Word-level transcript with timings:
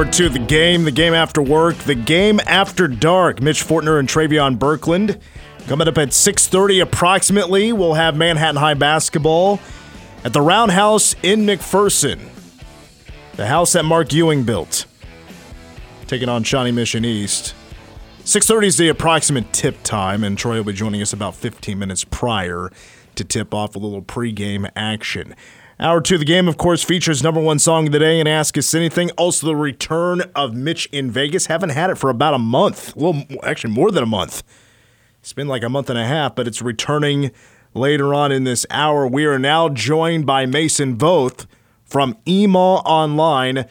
Hour 0.00 0.06
the 0.06 0.38
game, 0.38 0.84
the 0.84 0.90
game 0.90 1.12
after 1.12 1.42
work, 1.42 1.76
the 1.76 1.94
game 1.94 2.40
after 2.46 2.88
dark. 2.88 3.42
Mitch 3.42 3.62
Fortner 3.62 3.98
and 3.98 4.08
Travion 4.08 4.58
Berkland. 4.58 5.20
Coming 5.66 5.88
up 5.88 5.98
at 5.98 6.08
6.30 6.08 6.80
approximately, 6.80 7.74
we'll 7.74 7.92
have 7.92 8.16
Manhattan 8.16 8.56
High 8.56 8.72
basketball 8.72 9.60
at 10.24 10.32
the 10.32 10.40
Roundhouse 10.40 11.14
in 11.22 11.40
McPherson. 11.40 12.18
The 13.36 13.46
house 13.46 13.74
that 13.74 13.84
Mark 13.84 14.10
Ewing 14.14 14.44
built. 14.44 14.86
Taking 16.06 16.30
on 16.30 16.44
Shawnee 16.44 16.72
Mission 16.72 17.04
East. 17.04 17.54
6.30 18.24 18.64
is 18.64 18.78
the 18.78 18.88
approximate 18.88 19.52
tip 19.52 19.82
time, 19.82 20.24
and 20.24 20.38
Troy 20.38 20.56
will 20.56 20.64
be 20.64 20.72
joining 20.72 21.02
us 21.02 21.12
about 21.12 21.34
15 21.34 21.78
minutes 21.78 22.04
prior 22.04 22.70
to 23.16 23.24
tip 23.24 23.52
off 23.52 23.76
a 23.76 23.78
little 23.78 24.00
pregame 24.00 24.70
action. 24.74 25.34
Hour 25.80 26.02
two, 26.02 26.16
of 26.16 26.18
the 26.18 26.26
game, 26.26 26.46
of 26.46 26.58
course, 26.58 26.84
features 26.84 27.22
number 27.22 27.40
one 27.40 27.58
song 27.58 27.86
of 27.86 27.92
the 27.92 27.98
day 27.98 28.20
and 28.20 28.28
Ask 28.28 28.58
Us 28.58 28.74
Anything. 28.74 29.10
Also, 29.12 29.46
the 29.46 29.56
return 29.56 30.20
of 30.34 30.52
Mitch 30.52 30.84
in 30.92 31.10
Vegas. 31.10 31.46
Haven't 31.46 31.70
had 31.70 31.88
it 31.88 31.94
for 31.94 32.10
about 32.10 32.34
a 32.34 32.38
month. 32.38 32.94
Well, 32.94 33.24
actually, 33.42 33.72
more 33.72 33.90
than 33.90 34.02
a 34.02 34.06
month. 34.06 34.42
It's 35.20 35.32
been 35.32 35.48
like 35.48 35.62
a 35.62 35.70
month 35.70 35.88
and 35.88 35.98
a 35.98 36.04
half, 36.04 36.34
but 36.34 36.46
it's 36.46 36.60
returning 36.60 37.30
later 37.72 38.12
on 38.12 38.30
in 38.30 38.44
this 38.44 38.66
hour. 38.68 39.06
We 39.06 39.24
are 39.24 39.38
now 39.38 39.70
joined 39.70 40.26
by 40.26 40.44
Mason 40.44 40.98
Voth 40.98 41.46
from 41.82 42.18
EMAW 42.26 42.82
Online. 42.84 43.64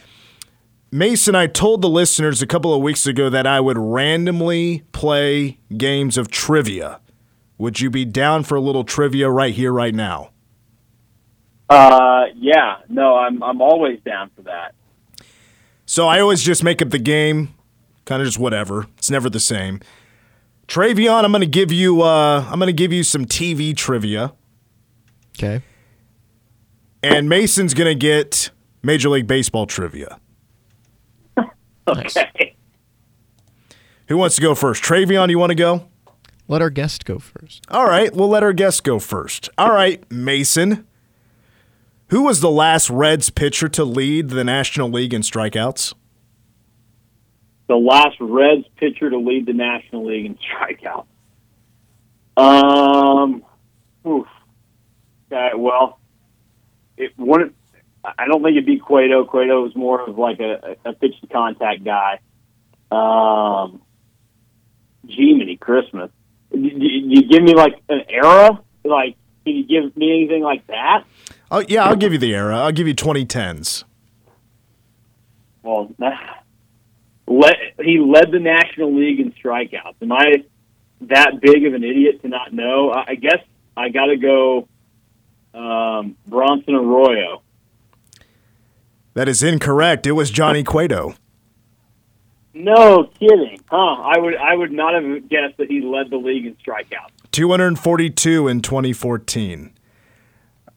Mason, 0.91 1.35
I 1.35 1.45
told 1.45 1.83
the 1.83 1.89
listeners 1.89 2.41
a 2.41 2.47
couple 2.47 2.73
of 2.73 2.81
weeks 2.81 3.05
ago 3.05 3.29
that 3.29 3.45
I 3.45 3.59
would 3.59 3.77
randomly 3.77 4.81
play 4.93 5.59
games 5.77 6.17
of 6.17 6.31
trivia. 6.31 7.01
Would 7.59 7.81
you 7.81 7.91
be 7.91 8.03
down 8.03 8.45
for 8.45 8.55
a 8.55 8.61
little 8.61 8.83
trivia 8.83 9.29
right 9.29 9.53
here, 9.53 9.71
right 9.71 9.93
now? 9.93 10.31
Uh, 11.69 12.25
yeah, 12.35 12.77
no, 12.89 13.15
I'm 13.15 13.43
I'm 13.43 13.61
always 13.61 13.99
down 14.01 14.31
for 14.35 14.41
that. 14.43 14.73
So 15.85 16.07
I 16.07 16.19
always 16.19 16.41
just 16.43 16.63
make 16.63 16.81
up 16.81 16.89
the 16.89 16.99
game, 16.99 17.53
kind 18.05 18.21
of 18.21 18.27
just 18.27 18.39
whatever. 18.39 18.87
It's 18.97 19.09
never 19.11 19.29
the 19.29 19.39
same. 19.39 19.79
Travion, 20.67 21.23
I'm 21.23 21.31
going 21.31 21.41
to 21.41 21.47
give 21.47 21.71
you 21.71 22.01
uh, 22.01 22.45
I'm 22.49 22.59
going 22.59 22.67
to 22.67 22.73
give 22.73 22.91
you 22.93 23.03
some 23.03 23.25
TV 23.25 23.75
trivia, 23.75 24.33
Okay. 25.37 25.61
and 27.03 27.27
Mason's 27.29 27.73
going 27.73 27.87
to 27.87 27.95
get 27.95 28.49
Major 28.83 29.09
League 29.09 29.27
Baseball 29.27 29.65
trivia. 29.65 30.19
Okay. 31.87 32.55
Who 34.09 34.17
wants 34.17 34.35
to 34.35 34.41
go 34.43 34.53
first? 34.53 34.83
Travion, 34.83 35.29
you 35.31 35.39
want 35.39 35.49
to 35.49 35.55
go? 35.55 35.87
Let 36.47 36.61
our 36.61 36.69
guest 36.69 37.03
go 37.03 37.17
first. 37.17 37.65
All 37.69 37.85
right, 37.87 38.13
we'll 38.13 38.27
let 38.29 38.43
our 38.43 38.53
guest 38.53 38.83
go 38.83 38.99
first. 38.99 39.49
All 39.57 39.71
right, 39.71 40.03
Mason. 40.11 40.85
Who 42.09 42.23
was 42.23 42.41
the 42.41 42.49
last 42.49 42.89
Reds 42.89 43.29
pitcher 43.29 43.69
to 43.69 43.83
lead 43.83 44.29
the 44.29 44.43
National 44.43 44.89
League 44.89 45.13
in 45.13 45.21
strikeouts? 45.21 45.93
The 47.67 47.75
last 47.75 48.17
Reds 48.19 48.65
pitcher 48.77 49.11
to 49.11 49.17
lead 49.17 49.45
the 49.45 49.53
National 49.53 50.07
League 50.07 50.25
in 50.25 50.37
strikeouts. 50.37 51.05
Um, 52.35 53.43
oof. 54.07 54.27
Okay, 55.31 55.51
well, 55.55 55.99
it 56.97 57.13
wouldn't. 57.15 57.55
I 58.03 58.25
don't 58.25 58.41
think 58.41 58.53
it'd 58.53 58.65
be 58.65 58.79
Cueto. 58.79 59.25
Cueto 59.25 59.61
was 59.61 59.75
more 59.75 60.01
of 60.09 60.17
like 60.17 60.39
a, 60.39 60.77
a 60.85 60.93
pitch 60.93 61.19
to 61.21 61.27
contact 61.27 61.83
guy. 61.83 62.21
Um, 62.91 63.81
Jiminy 65.07 65.57
Christmas. 65.57 66.09
You, 66.51 66.71
you 66.73 67.27
give 67.27 67.43
me 67.43 67.53
like 67.53 67.75
an 67.87 68.01
era? 68.09 68.63
Like, 68.83 69.15
can 69.45 69.55
you 69.55 69.65
give 69.65 69.95
me 69.95 70.11
anything 70.11 70.41
like 70.41 70.65
that? 70.67 71.03
Oh, 71.51 71.63
yeah, 71.67 71.85
I'll 71.85 71.95
give 71.95 72.13
you 72.13 72.19
the 72.19 72.35
era. 72.35 72.57
I'll 72.59 72.71
give 72.71 72.87
you 72.87 72.93
2010s. 72.93 73.83
Well, 75.63 75.93
let, 77.27 77.53
he 77.83 77.99
led 77.99 78.31
the 78.31 78.39
National 78.39 78.95
League 78.95 79.19
in 79.19 79.31
strikeouts. 79.33 79.95
Am 80.01 80.11
I 80.11 80.43
that 81.01 81.39
big 81.41 81.65
of 81.65 81.73
an 81.73 81.83
idiot 81.83 82.21
to 82.21 82.27
not 82.27 82.53
know? 82.53 82.91
I 82.91 83.05
I 83.09 83.15
guess 83.15 83.39
I 83.75 83.89
got 83.89 84.05
to 84.05 84.17
go 84.17 84.67
um, 85.53 86.15
Bronson 86.27 86.75
Arroyo. 86.75 87.41
That 89.13 89.27
is 89.27 89.41
incorrect. 89.41 90.05
It 90.05 90.13
was 90.13 90.31
Johnny 90.31 90.63
Cueto. 90.63 91.15
No 92.53 93.09
kidding, 93.19 93.59
huh? 93.67 93.77
I 93.77 94.17
would 94.17 94.35
I 94.35 94.55
would 94.55 94.71
not 94.71 94.93
have 94.93 95.29
guessed 95.29 95.57
that 95.57 95.69
he 95.69 95.81
led 95.81 96.09
the 96.09 96.17
league 96.17 96.45
in 96.45 96.55
strikeouts. 96.55 97.11
242 97.31 98.47
in 98.47 98.61
2014. 98.61 99.71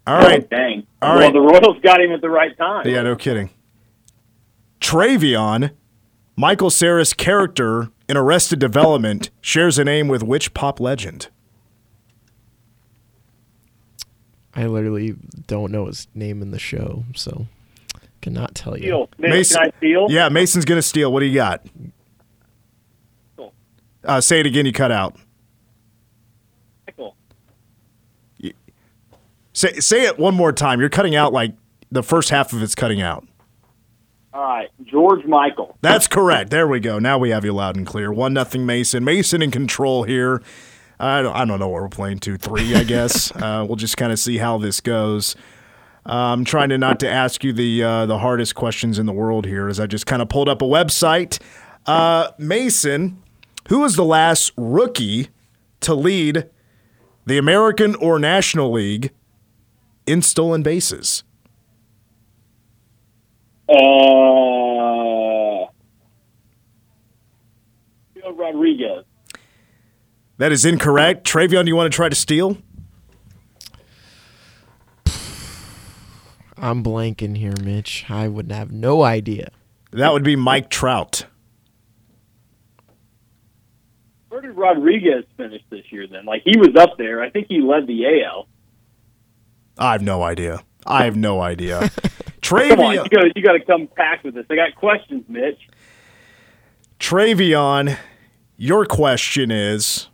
All 0.07 0.19
right. 0.19 0.43
Oh, 0.43 0.47
dang. 0.51 0.87
All 1.01 1.17
well, 1.17 1.25
right. 1.25 1.33
the 1.33 1.41
Royals 1.41 1.81
got 1.83 2.01
him 2.01 2.13
at 2.13 2.21
the 2.21 2.31
right 2.31 2.57
time. 2.57 2.87
Yeah, 2.87 3.03
no 3.03 3.15
kidding. 3.17 3.51
Travion, 4.81 5.71
Michael 6.37 6.71
Cera's 6.71 7.13
character 7.13 7.91
in 8.09 8.17
Arrested 8.17 8.59
Development, 8.59 9.31
shares 9.41 9.79
a 9.79 9.85
name 9.85 10.09
with 10.09 10.23
which 10.23 10.55
pop 10.55 10.81
legend? 10.81 11.29
I 14.55 14.67
literally 14.67 15.17
don't 15.47 15.71
know 15.73 15.87
his 15.87 16.09
name 16.15 16.43
in 16.43 16.51
the 16.51 16.59
show, 16.59 17.05
so 17.15 17.47
cannot 18.21 18.55
tell 18.55 18.77
you. 18.77 18.85
Steal. 18.85 19.09
Mason- 19.19 19.59
Can 19.61 19.69
I 19.69 19.77
steal? 19.79 20.07
Yeah, 20.11 20.29
Mason's 20.29 20.65
going 20.65 20.79
to 20.79 20.83
steal. 20.83 21.13
What 21.13 21.21
do 21.21 21.27
you 21.27 21.35
got? 21.35 21.65
Cool. 23.37 23.53
Uh, 24.05 24.21
say 24.21 24.41
it 24.41 24.47
again. 24.47 24.67
You 24.67 24.73
cut 24.73 24.93
out. 24.93 25.17
Michael. 26.87 27.17
Say, 29.53 29.75
say 29.81 30.05
it 30.05 30.19
one 30.19 30.35
more 30.35 30.53
time. 30.53 30.81
You're 30.81 30.89
cutting 30.89 31.15
out 31.15 31.33
like 31.33 31.55
the 31.91 32.03
first 32.03 32.31
half 32.31 32.53
of 32.53 32.63
it's 32.63 32.75
cutting 32.75 33.01
out. 33.01 33.27
All 34.35 34.43
right, 34.43 34.71
George 34.85 35.27
Michael. 35.27 35.77
That's 35.83 36.09
correct. 36.09 36.51
There 36.51 36.67
we 36.67 36.81
go. 36.81 36.99
Now 36.99 37.19
we 37.19 37.31
have 37.31 37.45
you 37.45 37.53
loud 37.53 37.77
and 37.77 37.87
clear. 37.87 38.11
One 38.11 38.33
nothing 38.33 38.65
Mason. 38.65 39.05
Mason 39.05 39.43
in 39.43 39.51
control 39.51 40.05
here. 40.05 40.43
I 40.99 41.21
don't, 41.21 41.35
I 41.35 41.45
don't 41.45 41.59
know 41.59 41.69
what 41.69 41.83
we're 41.83 41.89
playing. 41.89 42.21
Two 42.21 42.39
three, 42.39 42.75
I 42.75 42.85
guess. 42.85 43.31
uh, 43.37 43.65
we'll 43.67 43.77
just 43.77 43.99
kind 43.99 44.11
of 44.11 44.19
see 44.19 44.39
how 44.39 44.57
this 44.57 44.81
goes. 44.81 45.37
Uh, 46.07 46.33
I'm 46.33 46.45
trying 46.45 46.71
to 46.71 46.79
not 46.79 46.99
to 47.01 47.11
ask 47.11 47.45
you 47.45 47.53
the 47.53 47.83
uh, 47.83 48.07
the 48.07 48.19
hardest 48.19 48.55
questions 48.55 48.99
in 48.99 49.05
the 49.05 49.13
world 49.13 49.45
here, 49.45 49.69
as 49.69 49.79
I 49.79 49.87
just 49.87 50.07
kind 50.07 50.23
of 50.23 50.31
pulled 50.31 50.49
up 50.49 50.63
a 50.63 50.67
website. 50.67 51.39
Uh, 51.85 52.31
Mason, 52.39 53.23
who 53.69 53.81
was 53.81 53.97
the 53.97 54.05
last 54.05 54.53
rookie 54.57 55.29
to 55.81 55.95
lead 55.95 56.49
the 57.27 57.37
American 57.37 57.95
or 57.97 58.19
National 58.19 58.73
League 58.73 59.11
in 60.07 60.23
stolen 60.23 60.63
bases? 60.63 61.25
Uh, 63.69 65.67
Julio 68.15 68.33
Rodriguez. 68.37 69.05
That 70.39 70.53
is 70.53 70.65
incorrect. 70.65 71.27
Travion, 71.27 71.65
do 71.65 71.69
you 71.69 71.77
want 71.77 71.93
to 71.93 71.97
try 71.97 72.09
to 72.09 72.15
steal? 72.15 72.59
I'm 76.57 76.85
blanking 76.85 77.37
here, 77.37 77.55
Mitch. 77.63 78.07
I 78.09 78.29
would 78.29 78.53
have 78.53 78.71
no 78.71 79.03
idea. 79.03 79.51
That 79.91 80.13
would 80.13 80.23
be 80.23 80.37
Mike 80.37 80.71
Trout. 80.71 81.27
Where 84.29 84.41
did 84.41 84.57
Rodriguez 84.57 85.25
finish 85.37 85.63
this 85.71 85.85
year? 85.91 86.07
Then, 86.07 86.25
like 86.25 86.43
he 86.45 86.57
was 86.57 86.75
up 86.77 86.97
there. 86.99 87.23
I 87.23 87.31
think 87.31 87.49
he 87.49 87.61
led 87.61 87.87
the 87.87 88.05
AL. 88.25 88.47
I 89.79 89.93
have 89.93 90.03
no 90.03 90.23
idea. 90.23 90.63
I 90.87 91.05
have 91.05 91.17
no 91.17 91.41
idea. 91.41 91.91
Come 92.43 92.81
on, 92.81 92.95
you 92.95 93.09
got 93.09 93.37
you 93.37 93.43
got 93.43 93.53
to 93.53 93.65
come 93.65 93.89
packed 93.97 94.25
with 94.25 94.35
this. 94.35 94.45
I 94.51 94.57
got 94.57 94.75
questions, 94.75 95.25
Mitch. 95.29 95.59
Travion, 96.99 97.97
your 98.57 98.85
question 98.85 99.51
is 99.51 100.09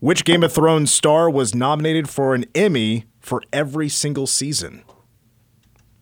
which 0.00 0.24
Game 0.24 0.42
of 0.42 0.52
Thrones 0.52 0.92
star 0.92 1.30
was 1.30 1.54
nominated 1.54 2.08
for 2.08 2.34
an 2.34 2.44
Emmy 2.54 3.06
for 3.20 3.42
every 3.52 3.88
single 3.88 4.26
season? 4.26 4.82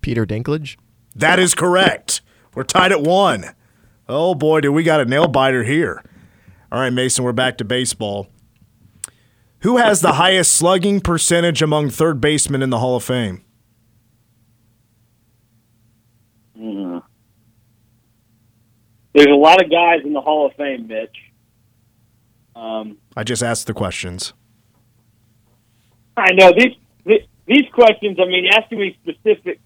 Peter 0.00 0.24
Dinklage? 0.24 0.76
That 1.14 1.38
is 1.38 1.54
correct. 1.54 2.20
We're 2.54 2.64
tied 2.64 2.92
at 2.92 3.02
one. 3.02 3.44
Oh 4.08 4.34
boy, 4.34 4.60
do 4.60 4.72
we 4.72 4.82
got 4.82 5.00
a 5.00 5.04
nail 5.04 5.28
biter 5.28 5.62
here. 5.64 6.02
All 6.72 6.80
right, 6.80 6.92
Mason, 6.92 7.24
we're 7.24 7.32
back 7.32 7.58
to 7.58 7.64
baseball. 7.64 8.28
Who 9.60 9.76
has 9.78 10.00
the 10.00 10.14
highest 10.14 10.54
slugging 10.54 11.00
percentage 11.00 11.62
among 11.62 11.90
third 11.90 12.20
basemen 12.20 12.62
in 12.62 12.70
the 12.70 12.78
Hall 12.78 12.96
of 12.96 13.04
Fame? 13.04 13.44
There's 19.14 19.26
a 19.26 19.34
lot 19.36 19.62
of 19.62 19.70
guys 19.70 20.00
in 20.04 20.12
the 20.12 20.20
Hall 20.20 20.46
of 20.46 20.54
Fame, 20.54 20.86
Mitch. 20.86 21.16
Um, 22.54 22.98
I 23.16 23.24
just 23.24 23.42
asked 23.42 23.66
the 23.66 23.74
questions. 23.74 24.32
I 26.16 26.32
know 26.32 26.52
these 26.56 26.74
these- 27.04 27.26
these 27.46 27.64
questions. 27.72 28.18
I 28.20 28.26
mean, 28.26 28.46
asking 28.52 28.78
me 28.80 28.96
specific 29.02 29.60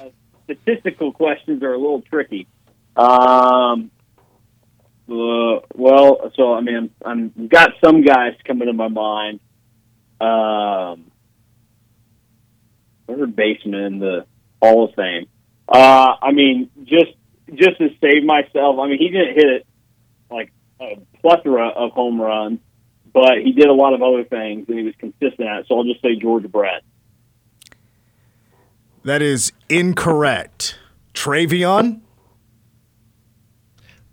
uh, 0.00 0.06
statistical 0.44 1.12
questions 1.12 1.62
are 1.62 1.72
a 1.74 1.78
little 1.78 2.02
tricky. 2.02 2.46
Um, 2.96 3.90
uh, 5.08 5.60
well, 5.74 6.30
so 6.36 6.54
I 6.54 6.60
mean, 6.60 6.90
I'm, 7.04 7.32
I've 7.38 7.48
got 7.48 7.70
some 7.84 8.02
guys 8.02 8.34
coming 8.46 8.68
to 8.68 8.72
my 8.72 8.88
mind. 8.88 9.40
Um, 10.20 11.10
third 13.06 13.34
baseman 13.34 13.80
in 13.80 13.98
the 13.98 14.26
Hall 14.60 14.84
of 14.88 14.94
Fame. 14.94 15.26
Uh, 15.68 16.14
I 16.22 16.32
mean, 16.32 16.70
just 16.84 17.12
just 17.54 17.78
to 17.78 17.88
save 18.00 18.24
myself, 18.24 18.78
I 18.78 18.88
mean, 18.88 18.98
he 18.98 19.08
didn't 19.08 19.34
hit 19.34 19.46
it 19.46 19.66
like 20.30 20.52
a 20.80 20.98
plethora 21.20 21.68
of 21.68 21.92
home 21.92 22.20
runs, 22.20 22.60
but 23.12 23.38
he 23.44 23.52
did 23.52 23.68
a 23.68 23.72
lot 23.72 23.94
of 23.94 24.02
other 24.02 24.24
things, 24.24 24.66
and 24.68 24.78
he 24.78 24.84
was 24.84 24.94
consistent 24.98 25.48
at 25.48 25.60
it. 25.60 25.66
So 25.68 25.76
I'll 25.76 25.84
just 25.84 26.00
say 26.02 26.16
George 26.16 26.50
Brett. 26.50 26.82
That 29.04 29.20
is 29.20 29.52
incorrect. 29.68 30.78
Travion? 31.12 32.00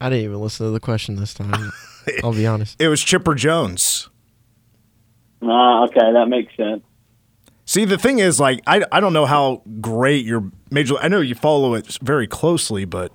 I 0.01 0.10
didn't 0.10 0.25
even 0.25 0.40
listen 0.40 0.66
to 0.66 0.72
the 0.72 0.80
question 0.80 1.16
this 1.16 1.34
time. 1.34 1.72
I'll 2.24 2.34
be 2.34 2.48
honest. 2.48 2.81
It 2.81 2.88
was 2.88 3.01
Chipper 3.01 3.36
Jones. 3.36 4.10
Ah, 5.42 5.84
okay, 5.86 6.12
that 6.13 6.28
makes 6.28 6.56
sense. 6.56 6.84
See, 7.66 7.86
the 7.86 7.98
thing 7.98 8.19
is, 8.19 8.40
like, 8.40 8.62
I, 8.66 8.84
I 8.92 9.00
don't 9.00 9.13
know 9.13 9.25
how 9.25 9.62
great 9.80 10.25
your 10.25 10.51
major. 10.72 10.96
I 10.98 11.07
know 11.07 11.22
you 11.22 11.36
follow 11.36 11.75
it 11.75 12.00
very 12.01 12.25
closely, 12.25 12.84
but 12.86 13.12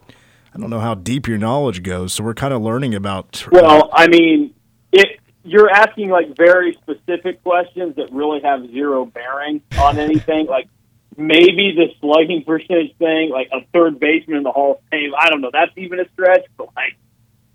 I 0.54 0.58
don't 0.60 0.70
know 0.70 0.78
how 0.78 0.94
deep 0.94 1.26
your 1.26 1.38
knowledge 1.38 1.82
goes. 1.82 2.12
So 2.12 2.24
we're 2.24 2.34
kind 2.34 2.54
of 2.54 2.62
learning 2.62 2.94
about. 2.94 3.46
Well, 3.50 3.90
I 3.92 4.06
mean, 4.06 4.54
it 4.92 5.18
you're 5.44 5.70
asking 5.70 6.08
like 6.08 6.36
very 6.36 6.72
specific 6.82 7.42
questions 7.42 7.96
that 7.96 8.10
really 8.12 8.40
have 8.42 8.66
zero 8.70 9.04
bearing 9.06 9.60
on 9.78 9.98
anything. 9.98 10.46
like 10.46 10.68
maybe 11.16 11.74
the 11.76 11.88
slugging 12.00 12.44
percentage 12.44 12.96
thing, 12.98 13.30
like 13.30 13.48
a 13.52 13.66
third 13.72 14.00
baseman 14.00 14.38
in 14.38 14.42
the 14.42 14.52
Hall 14.52 14.72
of 14.72 14.78
Fame. 14.90 15.12
I 15.18 15.30
don't 15.30 15.40
know. 15.40 15.50
That's 15.52 15.72
even 15.76 16.00
a 16.00 16.08
stretch, 16.12 16.44
but 16.56 16.68
like 16.76 16.96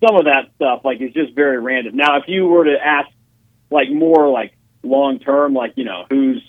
some 0.06 0.16
of 0.16 0.26
that 0.26 0.52
stuff, 0.56 0.82
like 0.84 1.02
is 1.02 1.14
just 1.14 1.34
very 1.34 1.60
random. 1.60 1.96
Now, 1.96 2.18
if 2.18 2.24
you 2.28 2.48
were 2.48 2.66
to 2.66 2.78
ask 2.84 3.10
like 3.72 3.90
more 3.90 4.30
like 4.30 4.54
long 4.84 5.20
term, 5.20 5.54
like 5.54 5.74
you 5.76 5.86
know 5.86 6.06
who's 6.10 6.44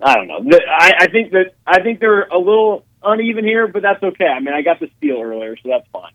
I 0.00 0.14
don't 0.14 0.28
know. 0.28 0.58
I, 0.68 0.94
I 1.00 1.06
think 1.08 1.32
that 1.32 1.54
I 1.66 1.82
think 1.82 2.00
they're 2.00 2.24
a 2.24 2.38
little 2.38 2.84
uneven 3.02 3.44
here, 3.44 3.68
but 3.68 3.82
that's 3.82 4.02
okay. 4.02 4.26
I 4.26 4.40
mean, 4.40 4.54
I 4.54 4.62
got 4.62 4.80
the 4.80 4.90
steal 4.98 5.20
earlier, 5.20 5.56
so 5.56 5.68
that's 5.68 5.86
fine. 5.92 6.12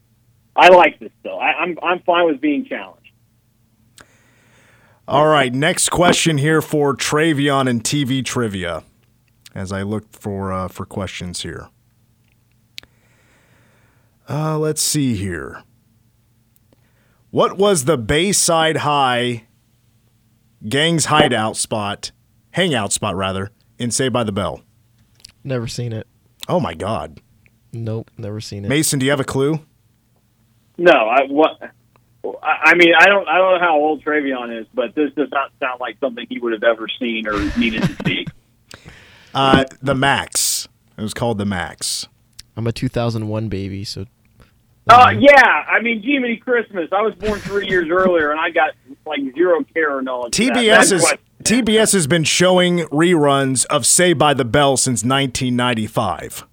I 0.55 0.69
like 0.69 0.99
this 0.99 1.11
still. 1.19 1.39
I, 1.39 1.53
I'm 1.53 1.77
I'm 1.81 1.99
fine 2.01 2.27
with 2.27 2.41
being 2.41 2.65
challenged. 2.65 2.99
All 5.07 5.27
right, 5.27 5.53
next 5.53 5.89
question 5.89 6.37
here 6.37 6.61
for 6.61 6.95
Travion 6.95 7.69
and 7.69 7.83
TV 7.83 8.23
trivia. 8.23 8.83
As 9.55 9.71
I 9.71 9.83
look 9.83 10.11
for 10.11 10.51
uh, 10.51 10.67
for 10.67 10.85
questions 10.85 11.43
here. 11.43 11.69
Uh, 14.29 14.57
let's 14.57 14.81
see 14.81 15.15
here. 15.15 15.63
What 17.29 17.57
was 17.57 17.85
the 17.85 17.97
Bayside 17.97 18.77
High 18.77 19.43
gang's 20.67 21.05
hideout 21.05 21.57
spot, 21.57 22.11
hangout 22.51 22.93
spot 22.93 23.15
rather, 23.15 23.51
in 23.77 23.91
Saved 23.91 24.13
by 24.13 24.23
the 24.23 24.31
Bell? 24.31 24.61
Never 25.43 25.67
seen 25.67 25.93
it. 25.93 26.07
Oh 26.47 26.59
my 26.59 26.73
God, 26.73 27.19
Nope, 27.73 28.11
never 28.17 28.39
seen 28.39 28.63
it. 28.65 28.69
Mason, 28.69 28.99
do 28.99 29.05
you 29.05 29.11
have 29.11 29.19
a 29.19 29.25
clue? 29.25 29.59
No, 30.77 30.91
I 30.91 31.23
what. 31.27 31.59
I 31.61 32.71
I 32.71 32.75
mean, 32.75 32.93
I 32.97 33.07
don't. 33.07 33.27
I 33.27 33.37
don't 33.37 33.53
know 33.53 33.59
how 33.59 33.75
old 33.75 34.03
Travion 34.03 34.61
is, 34.61 34.67
but 34.73 34.93
this 34.95 35.11
does 35.15 35.29
not 35.31 35.51
sound 35.59 35.79
like 35.79 35.97
something 35.99 36.25
he 36.29 36.39
would 36.39 36.53
have 36.53 36.63
ever 36.63 36.87
seen 36.99 37.27
or 37.27 37.33
needed 37.57 37.81
to 37.83 37.95
see. 38.05 38.25
Uh, 39.33 39.63
the 39.81 39.95
Max. 39.95 40.67
It 40.97 41.01
was 41.01 41.13
called 41.13 41.37
the 41.37 41.45
Max. 41.45 42.07
I'm 42.55 42.67
a 42.67 42.71
2001 42.71 43.49
baby, 43.49 43.83
so 43.83 44.05
Uh, 44.87 45.13
yeah, 45.17 45.63
I 45.67 45.81
mean, 45.81 46.01
Jiminy 46.03 46.37
Christmas. 46.37 46.89
I 46.91 47.01
was 47.01 47.15
born 47.15 47.39
three 47.39 47.67
years 47.67 47.89
earlier, 47.89 48.31
and 48.31 48.39
I 48.39 48.49
got 48.51 48.71
like 49.05 49.21
zero 49.33 49.63
care 49.73 49.97
or 49.97 50.01
knowledge. 50.01 50.33
TBS 50.33 50.91
is 50.91 51.01
what- 51.01 51.19
TBS 51.43 51.93
has 51.93 52.05
been 52.07 52.23
showing 52.23 52.79
reruns 52.89 53.65
of 53.65 53.85
Saved 53.85 54.17
by 54.19 54.33
the 54.33 54.45
Bell 54.45 54.77
since 54.77 55.03
1995. 55.03 56.45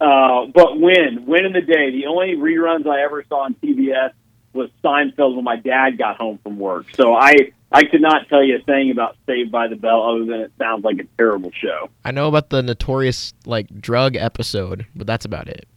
Uh, 0.00 0.46
but 0.54 0.78
when, 0.78 1.24
when 1.26 1.44
in 1.46 1.52
the 1.52 1.60
day, 1.62 1.90
the 1.90 2.06
only 2.06 2.36
reruns 2.36 2.86
I 2.86 3.02
ever 3.02 3.24
saw 3.28 3.44
on 3.44 3.54
TBS 3.54 4.12
was 4.52 4.70
Seinfeld 4.84 5.34
when 5.34 5.44
my 5.44 5.56
dad 5.56 5.98
got 5.98 6.16
home 6.18 6.38
from 6.42 6.58
work. 6.58 6.86
So 6.94 7.14
I, 7.14 7.32
I 7.76 7.84
could 7.84 8.00
not 8.00 8.26
tell 8.30 8.42
you 8.42 8.56
a 8.56 8.62
thing 8.62 8.90
about 8.90 9.18
Saved 9.26 9.52
by 9.52 9.68
the 9.68 9.76
Bell 9.76 10.02
other 10.02 10.24
than 10.24 10.40
it 10.40 10.52
sounds 10.58 10.82
like 10.82 10.98
a 10.98 11.04
terrible 11.18 11.50
show. 11.52 11.90
I 12.06 12.10
know 12.10 12.26
about 12.26 12.48
the 12.48 12.62
notorious 12.62 13.34
like 13.44 13.68
drug 13.82 14.16
episode, 14.16 14.86
but 14.94 15.06
that's 15.06 15.26
about 15.26 15.46
it. 15.46 15.68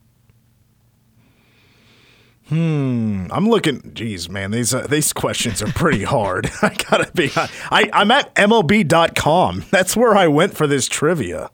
Hmm. 2.47 3.27
I'm 3.31 3.49
looking. 3.49 3.91
Geez, 3.93 4.29
man, 4.29 4.51
these 4.51 4.73
uh, 4.73 4.87
these 4.87 5.11
questions 5.11 5.61
are 5.61 5.71
pretty 5.73 6.05
hard. 6.05 6.49
I 6.61 6.73
gotta 6.89 7.11
be. 7.11 7.31
I 7.35 7.89
I'm 7.91 8.11
at 8.11 8.33
MLB.com. 8.35 9.65
That's 9.69 9.97
where 9.97 10.15
I 10.15 10.27
went 10.27 10.55
for 10.55 10.67
this 10.67 10.87
trivia. 10.87 11.51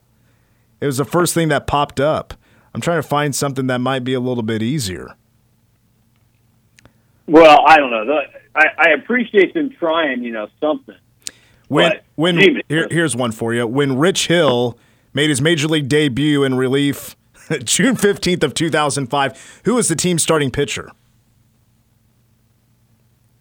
It 0.79 0.85
was 0.85 0.97
the 0.97 1.05
first 1.05 1.33
thing 1.33 1.47
that 1.47 1.65
popped 1.65 1.99
up. 1.99 2.35
I'm 2.75 2.81
trying 2.81 3.01
to 3.01 3.07
find 3.07 3.33
something 3.33 3.65
that 3.65 3.79
might 3.79 4.03
be 4.03 4.13
a 4.13 4.19
little 4.19 4.43
bit 4.43 4.61
easier. 4.61 5.15
Well, 7.27 7.63
I 7.67 7.77
don't 7.77 7.89
know. 7.91 8.21
I, 8.55 8.65
I 8.77 8.89
appreciate 8.91 9.53
them 9.53 9.69
trying, 9.71 10.23
you 10.23 10.31
know, 10.31 10.47
something. 10.59 10.95
When 11.67 11.91
What? 11.91 12.03
when 12.15 12.61
here, 12.69 12.87
here's 12.91 13.15
one 13.15 13.31
for 13.31 13.53
you. 13.53 13.65
When 13.65 13.97
Rich 13.97 14.27
Hill 14.27 14.77
made 15.13 15.29
his 15.29 15.41
major 15.41 15.67
league 15.67 15.87
debut 15.89 16.43
in 16.43 16.55
relief 16.55 17.15
June 17.63 17.95
15th 17.95 18.43
of 18.43 18.53
2005, 18.53 19.61
who 19.65 19.75
was 19.75 19.87
the 19.87 19.95
team's 19.95 20.21
starting 20.21 20.51
pitcher? 20.51 20.91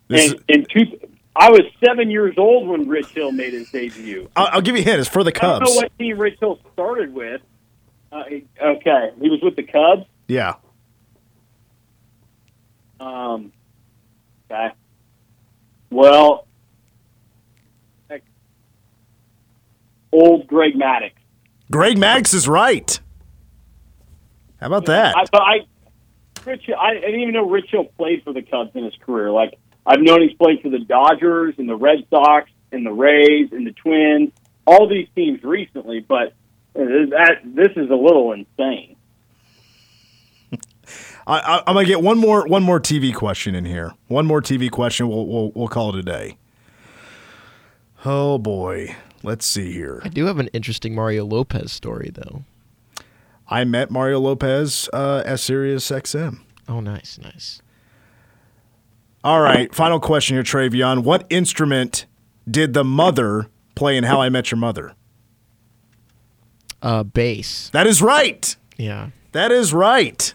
This 0.09 0.33
And, 0.33 0.45
and 0.49 0.67
two, 0.71 0.99
I 1.37 1.51
was 1.51 1.63
seven 1.85 2.11
years 2.11 2.35
old 2.39 2.67
when 2.69 2.89
Rich 2.89 3.09
Hill 3.09 3.33
made 3.33 3.53
his 3.53 3.71
debut. 3.71 4.29
I'll, 4.37 4.49
I'll 4.53 4.61
give 4.63 4.77
you 4.77 4.83
a 4.83 4.85
hint. 4.85 5.01
It's 5.01 5.09
for 5.09 5.23
the 5.25 5.31
I 5.37 5.41
don't 5.41 5.61
Cubs. 5.61 5.71
know 5.71 5.77
what 5.77 5.99
team 5.99 6.19
Rich 6.19 6.39
Hill 6.41 6.59
started 6.73 7.13
with. 7.13 7.41
Uh, 8.13 8.25
okay, 8.63 9.11
he 9.21 9.29
was 9.29 9.41
with 9.43 9.57
the 9.57 9.65
Cubs. 9.65 10.07
Yeah. 10.29 10.55
Um, 13.01 13.53
okay. 14.55 14.75
Well, 15.91 16.47
old 20.15 20.47
Greg 20.47 20.75
Maddux. 20.75 21.13
Greg 21.71 21.97
Maddux 21.97 22.35
is 22.35 22.47
right. 22.47 22.99
How 24.61 24.69
about 24.69 24.87
that? 24.87 25.17
I, 25.17 25.25
but 25.31 25.43
I, 25.43 25.55
Rich, 26.47 26.71
I 26.79 26.95
didn't 26.95 27.21
even 27.21 27.35
know 27.35 27.49
Rich 27.49 27.71
Hill 27.71 27.85
played 27.97 28.23
for 28.23 28.33
the 28.33 28.43
Cubs 28.43 28.71
in 28.75 28.85
his 28.85 28.95
career. 29.05 29.31
Like 29.31 29.59
I've 29.85 30.01
known 30.01 30.23
he's 30.23 30.37
played 30.37 30.63
for 30.63 30.71
the 30.71 30.79
Dodgers 30.79 31.57
and 31.59 31.69
the 31.69 31.77
Red 31.77 32.07
Sox 32.11 32.51
and 32.73 32.87
the 32.87 32.93
Rays 32.93 33.51
and 33.53 33.67
the 33.67 33.73
Twins, 33.73 34.31
all 34.67 34.89
these 34.89 35.09
teams 35.15 35.43
recently. 35.43 36.01
But 36.01 36.29
uh, 36.77 37.11
that 37.11 37.41
this 37.45 37.73
is 37.77 37.91
a 37.91 37.95
little 37.95 38.33
insane. 38.33 38.94
I, 41.27 41.39
I, 41.39 41.59
I'm 41.67 41.75
gonna 41.75 41.87
get 41.87 42.03
one 42.03 42.19
more 42.19 42.47
one 42.47 42.63
more 42.63 42.81
TV 42.81 43.15
question 43.15 43.55
in 43.55 43.65
here. 43.65 43.93
One 44.09 44.27
more 44.27 44.43
TV 44.43 44.71
question. 44.71 45.09
We'll 45.09 45.27
we'll, 45.27 45.53
we'll 45.55 45.69
call 45.69 45.91
it 45.95 45.99
a 45.99 46.03
day. 46.03 46.37
Oh 48.05 48.39
boy, 48.39 48.95
let's 49.23 49.47
see 49.47 49.73
here. 49.73 50.03
I 50.05 50.09
do 50.09 50.27
have 50.27 50.39
an 50.39 50.49
interesting 50.49 50.95
Mario 50.95 51.25
Lopez 51.25 51.73
story 51.73 52.11
though. 52.13 52.45
I 53.49 53.65
met 53.65 53.91
Mario 53.91 54.21
Lopez 54.21 54.89
uh, 54.93 55.23
at 55.27 55.39
Sirius 55.41 55.91
XM. 55.91 56.39
Oh, 56.69 56.81
nice, 56.81 57.19
nice. 57.23 57.61
All 59.23 59.41
right, 59.41 59.75
final 59.75 60.01
question 60.01 60.37
here, 60.37 60.43
Travion. 60.43 61.03
What 61.03 61.27
instrument 61.31 62.07
did 62.51 62.73
the 62.75 62.85
mother 62.85 63.49
play 63.75 63.97
in 63.97 64.05
How 64.05 64.21
I 64.21 64.29
Met 64.29 64.51
Your 64.51 64.59
Mother? 64.59 64.95
Uh, 66.83 67.03
bass. 67.03 67.71
That 67.71 67.87
is 67.87 68.03
right. 68.03 68.55
Yeah, 68.77 69.11
That 69.33 69.51
is 69.53 69.73
right. 69.73 70.35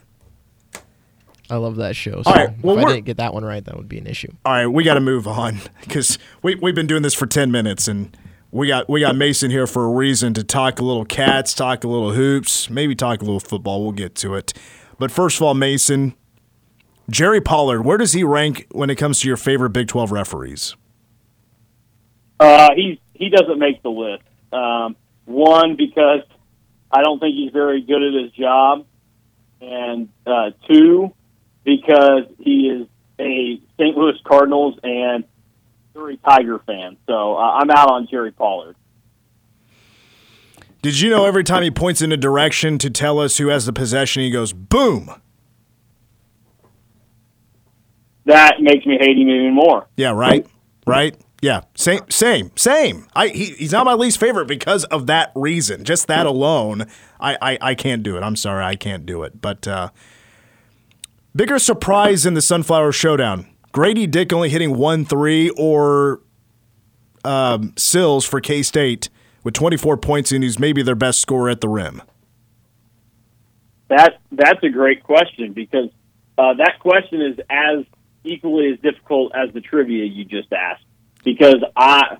I 1.49 1.55
love 1.57 1.77
that 1.77 1.95
show. 1.95 2.21
So 2.21 2.29
All 2.29 2.35
right, 2.35 2.49
well, 2.61 2.77
if 2.77 2.85
I 2.85 2.93
didn't 2.93 3.05
get 3.05 3.17
that 3.17 3.33
one 3.33 3.43
right, 3.43 3.63
that 3.63 3.75
would 3.75 3.89
be 3.89 3.97
an 3.97 4.07
issue. 4.07 4.31
All 4.45 4.53
right, 4.53 4.67
we 4.67 4.83
got 4.83 4.93
to 4.95 4.99
move 4.99 5.27
on 5.27 5.59
because 5.81 6.19
we 6.43 6.55
we've 6.55 6.75
been 6.75 6.87
doing 6.87 7.01
this 7.01 7.13
for 7.13 7.25
ten 7.25 7.51
minutes, 7.51 7.87
and 7.87 8.15
we 8.51 8.67
got 8.67 8.87
we 8.87 8.99
got 8.99 9.15
Mason 9.15 9.49
here 9.49 9.65
for 9.65 9.85
a 9.85 9.89
reason 9.89 10.33
to 10.35 10.43
talk 10.43 10.79
a 10.79 10.83
little 10.83 11.05
cats, 11.05 11.53
talk 11.53 11.83
a 11.83 11.87
little 11.87 12.13
hoops, 12.13 12.69
maybe 12.69 12.95
talk 12.95 13.21
a 13.21 13.25
little 13.25 13.39
football. 13.39 13.81
We'll 13.81 13.93
get 13.93 14.15
to 14.15 14.35
it, 14.35 14.53
but 14.99 15.11
first 15.11 15.37
of 15.37 15.43
all, 15.43 15.55
Mason, 15.55 16.13
Jerry 17.09 17.41
Pollard, 17.41 17.83
where 17.83 17.97
does 17.97 18.13
he 18.13 18.23
rank 18.23 18.67
when 18.71 18.89
it 18.89 18.95
comes 18.95 19.21
to 19.21 19.27
your 19.27 19.37
favorite 19.37 19.71
Big 19.71 19.87
Twelve 19.87 20.11
referees? 20.11 20.75
Uh, 22.39 22.69
he 22.75 23.01
he 23.13 23.29
doesn't 23.29 23.57
make 23.57 23.81
the 23.81 23.89
list. 23.89 24.23
Um, 24.53 24.95
one 25.25 25.75
because 25.75 26.21
I 26.91 27.01
don't 27.03 27.19
think 27.19 27.35
he's 27.35 27.51
very 27.51 27.81
good 27.81 28.03
at 28.03 28.13
his 28.23 28.31
job, 28.33 28.85
and 29.61 30.09
uh, 30.25 30.51
two 30.67 31.13
because 31.63 32.23
he 32.39 32.67
is 32.67 32.87
a 33.19 33.61
St. 33.77 33.97
Louis 33.97 34.17
Cardinals 34.25 34.79
and 34.83 35.23
Missouri 35.93 36.19
Tiger 36.25 36.59
fan. 36.59 36.97
So 37.07 37.35
uh, 37.35 37.39
I'm 37.39 37.69
out 37.69 37.89
on 37.91 38.07
Jerry 38.09 38.31
Pollard. 38.31 38.75
Did 40.81 40.99
you 40.99 41.09
know 41.09 41.25
every 41.25 41.43
time 41.43 41.63
he 41.63 41.71
points 41.71 42.01
in 42.01 42.11
a 42.11 42.17
direction 42.17 42.77
to 42.77 42.89
tell 42.89 43.19
us 43.19 43.37
who 43.37 43.47
has 43.47 43.65
the 43.65 43.73
possession, 43.73 44.23
he 44.23 44.31
goes 44.31 44.53
boom? 44.53 45.11
That 48.25 48.61
makes 48.61 48.85
me 48.85 48.97
hate 48.99 49.17
him 49.17 49.29
even 49.29 49.53
more. 49.53 49.87
Yeah, 49.97 50.11
right, 50.11 50.47
right. 50.85 51.17
Yeah, 51.41 51.61
same, 51.75 52.01
same, 52.09 52.51
same. 52.55 53.07
I 53.15 53.29
he, 53.29 53.45
he's 53.45 53.71
not 53.71 53.85
my 53.85 53.93
least 53.93 54.19
favorite 54.19 54.45
because 54.45 54.83
of 54.85 55.07
that 55.07 55.31
reason. 55.35 55.83
Just 55.83 56.07
that 56.07 56.25
alone, 56.25 56.85
I, 57.19 57.37
I, 57.41 57.57
I 57.61 57.75
can't 57.75 58.03
do 58.03 58.17
it. 58.17 58.23
I'm 58.23 58.35
sorry, 58.35 58.63
I 58.63 58.75
can't 58.75 59.05
do 59.05 59.23
it. 59.23 59.41
But 59.41 59.67
uh, 59.67 59.89
bigger 61.35 61.59
surprise 61.59 62.25
in 62.25 62.33
the 62.33 62.41
Sunflower 62.41 62.91
Showdown: 62.91 63.47
Grady 63.71 64.07
Dick 64.07 64.33
only 64.33 64.49
hitting 64.49 64.77
one 64.77 65.05
three, 65.05 65.49
or 65.51 66.21
um, 67.23 67.73
Sills 67.77 68.25
for 68.25 68.41
K 68.41 68.63
State 68.63 69.09
with 69.43 69.53
24 69.53 69.97
points, 69.97 70.31
and 70.31 70.43
he's 70.43 70.59
maybe 70.59 70.81
their 70.81 70.95
best 70.95 71.19
scorer 71.19 71.49
at 71.49 71.61
the 71.61 71.69
rim. 71.69 72.01
That 73.87 74.19
that's 74.31 74.63
a 74.63 74.69
great 74.69 75.03
question 75.03 75.53
because 75.53 75.89
uh, 76.37 76.53
that 76.55 76.79
question 76.79 77.21
is 77.21 77.39
as 77.49 77.85
equally 78.23 78.71
as 78.73 78.79
difficult 78.79 79.31
as 79.35 79.53
the 79.53 79.61
trivia 79.61 80.05
you 80.05 80.25
just 80.25 80.51
asked 80.53 80.83
because 81.23 81.63
I 81.75 82.17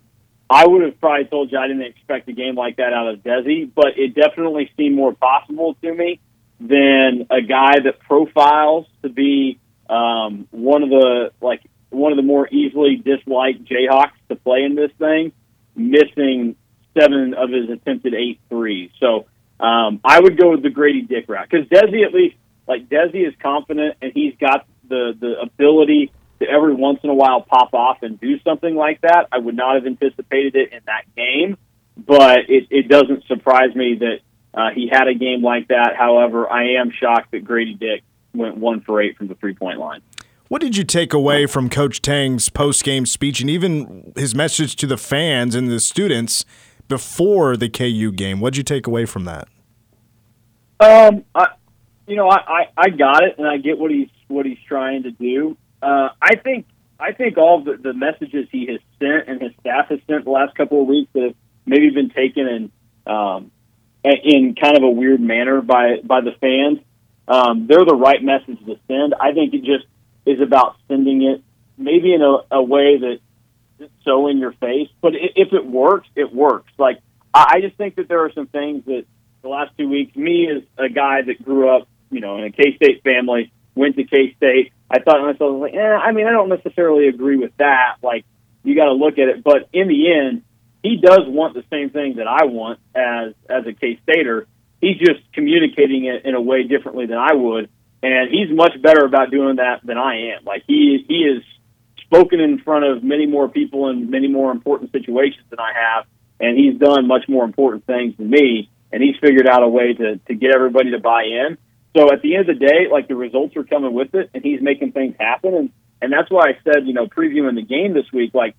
I 0.50 0.66
would 0.66 0.82
have 0.82 1.00
probably 1.00 1.25
told 1.25 1.51
you 1.51 1.60
I 1.60 1.68
didn't 1.68 1.84
expect 1.84 2.28
a 2.28 2.34
game 2.34 2.56
like 2.56 2.78
that 2.78 2.92
out 2.92 3.08
of 3.08 3.20
Desi, 3.20 3.70
but 3.74 3.98
it 3.98 4.16
definitely 4.16 4.72
seemed 4.78 4.96
more 4.96 5.13
possible 5.13 5.75
to 5.84 5.94
me 5.94 6.20
than 6.60 7.28
a 7.30 7.42
guy 7.42 7.80
that 7.80 8.00
profiles 8.00 8.86
to 9.01 9.10
be 9.10 9.60
um, 9.89 10.48
one 10.51 10.84
of 10.84 10.89
the 10.89 11.32
like 11.42 11.62
one 11.89 12.12
of 12.12 12.18
the 12.18 12.24
more 12.24 12.48
easily 12.51 12.98
disliked 12.98 13.66
Jayhawks 13.66 14.13
to 14.30 14.36
play 14.36 14.63
in 14.63 14.75
this 14.75 14.92
thing, 15.00 15.32
missing 15.75 16.56
seven 16.98 17.34
of 17.34 17.50
his 17.50 17.70
attempted 17.70 18.13
eight 18.13 18.39
threes. 18.50 18.92
So 19.00 19.25
um, 19.60 20.00
I 20.04 20.20
would 20.20 20.38
go 20.38 20.51
with 20.51 20.63
the 20.63 20.70
Grady 20.70 21.01
Dick 21.01 21.25
route 21.28 21.48
because 21.50 21.68
Desi 21.68 22.06
at 22.06 22.13
least 22.13 22.36
like 22.68 22.88
Desi 22.89 23.28
is 23.28 23.34
confident 23.42 23.98
and 24.01 24.12
he's 24.13 24.36
got 24.39 24.68
the 24.88 25.13
the 25.20 25.39
ability 25.42 26.12
to 26.39 26.48
every 26.48 26.74
once 26.74 27.00
in 27.04 27.10
a 27.10 27.13
while 27.13 27.42
pop 27.42 27.74
off 27.74 28.04
and 28.04 28.20
do 28.20 28.39
something 28.42 28.75
like 28.75 29.01
that. 29.01 29.28
I 29.32 29.39
would 29.39 29.56
not 29.56 29.75
have 29.75 29.86
anticipated 29.86 30.56
it 30.56 30.74
in 30.74 30.82
that 30.86 31.04
game, 31.16 31.58
but 31.98 32.50
it, 32.50 32.68
it 32.70 32.88
doesn't 32.88 33.25
surprise 33.25 33.75
me 33.75 33.96
that 34.00 34.20
uh, 34.53 34.70
he 34.74 34.89
had 34.91 35.08
a 35.08 35.13
game 35.13 35.44
like 35.44 35.68
that. 35.68 35.96
However, 35.98 36.50
I 36.51 36.74
am 36.79 36.91
shocked 36.91 37.32
that 37.32 37.44
Grady 37.44 37.75
Dick 37.75 38.03
went 38.34 38.58
one 38.58 38.82
for 38.82 39.01
eight 39.01 39.18
from 39.18 39.27
the 39.27 39.36
three 39.36 39.53
point 39.53 39.79
line. 39.79 40.01
What 40.48 40.62
did 40.62 40.75
you 40.75 40.84
take 40.84 41.13
away 41.13 41.46
from 41.46 41.70
Coach 41.70 42.01
Tang's 42.01 42.50
post 42.50 42.84
game 42.84 43.06
speech 43.06 43.39
and 43.39 43.50
even 43.50 44.13
his 44.15 44.34
message 44.34 44.75
to 44.77 44.88
the 44.88 44.98
fans 44.98 45.53
and 45.53 45.70
the 45.70 45.79
students 45.79 46.44
before 46.88 47.56
the 47.56 47.70
KU 47.70 48.12
game? 48.12 48.39
What 48.39 48.53
did 48.53 48.58
you 48.58 48.63
take 48.63 48.88
away 48.88 49.06
from 49.06 49.25
that? 49.25 49.48
Um, 50.79 51.24
I, 51.36 51.50
you 52.08 52.15
know, 52.15 52.27
I, 52.27 52.38
I, 52.38 52.65
I 52.77 52.89
got 52.89 53.24
it, 53.24 53.38
and 53.38 53.48
I 53.48 53.58
get 53.58 53.77
what 53.77 53.91
he's 53.91 54.10
what 54.27 54.46
he's 54.46 54.58
trying 54.68 55.03
to 55.03 55.12
do. 55.12 55.56
Uh, 55.84 56.10
I 56.20 56.36
think 56.36 56.65
I 57.00 57.12
think 57.12 57.38
all 57.38 57.63
the, 57.63 57.77
the 57.77 57.94
messages 57.94 58.48
he 58.51 58.65
has 58.68 58.79
sent 58.98 59.27
and 59.27 59.41
his 59.41 59.51
staff 59.60 59.89
has 59.89 60.00
sent 60.08 60.25
the 60.25 60.32
last 60.32 60.56
couple 60.56 60.82
of 60.82 60.88
weeks 60.88 61.12
that 61.13 61.24
have 61.24 61.36
maybe 61.65 61.91
been 61.91 62.10
taken 62.10 62.48
and 62.48 62.72
um, 63.06 63.51
in 64.03 64.56
kind 64.56 64.77
of 64.77 64.84
a 64.84 64.89
weird 64.89 65.22
manner 65.22 65.62
by 65.62 65.98
by 66.03 66.22
the 66.22 66.32
fans. 66.39 66.79
Um, 67.27 67.68
they're 67.68 67.86
the 67.86 67.96
right 67.96 68.24
message 68.24 68.60
to 68.65 68.79
send. 68.88 69.13
I 69.13 69.34
think 69.34 69.53
it 69.53 69.63
just 69.63 69.86
is 70.25 70.41
about 70.41 70.77
sending 70.88 71.22
it 71.24 71.44
maybe 71.77 72.13
in 72.13 72.22
a, 72.22 72.38
a 72.51 72.63
way 72.63 72.98
that 72.98 73.20
is 73.79 73.89
so 74.03 74.27
in 74.27 74.39
your 74.39 74.53
face. 74.53 74.89
But 75.01 75.13
if 75.15 75.53
it 75.53 75.65
works, 75.65 76.08
it 76.15 76.34
works. 76.34 76.72
Like 76.77 77.00
I 77.34 77.62
just 77.62 77.75
think 77.75 77.96
that 77.96 78.08
there 78.08 78.25
are 78.25 78.32
some 78.32 78.48
things 78.48 78.86
that 78.86 79.06
the 79.41 79.50
last 79.50 79.72
two 79.77 79.88
weeks, 79.88 80.15
me 80.15 80.50
as 80.50 80.63
a 80.77 80.89
guy 80.89 81.22
that 81.22 81.44
grew 81.44 81.70
up, 81.70 81.88
you 82.12 82.20
know, 82.20 82.38
in 82.38 82.46
a 82.46 82.51
K 82.51 82.75
State 82.75 83.03
family, 83.03 83.51
went 83.75 83.96
to 83.96 84.03
K 84.03 84.34
State. 84.36 84.74
I 84.91 85.00
thought 85.00 85.18
to 85.18 85.24
myself, 85.24 85.62
like, 85.62 85.75
eh, 85.75 85.79
I 85.79 86.12
mean, 86.12 86.27
I 86.27 86.32
don't 86.32 86.50
necessarily 86.50 87.08
agree 87.08 87.38
with 87.38 87.56
that. 87.58 87.98
Like, 88.01 88.25
you 88.63 88.75
got 88.75 88.86
to 88.86 88.94
look 88.94 89.20
at 89.20 89.29
it. 89.29 89.44
But 89.44 89.70
in 89.72 89.88
the 89.88 90.12
end, 90.12 90.44
he 90.84 90.98
does 90.98 91.22
want 91.26 91.54
the 91.54 91.64
same 91.70 91.90
thing 91.90 92.16
that 92.16 92.28
I 92.28 92.46
want 92.46 92.80
as 92.96 93.34
as 93.50 93.66
a 93.66 93.74
K 93.74 94.00
Stater. 94.04 94.48
He's 94.82 94.98
just 94.98 95.20
communicating 95.34 96.06
it 96.06 96.26
in 96.26 96.36
a 96.36 96.42
way 96.42 96.64
differently 96.64 97.06
than 97.06 97.18
I 97.18 97.34
would, 97.34 97.70
and 98.02 98.30
he's 98.30 98.50
much 98.50 98.82
better 98.82 99.06
about 99.06 99.30
doing 99.30 99.58
that 99.58 99.82
than 99.84 99.98
I 99.98 100.36
am. 100.36 100.46
Like 100.46 100.64
he 100.68 101.04
he 101.08 101.24
is 101.24 101.44
spoken 101.98 102.40
in 102.40 102.60
front 102.60 102.86
of 102.86 103.04
many 103.04 103.26
more 103.26 103.50
people 103.50 103.90
in 103.90 104.10
many 104.10 104.28
more 104.28 104.52
important 104.52 104.92
situations 104.92 105.44
than 105.50 105.60
I 105.60 105.74
have, 105.74 106.06
and 106.40 106.58
he's 106.58 106.80
done 106.80 107.08
much 107.08 107.28
more 107.28 107.44
important 107.44 107.86
things 107.86 108.16
than 108.18 108.30
me. 108.30 108.70
And 108.92 109.04
he's 109.04 109.16
figured 109.22 109.48
out 109.48 109.62
a 109.64 109.68
way 109.68 109.94
to 109.94 110.18
to 110.18 110.34
get 110.34 110.56
everybody 110.56 110.92
to 110.92 111.00
buy 111.00 111.24
in. 111.24 111.58
So 111.96 112.12
at 112.12 112.22
the 112.22 112.36
end 112.36 112.50
of 112.50 112.60
the 112.60 112.66
day, 112.66 112.88
like 112.90 113.08
the 113.08 113.16
results 113.16 113.56
are 113.58 113.64
coming 113.64 113.94
with 113.94 114.16
it, 114.16 114.30
and 114.34 114.44
he's 114.44 114.62
making 114.62 114.94
things 114.94 115.16
happen. 115.20 115.54
And 115.54 115.70
and 116.02 116.14
that's 116.14 116.32
why 116.32 116.50
I 116.50 116.58
said, 116.64 116.88
you 116.88 116.94
know, 116.94 117.08
previewing 117.08 117.56
the 117.56 117.64
game 117.64 117.94
this 117.94 118.12
week, 118.14 118.34
like 118.34 118.56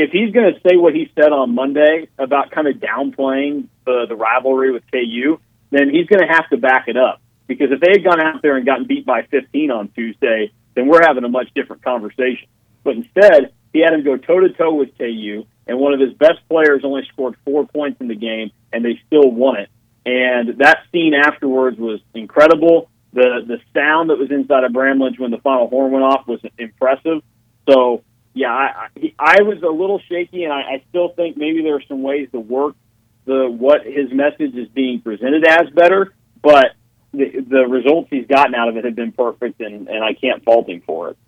if 0.00 0.10
he's 0.10 0.32
going 0.32 0.54
to 0.54 0.60
say 0.60 0.76
what 0.76 0.94
he 0.94 1.10
said 1.14 1.32
on 1.32 1.54
Monday 1.54 2.08
about 2.18 2.50
kind 2.50 2.66
of 2.66 2.76
downplaying 2.76 3.68
the 3.84 4.06
the 4.08 4.16
rivalry 4.16 4.72
with 4.72 4.82
KU, 4.90 5.38
then 5.70 5.90
he's 5.90 6.06
going 6.06 6.26
to 6.26 6.32
have 6.32 6.48
to 6.50 6.56
back 6.56 6.88
it 6.88 6.96
up. 6.96 7.20
Because 7.46 7.68
if 7.70 7.80
they 7.80 7.90
had 7.90 8.04
gone 8.04 8.20
out 8.20 8.42
there 8.42 8.56
and 8.56 8.64
gotten 8.64 8.86
beat 8.86 9.04
by 9.04 9.22
15 9.22 9.70
on 9.70 9.88
Tuesday, 9.88 10.52
then 10.74 10.86
we're 10.86 11.02
having 11.02 11.24
a 11.24 11.28
much 11.28 11.48
different 11.54 11.82
conversation. 11.82 12.48
But 12.84 12.96
instead, 12.96 13.52
he 13.72 13.80
had 13.80 13.92
him 13.92 14.04
go 14.04 14.16
toe 14.16 14.40
to 14.40 14.50
toe 14.50 14.74
with 14.74 14.96
KU, 14.96 15.44
and 15.66 15.78
one 15.78 15.92
of 15.92 16.00
his 16.00 16.12
best 16.14 16.38
players 16.48 16.82
only 16.84 17.02
scored 17.12 17.36
four 17.44 17.66
points 17.66 18.00
in 18.00 18.08
the 18.08 18.14
game, 18.14 18.50
and 18.72 18.84
they 18.84 19.00
still 19.06 19.30
won 19.30 19.56
it. 19.58 19.68
And 20.06 20.58
that 20.58 20.78
scene 20.90 21.14
afterwards 21.14 21.78
was 21.78 22.00
incredible. 22.14 22.88
The 23.12 23.44
the 23.46 23.58
sound 23.74 24.10
that 24.10 24.18
was 24.18 24.30
inside 24.30 24.64
of 24.64 24.72
Bramlage 24.72 25.18
when 25.18 25.30
the 25.30 25.38
final 25.38 25.68
horn 25.68 25.92
went 25.92 26.04
off 26.04 26.26
was 26.26 26.40
impressive. 26.58 27.22
So 27.68 28.02
yeah, 28.32 28.52
I 28.52 28.88
I, 29.18 29.42
was 29.42 29.62
a 29.62 29.68
little 29.68 30.00
shaky, 30.08 30.44
and 30.44 30.52
I, 30.52 30.60
I 30.60 30.84
still 30.88 31.10
think 31.10 31.36
maybe 31.36 31.62
there 31.62 31.74
are 31.74 31.82
some 31.88 32.02
ways 32.02 32.28
to 32.32 32.40
work 32.40 32.76
the 33.24 33.50
what 33.50 33.84
his 33.84 34.12
message 34.12 34.54
is 34.54 34.68
being 34.68 35.00
presented 35.00 35.46
as 35.46 35.70
better. 35.70 36.14
But 36.42 36.72
the, 37.12 37.44
the 37.48 37.66
results 37.66 38.08
he's 38.10 38.26
gotten 38.26 38.54
out 38.54 38.68
of 38.68 38.76
it 38.76 38.84
have 38.84 38.94
been 38.94 39.12
perfect, 39.12 39.60
and, 39.60 39.88
and 39.88 40.04
I 40.04 40.14
can't 40.14 40.44
fault 40.44 40.68
him 40.68 40.82
for 40.86 41.10
it. 41.10 41.18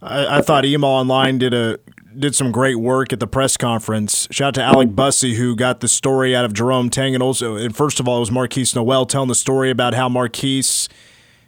I, 0.00 0.38
I 0.38 0.40
thought 0.40 0.64
EMAW 0.64 0.84
Online 0.84 1.38
did 1.38 1.54
a 1.54 1.78
did 2.16 2.34
some 2.34 2.52
great 2.52 2.76
work 2.76 3.12
at 3.12 3.18
the 3.18 3.26
press 3.26 3.56
conference. 3.56 4.28
Shout 4.30 4.48
out 4.48 4.54
to 4.54 4.62
Alec 4.62 4.88
mm-hmm. 4.88 4.94
Bussey 4.94 5.34
who 5.34 5.56
got 5.56 5.80
the 5.80 5.88
story 5.88 6.34
out 6.36 6.44
of 6.44 6.52
Jerome 6.52 6.90
Tang, 6.90 7.14
and 7.14 7.22
also, 7.22 7.56
and 7.56 7.74
first 7.74 7.98
of 7.98 8.06
all, 8.06 8.18
it 8.18 8.20
was 8.20 8.30
Markquis 8.30 8.74
Nowell 8.76 9.06
telling 9.06 9.28
the 9.28 9.34
story 9.34 9.70
about 9.70 9.94
how 9.94 10.08
Markquis 10.08 10.88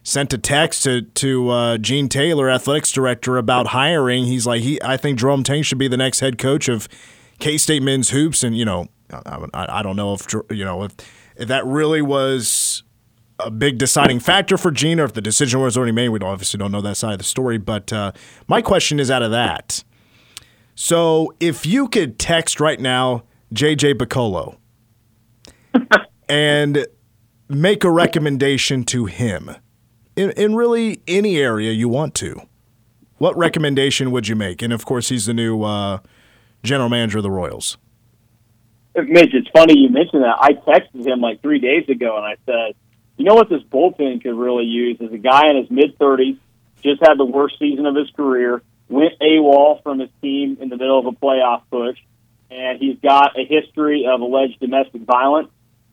sent 0.07 0.33
a 0.33 0.39
text 0.39 0.85
to 0.85 1.03
to 1.03 1.51
uh, 1.51 1.79
Gene 1.79 2.09
Taylor, 2.09 2.49
athletics 2.49 2.93
director, 2.93 3.37
about 3.37 3.69
hiring. 3.69 4.25
He's 4.25 4.47
like, 4.47 4.63
he, 4.63 4.81
I 4.83 4.97
think 4.97 5.19
Jerome 5.19 5.43
Tang 5.43 5.63
should 5.63 5.79
be 5.79 5.89
the 5.89 5.97
next 5.97 6.21
head 6.21 6.39
coach 6.39 6.69
of 6.69 6.89
K 7.41 7.59
State 7.59 7.83
men's 7.83 8.11
hoops, 8.11 8.45
and 8.45 8.57
you 8.57 8.65
know, 8.65 8.87
I, 9.11 9.45
I, 9.53 9.81
I 9.81 9.83
don't 9.83 9.97
know 9.97 10.15
if 10.15 10.27
you 10.51 10.65
know 10.65 10.85
if 10.85 10.93
if 11.37 11.49
that 11.49 11.67
really 11.67 12.01
was 12.01 12.85
a 13.41 13.51
big 13.51 13.79
deciding 13.79 14.21
factor 14.21 14.57
for 14.57 14.71
Gene, 14.71 15.01
or 15.01 15.05
if 15.05 15.13
the 15.13 15.21
decision 15.21 15.61
was 15.61 15.77
already 15.77 15.93
made. 15.93 16.11
We 16.11 16.21
obviously 16.21 16.59
don't 16.59 16.73
know 16.73 16.81
that 16.83 16.97
side 16.97 17.15
of 17.15 17.19
the 17.19 17.25
story. 17.25 17.59
But 17.59 17.93
uh, 17.93 18.13
my 18.47 18.63
question 18.63 19.01
is 19.01 19.11
out 19.11 19.23
of 19.23 19.33
that. 19.33 19.83
So 20.77 21.35
if 21.41 21.67
you 21.67 21.89
could 21.89 22.19
text 22.19 22.61
right 22.61 22.79
now 22.79 23.25
JJ 23.53 23.95
Picollo 23.95 24.57
and 26.29 26.87
make 27.49 27.83
a 27.83 27.91
recommendation 27.91 28.85
to 28.85 29.07
him 29.07 29.57
in, 30.17 30.31
in 30.31 30.55
really 30.55 31.01
any 31.07 31.37
area 31.39 31.73
you 31.73 31.89
want 31.89 32.15
to, 32.17 32.41
what 33.19 33.37
recommendation 33.37 34.11
would 34.11 34.29
you 34.29 34.37
make? 34.37 34.63
And 34.63 34.73
of 34.73 34.85
course, 34.85 35.09
he's 35.09 35.27
the 35.27 35.35
new 35.35 35.63
uh, 35.63 35.99
general 36.63 36.89
manager 36.89 37.19
of 37.19 37.23
the 37.23 37.31
Royals. 37.31 37.77
Mitch, 38.95 39.35
it's 39.35 39.49
funny 39.51 39.79
you 39.79 39.91
mentioned 39.91 40.23
that. 40.23 40.37
I 40.41 40.55
texted 40.55 41.07
him 41.07 41.21
like 41.21 41.43
three 41.43 41.59
days 41.59 41.89
ago 41.89 42.17
and 42.17 42.25
I 42.25 42.37
said, 42.47 42.75
you 43.19 43.25
know 43.25 43.35
what 43.35 43.49
this 43.49 43.63
bullpen 43.63 44.23
could 44.23 44.35
really 44.35 44.65
use 44.65 44.99
is 45.01 45.13
a 45.13 45.19
guy 45.19 45.49
in 45.51 45.57
his 45.57 45.71
mid 45.71 45.99
30s, 45.99 46.39
just 46.83 47.01
had 47.01 47.19
the 47.19 47.25
worst 47.25 47.59
season 47.59 47.87
of 47.87 47.95
his 47.95 48.11
career 48.11 48.63
went 48.89 49.19
AWOL 49.21 49.83
from 49.83 49.99
his 49.99 50.11
team 50.23 50.59
in 50.61 50.69
the 50.69 50.77
middle 50.77 50.99
of 50.99 51.07
a 51.07 51.13
playoff 51.13 51.63
push, 51.71 51.99
and 52.51 52.79
he's 52.79 52.99
got 53.01 53.39
a 53.39 53.45
history 53.45 54.07
of 54.07 54.21
alleged 54.21 54.61
domestic 54.61 55.03
violence 55.03 55.49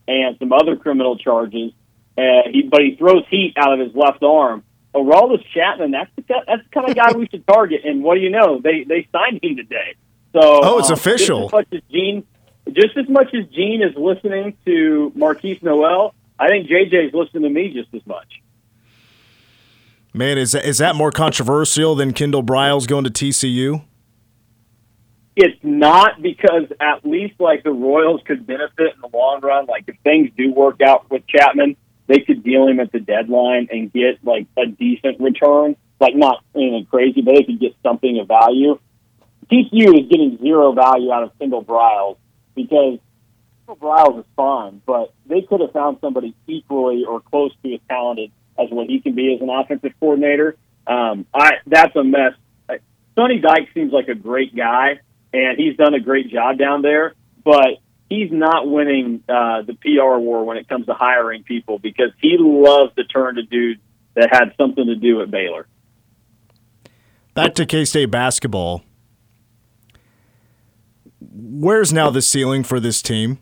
and 0.07 0.37
some 0.37 0.53
other 0.53 0.75
criminal 0.75 1.17
charges. 1.17 1.71
Uh, 2.17 2.49
he, 2.51 2.63
but 2.63 2.81
he 2.81 2.95
throws 2.95 3.23
heat 3.29 3.53
out 3.57 3.73
of 3.73 3.85
his 3.85 3.95
left 3.95 4.23
arm. 4.23 4.63
Aroldis 4.93 5.43
Chapman, 5.53 5.91
that's 5.91 6.11
the 6.15 6.23
that's 6.27 6.63
the 6.63 6.69
kind 6.71 6.89
of 6.89 6.95
guy 6.95 7.17
we 7.17 7.27
should 7.27 7.45
target. 7.47 7.81
And 7.83 8.03
what 8.03 8.15
do 8.15 8.21
you 8.21 8.29
know? 8.29 8.59
They 8.59 8.83
they 8.83 9.07
signed 9.11 9.43
him 9.43 9.55
today. 9.57 9.95
So 10.33 10.41
oh, 10.41 10.79
it's 10.79 10.89
um, 10.89 10.93
official. 10.93 11.49
Just 11.49 11.53
as 11.53 11.59
much 11.59 11.67
as 11.73 11.81
Gene, 11.91 12.23
just 12.71 12.97
as 12.97 13.09
much 13.09 13.33
as 13.33 13.47
Gene 13.47 13.81
is 13.81 13.95
listening 13.95 14.55
to 14.65 15.11
Markquis 15.15 15.63
Nowell, 15.63 16.13
I 16.39 16.47
think 16.47 16.67
JJ 16.67 17.07
is 17.07 17.13
listening 17.13 17.43
to 17.43 17.49
me 17.49 17.73
just 17.73 17.93
as 17.93 18.05
much. 18.05 18.41
Man, 20.13 20.37
is 20.37 20.51
that, 20.51 20.63
is 20.63 20.77
that 20.77 20.95
more 20.95 21.11
controversial 21.11 21.95
than 21.95 22.13
Kendall 22.13 22.43
Briles 22.43 22.87
going 22.87 23.03
to 23.03 23.09
TCU? 23.09 23.83
It's 25.35 25.57
not 25.63 26.21
because 26.21 26.65
at 26.79 27.03
least 27.03 27.39
like 27.39 27.63
the 27.63 27.71
Royals 27.71 28.21
could 28.23 28.45
benefit 28.45 28.93
in 28.93 29.01
the 29.01 29.09
long 29.11 29.41
run. 29.41 29.65
Like 29.65 29.85
if 29.87 29.95
things 30.03 30.29
do 30.37 30.53
work 30.53 30.81
out 30.81 31.09
with 31.09 31.25
Chapman, 31.25 31.75
they 32.07 32.19
could 32.19 32.43
deal 32.43 32.67
him 32.67 32.79
at 32.79 32.91
the 32.91 32.99
deadline 32.99 33.67
and 33.71 33.91
get 33.91 34.23
like 34.23 34.47
a 34.57 34.65
decent 34.65 35.19
return. 35.19 35.75
Like 35.99 36.15
not 36.15 36.43
anything 36.55 36.85
crazy, 36.85 37.21
but 37.21 37.35
they 37.35 37.43
could 37.43 37.59
get 37.59 37.75
something 37.81 38.19
of 38.19 38.27
value. 38.27 38.79
TCU 39.51 39.99
is 39.99 40.09
getting 40.09 40.37
zero 40.41 40.73
value 40.73 41.11
out 41.11 41.23
of 41.23 41.37
Kendall 41.39 41.63
Briles 41.63 42.17
because 42.55 42.99
Kendall 43.65 43.87
Briles 43.87 44.19
is 44.19 44.25
fine, 44.35 44.81
but 44.85 45.13
they 45.27 45.41
could 45.41 45.61
have 45.61 45.71
found 45.71 45.97
somebody 46.01 46.35
equally 46.47 47.05
or 47.05 47.21
close 47.21 47.51
to 47.63 47.73
as 47.73 47.79
talented 47.87 48.31
as 48.59 48.69
what 48.69 48.87
he 48.87 48.99
can 48.99 49.15
be 49.15 49.33
as 49.33 49.41
an 49.41 49.49
offensive 49.49 49.93
coordinator. 49.99 50.57
Um, 50.85 51.25
I 51.33 51.51
that's 51.65 51.95
a 51.95 52.03
mess. 52.03 52.33
Sonny 53.15 53.39
Dykes 53.39 53.73
seems 53.73 53.93
like 53.93 54.07
a 54.07 54.15
great 54.15 54.55
guy, 54.55 54.99
and 55.31 55.57
he's 55.57 55.77
done 55.77 55.93
a 55.93 55.99
great 55.99 56.29
job 56.29 56.57
down 56.57 56.81
there, 56.81 57.13
but 57.43 57.79
he's 58.09 58.31
not 58.31 58.69
winning 58.69 59.23
uh, 59.27 59.61
the 59.63 59.73
PR 59.73 60.17
war 60.17 60.45
when 60.45 60.57
it 60.57 60.67
comes 60.67 60.85
to 60.85 60.93
hiring 60.93 61.43
people 61.43 61.79
because 61.79 62.11
he 62.19 62.37
loves 62.39 62.93
to 62.95 63.03
turn 63.03 63.35
to 63.35 63.43
dudes 63.43 63.81
that 64.15 64.29
had 64.31 64.53
something 64.57 64.85
to 64.85 64.95
do 64.95 65.21
at 65.21 65.31
Baylor. 65.31 65.67
Back 67.33 67.55
to 67.55 67.65
K 67.65 67.85
State 67.85 68.11
basketball. 68.11 68.83
Where's 71.19 71.91
now 71.91 72.09
the 72.09 72.21
ceiling 72.21 72.63
for 72.63 72.79
this 72.79 73.01
team? 73.01 73.39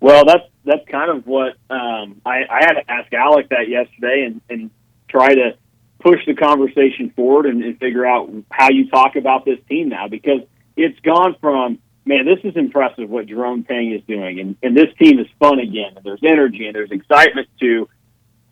Well, 0.00 0.24
that's 0.24 0.44
that's 0.64 0.86
kind 0.88 1.16
of 1.16 1.26
what 1.26 1.54
um, 1.70 2.20
I, 2.26 2.42
I 2.50 2.60
had 2.60 2.72
to 2.72 2.90
ask 2.90 3.12
Alec 3.12 3.50
that 3.50 3.68
yesterday 3.68 4.24
and, 4.26 4.40
and 4.48 4.70
try 5.08 5.34
to 5.34 5.56
push 6.00 6.18
the 6.26 6.34
conversation 6.34 7.12
forward 7.14 7.46
and, 7.46 7.62
and 7.62 7.78
figure 7.78 8.04
out 8.04 8.30
how 8.50 8.70
you 8.70 8.88
talk 8.88 9.14
about 9.14 9.44
this 9.44 9.58
team 9.68 9.88
now 9.88 10.08
because 10.08 10.40
it's 10.76 10.98
gone 11.00 11.36
from 11.40 11.78
man, 12.04 12.26
this 12.26 12.38
is 12.44 12.56
impressive 12.56 13.08
what 13.08 13.26
Jerome 13.26 13.64
Tang 13.64 13.92
is 13.92 14.02
doing, 14.06 14.40
and, 14.40 14.56
and 14.62 14.76
this 14.76 14.88
team 14.98 15.18
is 15.18 15.26
fun 15.38 15.58
again, 15.58 15.92
and 15.96 16.04
there's 16.04 16.22
energy 16.24 16.66
and 16.66 16.74
there's 16.74 16.90
excitement 16.90 17.48
to 17.60 17.88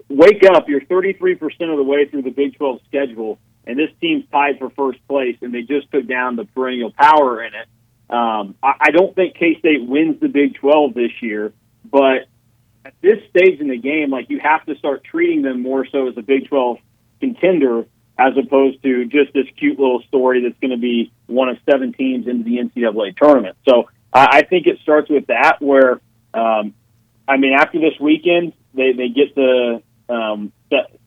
wake 0.09 0.45
up. 0.45 0.69
You're 0.69 0.83
33% 0.83 1.43
of 1.71 1.77
the 1.77 1.83
way 1.83 2.07
through 2.07 2.23
the 2.23 2.31
Big 2.31 2.57
12 2.57 2.81
schedule, 2.87 3.39
and 3.67 3.79
this 3.79 3.91
team's 4.01 4.25
tied 4.31 4.59
for 4.59 4.71
first 4.71 5.07
place, 5.09 5.37
and 5.43 5.53
they 5.53 5.63
just 5.63 5.91
took 5.91 6.07
down 6.07 6.37
the 6.37 6.45
perennial 6.45 6.93
power 6.93 7.43
in 7.43 7.53
it. 7.55 7.69
Um, 8.09 8.55
I, 8.63 8.75
I 8.81 8.91
don't 8.91 9.15
think 9.15 9.37
K 9.37 9.59
State 9.59 9.87
wins 9.87 10.21
the 10.21 10.29
Big 10.29 10.55
12 10.57 10.95
this 10.95 11.13
year, 11.21 11.53
but 11.85 12.27
at 12.85 12.95
this 13.03 13.19
stage 13.29 13.61
in 13.61 13.69
the 13.69 13.77
game, 13.77 14.11
like 14.11 14.31
you 14.31 14.41
have 14.41 14.65
to 14.67 14.77
start 14.77 15.05
treating 15.05 15.43
them 15.43 15.63
more 15.63 15.87
so 15.87 16.09
as 16.09 16.17
a 16.17 16.23
Big 16.23 16.49
12 16.49 16.79
contender 17.21 17.87
as 18.21 18.35
opposed 18.37 18.83
to 18.83 19.07
just 19.07 19.33
this 19.33 19.47
cute 19.57 19.79
little 19.79 20.03
story 20.03 20.43
that's 20.43 20.59
going 20.61 20.73
to 20.73 20.77
be 20.77 21.11
one 21.27 21.49
of 21.49 21.57
seven 21.69 21.93
teams 21.93 22.29
into 22.29 22.45
the 22.45 22.59
NCAA 22.59 23.17
tournament. 23.17 23.57
So 23.67 23.89
I, 24.13 24.39
I 24.39 24.43
think 24.43 24.67
it 24.67 24.79
starts 24.83 25.09
with 25.09 25.27
that. 25.29 25.57
Where 25.61 26.01
um, 26.35 26.75
I 27.27 27.37
mean, 27.39 27.55
after 27.55 27.81
this 27.81 27.99
weekend, 27.99 28.53
they 28.75 28.93
they 28.93 29.09
get 29.09 29.35
the 29.35 29.83
um, 30.09 30.53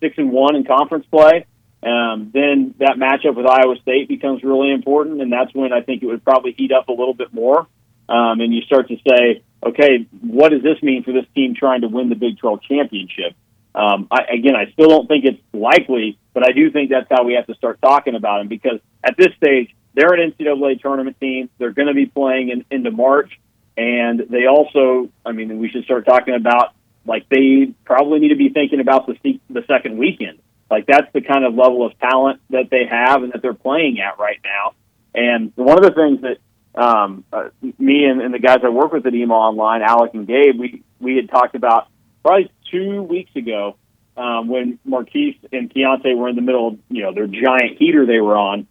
six 0.01 0.17
and 0.17 0.31
one 0.31 0.55
in 0.55 0.63
conference 0.63 1.05
play. 1.11 1.45
Um, 1.83 2.31
then 2.33 2.75
that 2.79 2.95
matchup 2.97 3.35
with 3.35 3.45
Iowa 3.45 3.75
State 3.81 4.07
becomes 4.07 4.41
really 4.41 4.71
important, 4.71 5.21
and 5.21 5.31
that's 5.31 5.53
when 5.53 5.73
I 5.73 5.81
think 5.81 6.01
it 6.01 6.05
would 6.05 6.23
probably 6.23 6.53
heat 6.53 6.71
up 6.71 6.87
a 6.87 6.93
little 6.93 7.13
bit 7.13 7.33
more. 7.33 7.67
Um, 8.07 8.39
and 8.39 8.53
you 8.53 8.61
start 8.61 8.87
to 8.87 8.95
say, 9.07 9.43
okay, 9.65 10.07
what 10.21 10.49
does 10.49 10.63
this 10.63 10.81
mean 10.81 11.03
for 11.03 11.11
this 11.11 11.25
team 11.35 11.55
trying 11.55 11.81
to 11.81 11.87
win 11.87 12.09
the 12.09 12.15
Big 12.15 12.37
12 12.37 12.61
championship? 12.63 13.35
Um, 13.75 14.07
I, 14.11 14.23
again, 14.33 14.55
I 14.55 14.71
still 14.71 14.87
don't 14.87 15.07
think 15.07 15.25
it's 15.25 15.41
likely, 15.53 16.17
but 16.33 16.47
I 16.47 16.51
do 16.51 16.71
think 16.71 16.89
that's 16.89 17.07
how 17.09 17.23
we 17.23 17.33
have 17.33 17.47
to 17.47 17.55
start 17.55 17.81
talking 17.81 18.15
about 18.15 18.39
them 18.39 18.47
because 18.47 18.79
at 19.03 19.15
this 19.17 19.33
stage, 19.37 19.75
they're 19.93 20.13
an 20.13 20.31
NCAA 20.31 20.81
tournament 20.81 21.19
team. 21.19 21.49
They're 21.57 21.71
going 21.71 21.87
to 21.87 21.93
be 21.93 22.07
playing 22.07 22.49
in, 22.49 22.65
into 22.71 22.91
March, 22.91 23.39
and 23.77 24.19
they 24.29 24.47
also, 24.47 25.09
I 25.25 25.31
mean, 25.31 25.59
we 25.59 25.69
should 25.69 25.83
start 25.83 26.05
talking 26.05 26.33
about 26.33 26.73
like 27.05 27.27
they 27.29 27.73
probably 27.85 28.19
need 28.19 28.29
to 28.29 28.35
be 28.35 28.49
thinking 28.49 28.79
about 28.79 29.07
the 29.07 29.39
the 29.49 29.63
second 29.67 29.97
weekend. 29.97 30.39
Like 30.69 30.87
that's 30.87 31.11
the 31.13 31.21
kind 31.21 31.45
of 31.45 31.53
level 31.53 31.85
of 31.85 31.97
talent 31.99 32.41
that 32.49 32.69
they 32.71 32.85
have 32.89 33.23
and 33.23 33.33
that 33.33 33.41
they're 33.41 33.53
playing 33.53 33.99
at 33.99 34.17
right 34.17 34.39
now. 34.43 34.73
And 35.13 35.51
one 35.55 35.77
of 35.77 35.83
the 35.83 35.91
things 35.91 36.21
that 36.21 36.37
um, 36.75 37.23
uh, 37.31 37.49
me 37.77 38.05
and, 38.05 38.21
and 38.21 38.33
the 38.33 38.39
guys 38.39 38.59
I 38.63 38.69
work 38.69 38.91
with 38.91 39.05
at 39.05 39.13
EMAW 39.13 39.31
Online, 39.31 39.81
Alec 39.83 40.15
and 40.15 40.25
Gabe, 40.25 40.59
we 40.59 40.83
we 40.99 41.15
had 41.15 41.29
talked 41.29 41.55
about 41.55 41.87
probably 42.23 42.51
two 42.71 43.03
weeks 43.03 43.35
ago 43.35 43.75
um, 44.15 44.47
when 44.47 44.79
Markquis 44.87 45.39
and 45.51 45.73
Keyontae 45.73 46.15
were 46.15 46.29
in 46.29 46.35
the 46.35 46.41
middle 46.41 46.67
of 46.69 46.79
you 46.89 47.03
know 47.03 47.13
their 47.13 47.27
giant 47.27 47.77
heater 47.77 48.05
they 48.05 48.19
were 48.19 48.37
on, 48.37 48.67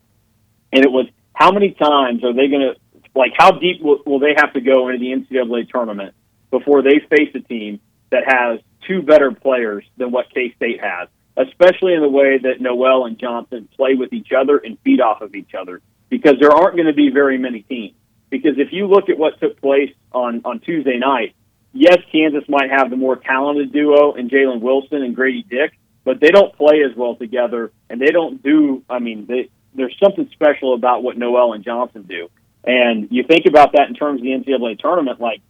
and 0.72 0.84
it 0.84 0.90
was 0.90 1.06
how 1.32 1.50
many 1.50 1.72
times 1.72 2.24
are 2.24 2.32
they 2.32 2.48
going 2.48 2.74
to 2.74 3.00
like 3.14 3.32
how 3.36 3.52
deep 3.52 3.82
will, 3.82 3.98
will 4.06 4.18
they 4.18 4.34
have 4.36 4.52
to 4.54 4.60
go 4.60 4.88
into 4.88 5.00
the 5.00 5.12
NCAA 5.12 5.68
tournament 5.68 6.14
before 6.50 6.82
they 6.82 7.00
face 7.10 7.34
a 7.34 7.40
team 7.40 7.80
that 8.10 8.24
has 8.26 8.60
two 8.86 9.02
better 9.02 9.32
players 9.32 9.84
than 9.96 10.12
what 10.12 10.26
K 10.32 10.52
State 10.56 10.80
has, 10.80 11.08
especially 11.36 11.94
in 11.94 12.00
the 12.00 12.08
way 12.08 12.38
that 12.38 12.60
Nowell 12.60 13.06
and 13.06 13.18
Johnson 13.18 13.68
play 13.76 13.94
with 13.94 14.12
each 14.12 14.32
other 14.36 14.58
and 14.58 14.78
feed 14.84 15.00
off 15.00 15.22
of 15.22 15.34
each 15.34 15.54
other, 15.58 15.80
because 16.08 16.36
there 16.40 16.52
aren't 16.52 16.76
going 16.76 16.88
to 16.88 16.94
be 16.94 17.10
very 17.10 17.38
many 17.38 17.62
teams. 17.62 17.94
Because 18.30 18.58
if 18.58 18.72
you 18.72 18.86
look 18.86 19.08
at 19.08 19.18
what 19.18 19.38
took 19.40 19.60
place 19.60 19.92
on 20.12 20.42
on 20.44 20.60
Tuesday 20.60 20.98
night, 20.98 21.34
yes, 21.72 21.98
Kansas 22.10 22.44
might 22.48 22.70
have 22.70 22.90
the 22.90 22.96
more 22.96 23.16
talented 23.16 23.72
duo 23.72 24.14
in 24.14 24.28
Jalen 24.28 24.60
Wilson 24.60 25.02
and 25.02 25.14
Grady 25.14 25.44
Dick, 25.48 25.78
but 26.04 26.20
they 26.20 26.28
don't 26.28 26.54
play 26.56 26.82
as 26.88 26.96
well 26.96 27.16
together, 27.16 27.72
and 27.88 28.00
they 28.00 28.10
don't 28.12 28.42
do. 28.42 28.82
I 28.88 28.98
mean, 28.98 29.26
they, 29.26 29.50
there's 29.74 29.96
something 30.02 30.28
special 30.32 30.74
about 30.74 31.02
what 31.02 31.16
Nowell 31.16 31.52
and 31.52 31.64
Johnson 31.64 32.02
do, 32.02 32.28
and 32.64 33.08
you 33.10 33.24
think 33.24 33.46
about 33.46 33.72
that 33.72 33.88
in 33.88 33.94
terms 33.94 34.20
of 34.20 34.24
the 34.24 34.30
NCAA 34.30 34.78
tournament. 34.78 35.20
Like, 35.20 35.40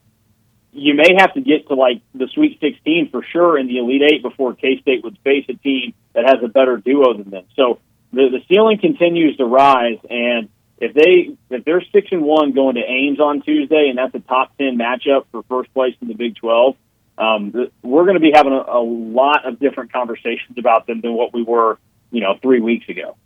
you 0.72 0.94
may 0.94 1.14
have 1.18 1.34
to 1.34 1.40
get 1.40 1.68
to 1.68 1.74
like 1.74 2.02
the 2.14 2.28
Sweet 2.32 2.58
16 2.60 3.10
for 3.10 3.22
sure 3.22 3.58
in 3.58 3.66
the 3.66 3.78
Elite 3.78 4.02
Eight 4.02 4.22
before 4.22 4.54
K 4.54 4.80
State 4.80 5.04
would 5.04 5.18
face 5.24 5.44
a 5.48 5.54
team 5.54 5.94
that 6.14 6.24
has 6.24 6.42
a 6.42 6.48
better 6.48 6.76
duo 6.76 7.14
than 7.14 7.30
them. 7.30 7.44
So 7.56 7.78
the 8.12 8.28
the 8.30 8.40
ceiling 8.48 8.78
continues 8.78 9.36
to 9.38 9.44
rise, 9.44 9.98
and 10.08 10.48
if 10.82 10.94
they 10.94 11.36
if 11.54 11.64
they're 11.64 11.82
six 11.92 12.08
and 12.10 12.22
one 12.22 12.52
going 12.52 12.74
to 12.74 12.82
Ames 12.82 13.20
on 13.20 13.40
Tuesday, 13.42 13.86
and 13.88 13.96
that's 13.96 14.14
a 14.16 14.18
top 14.18 14.56
ten 14.58 14.76
matchup 14.76 15.26
for 15.30 15.44
first 15.44 15.72
place 15.72 15.94
in 16.02 16.08
the 16.08 16.14
Big 16.14 16.34
Twelve, 16.34 16.76
um, 17.16 17.70
we're 17.82 18.02
going 18.02 18.16
to 18.16 18.20
be 18.20 18.32
having 18.34 18.52
a, 18.52 18.64
a 18.68 18.82
lot 18.82 19.46
of 19.46 19.60
different 19.60 19.92
conversations 19.92 20.58
about 20.58 20.88
them 20.88 21.00
than 21.00 21.14
what 21.14 21.32
we 21.32 21.44
were, 21.44 21.78
you 22.10 22.20
know, 22.20 22.36
three 22.42 22.60
weeks 22.60 22.88
ago. 22.88 23.16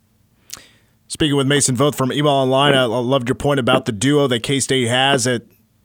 Speaking 1.09 1.35
with 1.35 1.47
Mason 1.47 1.75
Voth 1.75 1.95
from 1.95 2.11
EMAW 2.11 2.27
Online, 2.27 2.75
I 2.75 2.85
loved 2.85 3.29
your 3.29 3.37
point 3.37 3.59
about 3.59 3.87
the 3.87 3.93
duo 3.93 4.27
that 4.27 4.43
K 4.43 4.61
State 4.61 4.89
has 4.89 5.25
that 5.25 5.43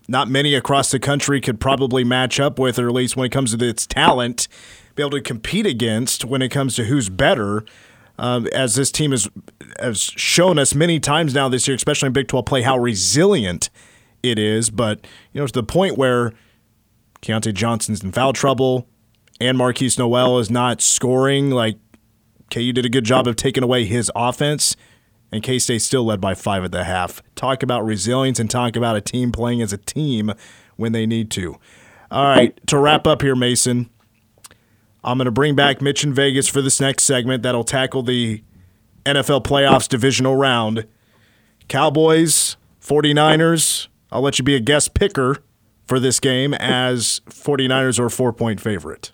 not 0.10 0.28
many 0.28 0.56
across 0.56 0.92
the 0.92 1.00
country 1.00 1.40
could 1.40 1.62
probably 1.62 2.04
match 2.04 2.38
up 2.38 2.60
with, 2.60 2.80
or 2.80 2.90
at 2.90 2.94
least 2.94 3.16
when 3.16 3.28
it 3.28 3.32
comes 3.32 3.56
to 3.56 3.66
its 3.66 3.88
talent, 3.88 4.50
be 4.96 5.04
able 5.04 5.12
to 5.12 5.22
compete 5.22 5.66
against 5.66 6.26
when 6.26 6.42
it 6.42 6.50
comes 6.50 6.76
to 6.76 6.84
who's 6.84 7.08
better 7.08 7.64
um, 8.22 8.48
as 8.54 8.76
this 8.76 8.92
team 8.92 9.12
has, 9.12 9.28
has 9.80 10.00
shown 10.00 10.60
us 10.60 10.76
many 10.76 11.00
times 11.00 11.34
now 11.34 11.50
this 11.50 11.68
year, 11.68 11.76
especially 11.76 12.08
in 12.08 12.14
Big 12.14 12.28
12 12.28 12.46
play, 12.46 12.62
how 12.62 12.78
resilient 12.78 13.72
it 14.22 14.38
is. 14.38 14.70
But, 14.70 15.06
you 15.34 15.42
know, 15.42 15.48
to 15.48 15.52
the 15.52 15.64
point 15.64 15.98
where 15.98 16.32
Keyontae 17.24 17.56
Johnson's 17.56 18.04
in 18.04 18.12
foul 18.12 18.32
trouble 18.32 18.88
and 19.42 19.58
Markquis 19.58 19.98
Nowell 19.98 20.38
is 20.38 20.52
not 20.52 20.82
scoring. 20.82 21.50
Like, 21.50 21.78
KU 22.52 22.72
did 22.72 22.86
a 22.86 22.90
good 22.90 23.06
job 23.06 23.26
of 23.26 23.36
taking 23.38 23.64
away 23.64 23.86
his 23.86 24.12
offense, 24.16 24.76
and 25.32 25.42
K 25.42 25.58
State 25.58 25.82
still 25.82 26.04
led 26.04 26.22
by 26.22 26.36
five 26.36 26.64
at 26.64 26.72
the 26.72 26.84
half. 26.84 27.24
Talk 27.36 27.64
about 27.64 27.84
resilience 27.84 28.40
and 28.40 28.52
talk 28.52 28.76
about 28.76 28.96
a 28.96 29.02
team 29.02 29.32
playing 29.32 29.64
as 29.64 29.74
a 29.74 29.78
team 29.78 30.32
when 30.76 30.92
they 30.92 31.08
need 31.08 31.32
to. 31.32 31.56
All 32.12 32.26
right, 32.26 32.56
to 32.68 32.78
wrap 32.78 33.08
up 33.08 33.22
here, 33.22 33.36
Mason, 33.36 33.90
I'm 35.04 35.18
going 35.18 35.26
to 35.26 35.32
bring 35.32 35.56
back 35.56 35.82
Mitch 35.82 36.04
in 36.04 36.14
Vegas 36.14 36.48
for 36.48 36.62
this 36.62 36.80
next 36.80 37.04
segment 37.04 37.44
that'll 37.44 37.64
tackle 37.64 38.04
the 38.04 38.44
NFL 39.06 39.44
playoffs 39.44 39.90
divisional 39.90 40.36
round. 40.36 40.86
Cowboys, 41.68 42.58
49ers. 42.82 43.88
I'll 44.12 44.22
let 44.22 44.38
you 44.38 44.44
be 44.44 44.56
a 44.56 44.60
guest 44.60 44.94
picker 44.94 45.38
for 45.86 46.00
this 46.00 46.20
game 46.20 46.54
as 46.54 47.22
49ers 47.30 48.00
are 48.00 48.06
a 48.06 48.12
four 48.12 48.32
point 48.34 48.62
favorite. 48.62 49.12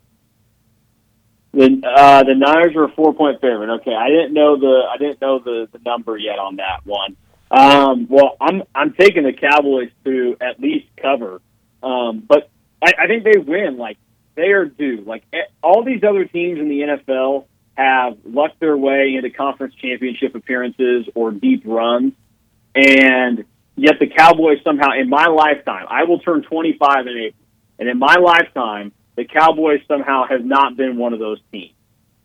The 1.53 1.81
uh, 1.83 2.23
the 2.23 2.35
Niners 2.35 2.75
are 2.75 2.83
a 2.83 2.91
four 2.91 3.13
point 3.13 3.39
favorite. 3.41 3.73
Okay, 3.77 3.93
I 3.93 4.09
didn't 4.09 4.33
know 4.33 4.59
the 4.59 4.83
I 4.91 4.97
didn't 4.97 5.21
know 5.21 5.39
the, 5.39 5.67
the 5.71 5.79
number 5.85 6.17
yet 6.17 6.37
on 6.37 6.57
that 6.57 6.85
one. 6.85 7.15
Um, 7.49 8.07
well, 8.09 8.35
I'm 8.41 8.63
I'm 8.75 8.93
taking 8.93 9.23
the 9.23 9.33
Cowboys 9.33 9.89
to 10.03 10.35
at 10.41 10.59
least 10.59 10.87
cover, 11.01 11.41
um, 11.81 12.23
but 12.27 12.49
I, 12.83 12.93
I 12.99 13.07
think 13.07 13.23
they 13.23 13.39
win. 13.39 13.77
Like 13.77 13.97
they 14.37 14.51
are 14.51 14.65
due. 14.65 15.03
Like 15.05 15.23
eh, 15.33 15.39
all 15.61 15.83
these 15.83 16.03
other 16.07 16.23
teams 16.23 16.59
in 16.59 16.69
the 16.69 16.81
NFL 16.81 17.45
have 17.75 18.17
lucked 18.23 18.59
their 18.59 18.77
way 18.77 19.15
into 19.15 19.29
conference 19.29 19.75
championship 19.75 20.35
appearances 20.35 21.09
or 21.13 21.31
deep 21.31 21.63
runs, 21.65 22.13
and 22.73 23.43
yet 23.75 23.95
the 23.99 24.07
Cowboys 24.07 24.59
somehow, 24.63 24.91
in 24.97 25.09
my 25.09 25.27
lifetime, 25.27 25.85
I 25.89 26.03
will 26.03 26.19
turn 26.19 26.43
25 26.43 27.07
in 27.07 27.17
April, 27.17 27.43
and 27.79 27.89
in 27.89 27.99
my 27.99 28.15
lifetime, 28.15 28.93
the 29.15 29.25
Cowboys 29.25 29.81
somehow 29.87 30.25
have 30.27 30.45
not 30.45 30.77
been 30.77 30.97
one 30.97 31.13
of 31.13 31.19
those 31.19 31.39
teams. 31.51 31.73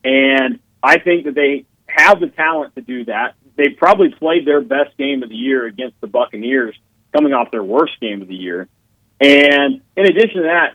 And 0.04 0.60
I 0.82 0.98
think 0.98 1.24
that 1.24 1.34
they 1.34 1.64
have 1.86 2.20
the 2.20 2.28
talent 2.28 2.74
to 2.74 2.82
do 2.82 3.06
that. 3.06 3.34
They 3.56 3.70
probably 3.70 4.10
played 4.10 4.46
their 4.46 4.60
best 4.60 4.96
game 4.98 5.22
of 5.22 5.28
the 5.28 5.34
year 5.34 5.66
against 5.66 6.00
the 6.00 6.06
Buccaneers, 6.06 6.74
coming 7.14 7.32
off 7.32 7.50
their 7.50 7.62
worst 7.62 7.98
game 8.00 8.22
of 8.22 8.28
the 8.28 8.34
year. 8.34 8.68
And 9.20 9.80
in 9.96 10.04
addition 10.04 10.42
to 10.42 10.42
that, 10.42 10.74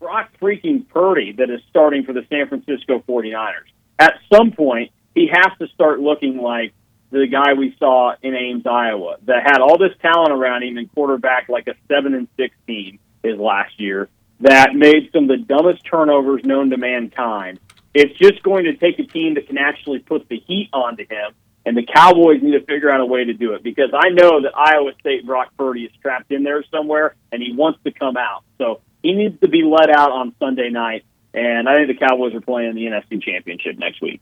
Brock 0.00 0.30
freaking 0.40 0.88
Purdy 0.88 1.32
that 1.32 1.50
is 1.50 1.60
starting 1.68 2.04
for 2.04 2.14
the 2.14 2.24
San 2.30 2.48
Francisco 2.48 3.04
49ers. 3.06 3.68
At 3.98 4.14
some 4.32 4.50
point, 4.50 4.90
he 5.14 5.28
has 5.28 5.52
to 5.58 5.68
start 5.68 6.00
looking 6.00 6.38
like 6.38 6.72
the 7.10 7.26
guy 7.26 7.52
we 7.52 7.76
saw 7.78 8.14
in 8.22 8.34
Ames, 8.34 8.66
Iowa, 8.66 9.16
that 9.24 9.42
had 9.42 9.60
all 9.60 9.76
this 9.76 9.92
talent 10.00 10.32
around 10.32 10.62
him 10.62 10.78
and 10.78 10.92
quarterback 10.92 11.48
like 11.48 11.68
a 11.68 11.74
seven 11.86 12.14
and 12.14 12.28
six 12.36 12.54
team 12.66 12.98
his 13.22 13.38
last 13.38 13.78
year, 13.78 14.08
that 14.40 14.74
made 14.74 15.10
some 15.12 15.24
of 15.24 15.28
the 15.28 15.36
dumbest 15.36 15.84
turnovers 15.84 16.42
known 16.44 16.70
to 16.70 16.78
mankind. 16.78 17.60
It's 17.92 18.16
just 18.18 18.42
going 18.42 18.64
to 18.64 18.76
take 18.76 18.98
a 18.98 19.04
team 19.04 19.34
that 19.34 19.48
can 19.48 19.58
actually 19.58 19.98
put 19.98 20.28
the 20.28 20.38
heat 20.38 20.70
onto 20.72 21.02
him, 21.02 21.32
and 21.66 21.76
the 21.76 21.84
Cowboys 21.84 22.42
need 22.42 22.52
to 22.52 22.64
figure 22.64 22.90
out 22.90 23.00
a 23.00 23.06
way 23.06 23.24
to 23.24 23.34
do 23.34 23.52
it 23.52 23.62
because 23.62 23.90
I 23.92 24.08
know 24.10 24.40
that 24.40 24.56
Iowa 24.56 24.92
State 25.00 25.26
Brock 25.26 25.52
Purdy 25.58 25.84
is 25.84 25.92
trapped 26.00 26.32
in 26.32 26.42
there 26.42 26.64
somewhere, 26.70 27.16
and 27.32 27.42
he 27.42 27.52
wants 27.52 27.80
to 27.84 27.90
come 27.90 28.16
out. 28.16 28.44
So 28.56 28.80
he 29.02 29.12
needs 29.12 29.38
to 29.40 29.48
be 29.48 29.62
let 29.62 29.90
out 29.90 30.10
on 30.12 30.34
Sunday 30.38 30.70
night, 30.70 31.04
and 31.34 31.68
I 31.68 31.76
think 31.76 31.88
the 31.98 32.06
Cowboys 32.06 32.34
are 32.34 32.40
playing 32.40 32.74
the 32.74 32.86
NFC 32.86 33.22
Championship 33.22 33.78
next 33.78 34.00
week. 34.02 34.20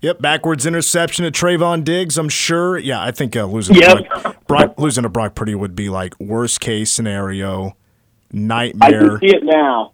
Yep, 0.00 0.20
backwards 0.20 0.66
interception 0.66 1.24
to 1.24 1.30
Trevon 1.30 1.82
Diggs. 1.82 2.18
I'm 2.18 2.28
sure. 2.28 2.76
Yeah, 2.76 3.02
I 3.02 3.10
think 3.10 3.34
uh, 3.36 3.44
losing 3.46 3.76
Yep. 3.76 3.96
to 3.98 4.04
Brock, 4.20 4.46
Brock 4.46 4.74
losing 4.78 5.02
to 5.04 5.08
Brock 5.08 5.34
Purdy 5.34 5.54
would 5.54 5.74
be 5.74 5.88
like 5.88 6.18
worst 6.20 6.60
case 6.60 6.90
scenario, 6.90 7.68
I 7.68 7.72
nightmare. 8.32 9.18
can 9.18 9.20
see 9.20 9.34
it 9.34 9.42
now. 9.44 9.92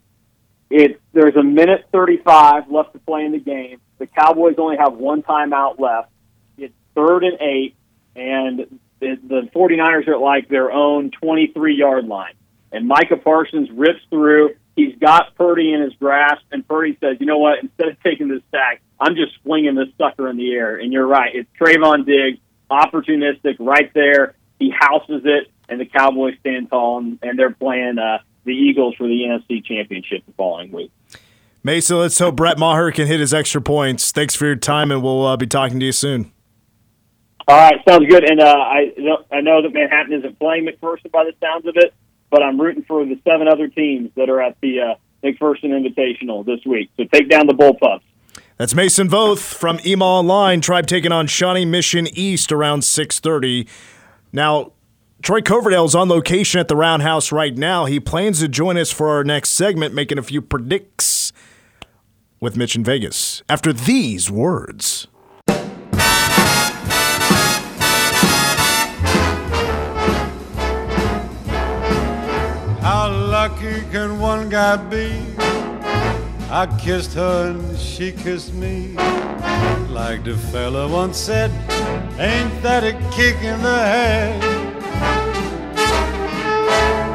It's 0.68 0.98
there's 1.12 1.37
a 1.37 1.42
minute 1.42 1.87
35 1.92 2.70
left 2.70 2.92
to 2.94 2.98
play 3.00 3.24
in 3.24 3.33
the 3.33 3.38
game. 3.38 3.80
The 3.98 4.06
Cowboys 4.06 4.54
only 4.59 4.76
have 4.78 4.94
one 4.94 5.22
timeout 5.22 5.78
left. 5.78 6.11
It's 6.59 6.74
third 6.94 7.22
and 7.24 7.40
eight, 7.40 7.74
and 8.16 8.80
the, 9.00 9.16
the 9.28 9.48
49ers 9.54 10.09
are 10.09 10.14
at 10.14 10.20
like 10.20 10.48
their 10.48 10.70
own 10.72 11.11
23 11.11 11.74
yard 11.76 12.06
line. 12.06 12.33
And 12.72 12.87
Micah 12.87 13.16
Parsons 13.16 13.70
rips 13.70 14.00
through. 14.11 14.54
He's 14.76 14.96
got 14.96 15.35
Purdy 15.35 15.72
in 15.72 15.83
his 15.83 15.92
grasp, 15.94 16.42
and 16.52 16.66
Purdy 16.66 16.96
says, 17.00 17.16
"You 17.20 17.26
know 17.26 17.38
what? 17.38 17.59
Instead 17.62 17.88
of 17.88 18.02
taking 18.02 18.28
this 18.28 18.42
sack, 18.50 18.80
I'm 18.98 19.16
just 19.16 19.33
flinging 19.42 19.74
this 19.74 19.88
sucker 19.98 20.28
in 20.28 20.37
the 20.37 20.52
air." 20.52 20.76
And 20.76 20.92
you're 20.92 21.06
right. 21.06 21.35
It's 21.35 21.48
Trevon 21.61 22.06
Diggs, 22.06 22.38
opportunistic, 22.70 23.56
right 23.59 23.92
there. 23.94 24.35
He 24.59 24.70
houses 24.70 25.22
it, 25.24 25.48
and 25.68 25.80
the 25.80 25.87
Cowboys 25.87 26.35
stand 26.40 26.70
tall, 26.70 26.98
and, 26.98 27.18
and 27.22 27.38
they're 27.38 27.50
playing 27.50 27.98
uh, 27.98 28.18
the 28.44 28.52
Eagles 28.52 28.94
for 28.96 29.06
the 29.06 29.22
NFC 29.22 29.64
Championship 29.64 30.24
the 30.26 30.33
following 30.33 30.70
week. 30.70 30.92
Mesa, 31.62 31.96
let's 31.96 32.18
hope 32.18 32.37
Brett 32.37 32.59
Maher 32.59 32.90
can 32.90 33.06
hit 33.06 33.20
his 33.20 33.35
extra 33.35 33.61
points. 33.61 34.12
Thanks 34.12 34.35
for 34.35 34.46
your 34.46 34.56
time, 34.56 34.90
and 34.90 35.02
we'll 35.02 35.26
uh, 35.26 35.37
be 35.37 35.46
talking 35.46 35.78
to 35.80 35.87
you 35.87 35.92
soon. 35.92 36.33
All 37.46 37.56
right, 37.56 37.80
sounds 37.87 38.06
good. 38.09 38.24
And 38.24 38.40
uh, 38.40 38.44
I 38.46 38.92
I 39.33 39.40
know 39.40 39.61
that 39.61 39.72
Manhattan 39.72 40.12
isn't 40.12 40.38
playing 40.38 40.66
McPherson 40.66 41.11
by 41.11 41.24
the 41.24 41.35
sounds 41.40 41.66
of 41.66 41.76
it, 41.76 41.92
but 42.31 42.43
I'm 42.43 42.61
rooting 42.61 42.85
for 42.85 43.05
the 43.05 43.19
seven 43.25 43.49
other 43.49 43.69
teams 43.69 44.11
that 44.16 44.31
are 44.31 44.40
at 44.40 44.57
the 44.61 44.81
uh, 44.81 44.95
McPherson 45.25 45.66
Invitational 45.66 46.45
this 46.45 46.61
week. 46.64 46.90
So 46.97 47.05
take 47.12 47.29
down 47.29 47.47
the 47.47 47.55
Bullpups. 47.55 48.03
That's 48.57 48.75
Mason 48.75 49.09
Voth 49.09 49.38
from 49.38 49.79
EMAW 49.79 50.03
Online. 50.03 50.61
Tribe 50.61 50.87
taking 50.87 51.12
on 51.12 51.27
Shawnee 51.27 51.64
Mission 51.64 52.07
East 52.12 52.53
around 52.53 52.81
6:30. 52.81 53.66
Now, 54.33 54.73
Troy 55.23 55.40
Coverdale 55.40 55.85
is 55.85 55.95
on 55.95 56.09
location 56.09 56.61
at 56.61 56.69
the 56.69 56.77
Roundhouse 56.77 57.33
right 57.33 57.57
now. 57.57 57.87
He 57.87 58.01
plans 58.01 58.40
to 58.40 58.49
join 58.49 58.77
us 58.77 58.90
for 58.90 59.09
our 59.09 59.25
next 59.25 59.51
segment, 59.51 59.95
making 59.95 60.19
a 60.19 60.23
few 60.23 60.40
predicts 60.40 61.33
with 62.38 62.57
Mitch 62.57 62.77
in 62.77 62.85
Vegas. 62.85 63.43
After 63.49 63.73
these 63.73 64.31
words. 64.31 65.07
How 72.90 73.09
lucky 73.09 73.83
can 73.92 74.18
one 74.18 74.48
guy 74.48 74.76
be? 74.76 75.12
I 76.50 76.66
kissed 76.81 77.14
her 77.14 77.50
and 77.50 77.79
she 77.79 78.11
kissed 78.11 78.53
me. 78.53 78.96
Like 79.88 80.24
the 80.24 80.37
fella 80.50 80.88
once 80.88 81.16
said, 81.16 81.53
ain't 82.18 82.61
that 82.64 82.83
a 82.83 82.94
kick 83.14 83.37
in 83.44 83.62
the 83.62 83.79
head? 83.94 84.42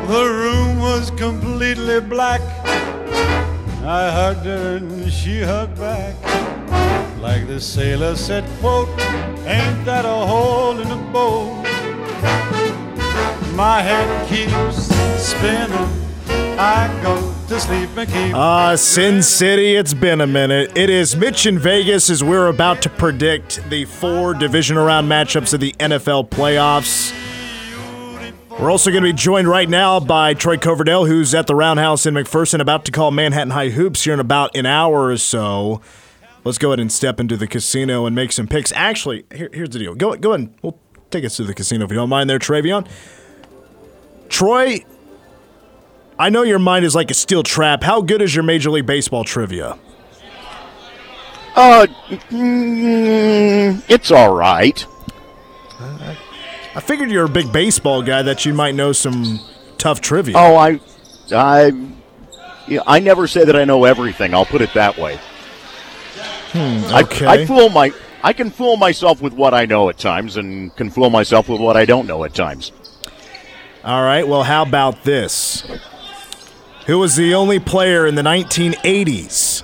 The 0.07 0.23
room 0.23 0.79
was 0.79 1.11
completely 1.11 1.99
black. 1.99 2.39
I 3.83 4.09
hugged 4.17 4.45
her 4.45 4.77
and 4.77 5.11
she 5.11 5.41
hugged 5.41 5.77
back. 5.77 6.15
Like 7.19 7.47
the 7.47 7.59
sailor 7.59 8.15
said, 8.15 8.45
quote, 8.61 8.88
ain't 9.45 9.83
that 9.83 10.05
a 10.05 10.19
hole 10.31 10.79
in 10.79 10.88
the 10.88 11.03
boat? 11.11 11.64
My 13.55 13.81
head 13.81 14.27
keeps 14.27 14.87
spinning. 15.21 15.89
I 16.59 16.87
go 17.01 17.33
to 17.47 17.59
sleep 17.59 17.89
and 17.97 18.09
keep. 18.09 18.35
Ah, 18.35 18.75
Sin 18.75 19.23
City, 19.23 19.75
it's 19.75 19.93
been 19.93 20.19
a 20.21 20.27
minute. 20.27 20.77
It 20.77 20.89
is 20.89 21.15
Mitch 21.15 21.45
in 21.45 21.57
Vegas 21.57 22.09
as 22.09 22.23
we're 22.23 22.47
about 22.47 22.81
to 22.83 22.89
predict 22.89 23.61
the 23.69 23.85
four 23.85 24.33
division 24.33 24.77
round 24.77 25.09
matchups 25.09 25.53
of 25.53 25.61
the 25.61 25.73
NFL 25.79 26.29
playoffs. 26.29 27.13
We're 28.59 28.71
also 28.71 28.89
going 28.91 29.03
to 29.03 29.09
be 29.09 29.13
joined 29.13 29.47
right 29.47 29.67
now 29.69 29.99
by 29.99 30.33
Troy 30.33 30.57
Coverdale, 30.57 31.05
who's 31.05 31.33
at 31.33 31.47
the 31.47 31.55
Roundhouse 31.55 32.05
in 32.05 32.13
McPherson, 32.13 32.59
about 32.61 32.85
to 32.85 32.91
call 32.91 33.11
Manhattan 33.11 33.51
High 33.51 33.69
Hoops 33.69 34.03
here 34.05 34.13
in 34.13 34.19
about 34.21 34.55
an 34.55 34.65
hour 34.65 35.07
or 35.07 35.17
so. 35.17 35.81
Let's 36.45 36.57
go 36.57 36.69
ahead 36.69 36.79
and 36.79 36.91
step 36.91 37.19
into 37.19 37.35
the 37.37 37.47
casino 37.47 38.05
and 38.05 38.15
make 38.15 38.31
some 38.31 38.47
picks. 38.47 38.71
Actually, 38.73 39.25
here, 39.33 39.49
here's 39.53 39.69
the 39.71 39.79
deal. 39.79 39.95
Go, 39.95 40.15
go 40.15 40.31
ahead. 40.33 40.39
and- 40.41 40.55
We'll 40.61 40.77
take 41.11 41.25
us 41.25 41.35
to 41.37 41.43
the 41.43 41.53
casino 41.53 41.85
if 41.85 41.91
you 41.91 41.95
don't 41.97 42.09
mind 42.09 42.29
there, 42.29 42.39
Travion. 42.39 42.87
Troy, 44.29 44.83
I 46.17 46.29
know 46.29 46.43
your 46.43 46.59
mind 46.59 46.85
is 46.85 46.95
like 46.95 47.11
a 47.11 47.13
steel 47.13 47.43
trap. 47.43 47.83
How 47.83 48.01
good 48.01 48.21
is 48.21 48.33
your 48.35 48.43
Major 48.43 48.69
League 48.71 48.85
Baseball 48.85 49.23
trivia? 49.23 49.77
Uh, 51.55 51.88
mm, 52.29 53.81
it's 53.89 54.11
all 54.11 54.35
right. 54.35 54.85
I 55.79 56.81
figured 56.81 57.09
you're 57.09 57.25
a 57.25 57.29
big 57.29 57.51
baseball 57.53 58.01
guy 58.01 58.21
that 58.23 58.45
you 58.45 58.53
might 58.53 58.75
know 58.75 58.91
some 58.91 59.39
tough 59.77 60.01
trivia. 60.01 60.35
Oh, 60.38 60.55
I, 60.57 60.79
I, 61.31 61.71
yeah, 62.67 62.81
I 62.85 62.99
never 62.99 63.27
say 63.27 63.45
that 63.45 63.55
I 63.55 63.63
know 63.63 63.85
everything. 63.85 64.33
I'll 64.33 64.45
put 64.45 64.61
it 64.61 64.73
that 64.73 64.97
way. 64.97 65.17
I- 66.53 67.03
okay. 67.03 67.25
I, 67.25 67.45
fool 67.45 67.69
my, 67.69 67.93
I 68.23 68.33
can 68.33 68.49
fool 68.49 68.75
myself 68.75 69.21
with 69.21 69.33
what 69.33 69.53
I 69.53 69.65
know 69.65 69.88
at 69.89 69.97
times, 69.97 70.35
and 70.35 70.75
can 70.75 70.89
fool 70.89 71.09
myself 71.09 71.47
with 71.47 71.61
what 71.61 71.77
I 71.77 71.85
don't 71.85 72.07
know 72.07 72.23
at 72.25 72.33
times. 72.33 72.73
All 73.86 74.02
right. 74.02 74.28
Well, 74.28 74.41
how 74.41 74.63
about 74.63 75.04
this? 75.04 75.63
Who 76.88 76.98
was 76.98 77.15
the 77.15 77.36
only 77.36 77.60
player 77.60 78.08
in 78.08 78.15
the 78.15 78.24
1980s 78.24 79.62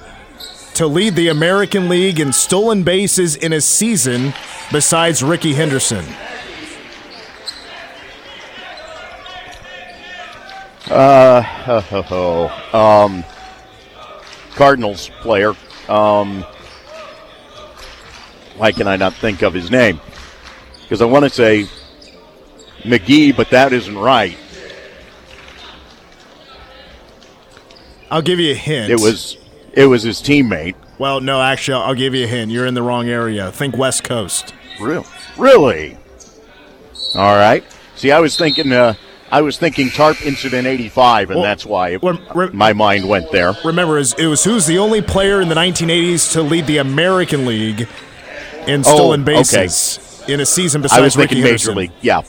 to 0.75 0.85
lead 0.85 1.15
the 1.15 1.29
American 1.29 1.89
League 1.89 2.19
in 2.19 2.31
stolen 2.31 2.83
bases 2.83 3.35
in 3.35 3.51
a 3.51 3.59
season 3.59 4.35
besides 4.71 5.23
Rickey 5.23 5.55
Henderson? 5.55 6.05
Uh, 10.87 11.41
oh, 11.67 12.05
oh, 12.73 12.77
um, 12.77 13.23
Cardinals 14.53 15.09
player. 15.21 15.55
Um, 15.89 16.43
why 18.55 18.71
can 18.71 18.87
I 18.87 18.97
not 18.97 19.15
think 19.15 19.41
of 19.41 19.55
his 19.55 19.71
name? 19.71 19.99
Because 20.83 21.01
I 21.01 21.05
want 21.05 21.23
to 21.25 21.29
say 21.31 21.67
McGee, 22.83 23.35
but 23.35 23.49
that 23.51 23.73
isn't 23.73 23.97
right. 23.97 24.37
I'll 28.09 28.21
give 28.21 28.39
you 28.39 28.51
a 28.51 28.55
hint. 28.55 28.91
It 28.91 28.99
was, 28.99 29.37
it 29.73 29.85
was 29.85 30.03
his 30.03 30.21
teammate. 30.21 30.75
Well, 30.97 31.21
no, 31.21 31.41
actually, 31.41 31.81
I'll 31.81 31.95
give 31.95 32.13
you 32.13 32.25
a 32.25 32.27
hint. 32.27 32.51
You're 32.51 32.65
in 32.65 32.73
the 32.73 32.83
wrong 32.83 33.07
area. 33.09 33.51
Think 33.51 33.77
West 33.77 34.03
Coast. 34.03 34.53
Real, 34.79 35.05
really? 35.37 35.97
All 37.15 37.35
right. 37.35 37.63
See, 37.95 38.11
I 38.11 38.19
was 38.19 38.37
thinking, 38.37 38.71
uh, 38.73 38.95
I 39.31 39.41
was 39.41 39.57
thinking 39.57 39.89
Tarp 39.89 40.25
Incident 40.25 40.67
'85, 40.67 41.29
and 41.29 41.35
Well, 41.39 41.43
that's 41.43 41.65
why 41.65 41.89
it, 41.89 42.01
re- 42.03 42.49
my 42.51 42.73
mind 42.73 43.07
went 43.07 43.31
there. 43.31 43.53
Remember, 43.63 43.95
it 43.95 43.99
was- 43.99 44.13
it 44.15 44.25
was 44.27 44.43
who's 44.43 44.65
the 44.65 44.77
only 44.77 45.01
player 45.01 45.39
in 45.41 45.47
the 45.49 45.55
1980s 45.55 46.33
to 46.33 46.41
lead 46.41 46.67
the 46.67 46.77
American 46.77 47.45
League 47.45 47.87
in 48.67 48.81
Oh, 48.81 48.83
stolen 48.95 49.21
okay. 49.21 49.37
bases 49.37 49.99
in 50.27 50.39
a 50.41 50.45
season 50.45 50.81
besides 50.81 50.99
I 50.99 51.03
was 51.03 51.15
Rickey 51.15 51.35
thinking 51.35 51.43
Major 51.43 51.49
Henderson. 51.71 51.75
League. 51.77 51.91
Yeah. 52.01 52.21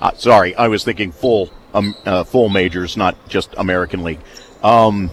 Uh, 0.00 0.12
sorry, 0.14 0.54
I 0.54 0.68
was 0.68 0.84
thinking 0.84 1.10
full, 1.12 1.50
um, 1.74 1.94
uh, 2.06 2.24
full 2.24 2.48
majors, 2.48 2.96
not 2.96 3.28
just 3.28 3.54
American 3.56 4.04
League. 4.04 4.20
Um, 4.62 5.10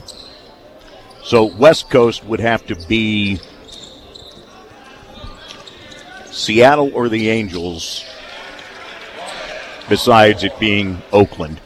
so 1.23 1.45
West 1.45 1.89
Coast 1.89 2.23
would 2.25 2.39
have 2.39 2.65
to 2.67 2.75
be 2.87 3.39
Seattle 6.25 6.91
or 6.93 7.09
the 7.09 7.29
Angels. 7.29 8.03
Besides 9.87 10.43
it 10.43 10.59
being 10.59 11.01
Oakland. 11.11 11.61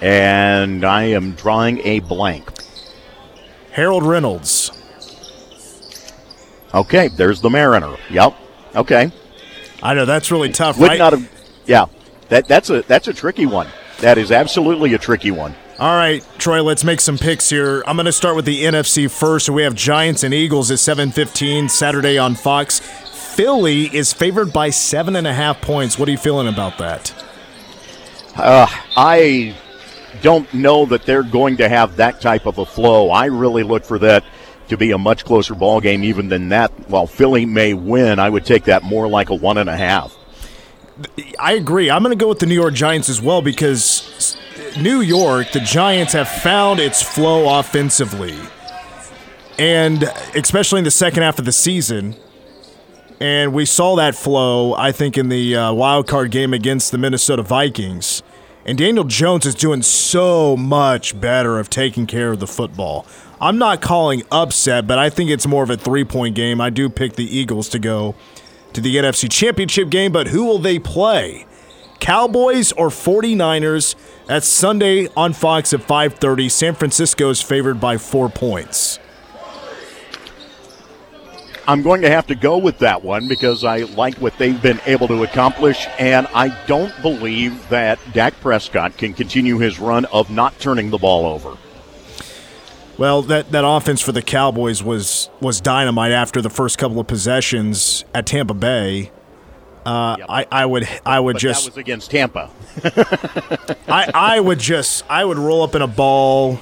And 0.00 0.84
I 0.84 1.04
am 1.04 1.32
drawing 1.32 1.78
a 1.86 2.00
blank. 2.00 2.50
Harold 3.70 4.04
Reynolds. 4.04 4.72
Okay, 6.74 7.08
there's 7.08 7.40
the 7.40 7.48
Mariner. 7.48 7.96
Yep. 8.10 8.34
Okay. 8.74 9.12
I 9.82 9.94
know 9.94 10.04
that's 10.04 10.30
really 10.30 10.50
tough, 10.50 10.78
Would 10.78 10.88
right? 10.88 10.98
not 10.98 11.12
have. 11.12 11.30
Yeah, 11.66 11.86
that 12.28 12.48
that's 12.48 12.70
a 12.70 12.82
that's 12.82 13.08
a 13.08 13.12
tricky 13.14 13.46
one. 13.46 13.68
That 14.00 14.18
is 14.18 14.30
absolutely 14.30 14.94
a 14.94 14.98
tricky 14.98 15.30
one. 15.30 15.54
All 15.78 15.94
right, 15.94 16.26
Troy, 16.38 16.62
let's 16.62 16.84
make 16.84 17.00
some 17.00 17.18
picks 17.18 17.50
here. 17.50 17.82
I'm 17.86 17.96
going 17.96 18.06
to 18.06 18.12
start 18.12 18.34
with 18.34 18.46
the 18.46 18.64
NFC 18.64 19.10
first. 19.10 19.50
We 19.50 19.62
have 19.62 19.74
Giants 19.74 20.22
and 20.22 20.32
Eagles 20.32 20.70
at 20.70 20.78
7:15 20.78 21.68
Saturday 21.70 22.18
on 22.18 22.34
Fox. 22.34 22.80
Philly 22.80 23.94
is 23.94 24.14
favored 24.14 24.52
by 24.52 24.70
seven 24.70 25.16
and 25.16 25.26
a 25.26 25.34
half 25.34 25.60
points. 25.60 25.98
What 25.98 26.08
are 26.08 26.12
you 26.12 26.18
feeling 26.18 26.48
about 26.48 26.78
that? 26.78 27.12
Uh, 28.34 28.66
I 28.96 29.54
don't 30.22 30.52
know 30.54 30.86
that 30.86 31.02
they're 31.04 31.22
going 31.22 31.58
to 31.58 31.68
have 31.68 31.96
that 31.96 32.20
type 32.22 32.46
of 32.46 32.56
a 32.58 32.64
flow. 32.64 33.10
I 33.10 33.26
really 33.26 33.62
look 33.62 33.84
for 33.84 33.98
that 33.98 34.24
to 34.68 34.76
be 34.76 34.90
a 34.90 34.98
much 34.98 35.24
closer 35.24 35.54
ball 35.54 35.80
game 35.80 36.04
even 36.04 36.28
than 36.28 36.48
that. 36.50 36.70
While 36.88 37.06
Philly 37.06 37.46
may 37.46 37.74
win, 37.74 38.18
I 38.18 38.28
would 38.28 38.44
take 38.44 38.64
that 38.64 38.82
more 38.82 39.08
like 39.08 39.30
a 39.30 39.34
one 39.34 39.58
and 39.58 39.68
a 39.68 39.76
half. 39.76 40.16
I 41.38 41.52
agree. 41.52 41.90
I'm 41.90 42.02
going 42.02 42.16
to 42.16 42.22
go 42.22 42.28
with 42.28 42.38
the 42.38 42.46
New 42.46 42.54
York 42.54 42.74
Giants 42.74 43.08
as 43.08 43.20
well 43.20 43.42
because 43.42 44.36
New 44.78 45.00
York, 45.00 45.52
the 45.52 45.60
Giants 45.60 46.12
have 46.14 46.28
found 46.28 46.80
its 46.80 47.02
flow 47.02 47.58
offensively. 47.58 48.34
And 49.58 50.02
especially 50.34 50.78
in 50.78 50.84
the 50.84 50.90
second 50.90 51.22
half 51.22 51.38
of 51.38 51.44
the 51.44 51.52
season. 51.52 52.16
And 53.20 53.54
we 53.54 53.64
saw 53.64 53.96
that 53.96 54.14
flow, 54.14 54.74
I 54.74 54.92
think, 54.92 55.16
in 55.16 55.30
the 55.30 55.56
uh, 55.56 55.72
wild 55.72 56.06
card 56.06 56.30
game 56.30 56.52
against 56.52 56.92
the 56.92 56.98
Minnesota 56.98 57.42
Vikings. 57.42 58.22
And 58.66 58.76
Daniel 58.76 59.04
Jones 59.04 59.46
is 59.46 59.54
doing 59.54 59.80
so 59.82 60.56
much 60.56 61.18
better 61.20 61.60
of 61.60 61.70
taking 61.70 62.04
care 62.04 62.32
of 62.32 62.40
the 62.40 62.48
football. 62.48 63.06
I'm 63.40 63.58
not 63.58 63.80
calling 63.80 64.24
upset, 64.32 64.88
but 64.88 64.98
I 64.98 65.08
think 65.08 65.30
it's 65.30 65.46
more 65.46 65.62
of 65.62 65.70
a 65.70 65.76
three 65.76 66.02
point 66.02 66.34
game. 66.34 66.60
I 66.60 66.70
do 66.70 66.88
pick 66.88 67.12
the 67.12 67.24
Eagles 67.24 67.68
to 67.70 67.78
go 67.78 68.16
to 68.72 68.80
the 68.80 68.96
NFC 68.96 69.30
Championship 69.30 69.88
game, 69.88 70.10
but 70.10 70.26
who 70.26 70.44
will 70.44 70.58
they 70.58 70.80
play? 70.80 71.46
Cowboys 72.00 72.72
or 72.72 72.88
49ers? 72.88 73.94
That's 74.26 74.48
Sunday 74.48 75.08
on 75.16 75.32
Fox 75.32 75.72
at 75.72 75.86
5:30. 75.86 76.48
San 76.50 76.74
Francisco 76.74 77.30
is 77.30 77.40
favored 77.40 77.80
by 77.80 77.98
4 77.98 78.28
points. 78.28 78.98
I'm 81.68 81.82
going 81.82 82.02
to 82.02 82.10
have 82.10 82.26
to 82.28 82.34
go 82.34 82.58
with 82.58 82.78
that 82.78 83.02
one 83.02 83.26
because 83.28 83.64
I 83.64 83.78
like 83.78 84.16
what 84.18 84.36
they've 84.38 84.60
been 84.60 84.80
able 84.86 85.08
to 85.08 85.24
accomplish, 85.24 85.86
and 85.98 86.28
I 86.28 86.56
don't 86.66 86.92
believe 87.02 87.68
that 87.70 87.98
Dak 88.12 88.38
Prescott 88.40 88.96
can 88.96 89.12
continue 89.14 89.58
his 89.58 89.80
run 89.80 90.04
of 90.06 90.30
not 90.30 90.58
turning 90.60 90.90
the 90.90 90.98
ball 90.98 91.26
over. 91.26 91.56
Well, 92.98 93.22
that, 93.22 93.50
that 93.52 93.64
offense 93.66 94.00
for 94.00 94.12
the 94.12 94.22
Cowboys 94.22 94.82
was 94.82 95.28
was 95.40 95.60
dynamite 95.60 96.12
after 96.12 96.40
the 96.40 96.48
first 96.48 96.78
couple 96.78 96.98
of 96.98 97.06
possessions 97.06 98.04
at 98.14 98.26
Tampa 98.26 98.54
Bay. 98.54 99.10
Uh, 99.84 100.16
yep. 100.18 100.26
I, 100.28 100.46
I 100.50 100.66
would 100.66 100.88
I 101.04 101.20
would 101.20 101.34
but 101.34 101.40
just 101.40 101.64
that 101.64 101.72
was 101.72 101.78
against 101.78 102.10
Tampa. 102.10 102.50
I 103.88 104.10
I 104.14 104.40
would 104.40 104.58
just 104.58 105.04
I 105.10 105.24
would 105.24 105.38
roll 105.38 105.62
up 105.62 105.74
in 105.74 105.82
a 105.82 105.86
ball 105.86 106.58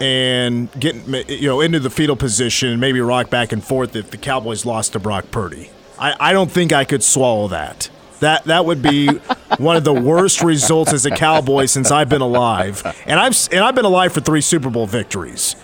and 0.00 0.70
get 0.78 0.94
you 1.28 1.48
know 1.48 1.60
into 1.60 1.80
the 1.80 1.90
fetal 1.90 2.16
position 2.16 2.70
and 2.70 2.80
maybe 2.80 3.00
rock 3.00 3.30
back 3.30 3.52
and 3.52 3.62
forth 3.64 3.96
if 3.96 4.10
the 4.10 4.16
Cowboys 4.16 4.64
lost 4.64 4.92
to 4.92 4.98
Brock 4.98 5.30
Purdy. 5.30 5.70
I, 5.98 6.14
I 6.18 6.32
don't 6.32 6.50
think 6.50 6.72
I 6.72 6.84
could 6.84 7.02
swallow 7.02 7.48
that. 7.48 7.90
That 8.20 8.44
that 8.44 8.64
would 8.64 8.82
be 8.82 9.08
one 9.58 9.76
of 9.76 9.84
the 9.84 9.92
worst 9.92 10.42
results 10.42 10.92
as 10.92 11.06
a 11.06 11.10
Cowboy 11.10 11.66
since 11.66 11.90
I've 11.90 12.08
been 12.08 12.22
alive, 12.22 12.82
and 13.06 13.18
I've 13.18 13.36
and 13.52 13.60
I've 13.60 13.74
been 13.74 13.84
alive 13.84 14.12
for 14.12 14.20
three 14.20 14.40
Super 14.40 14.70
Bowl 14.70 14.86
victories. 14.86 15.56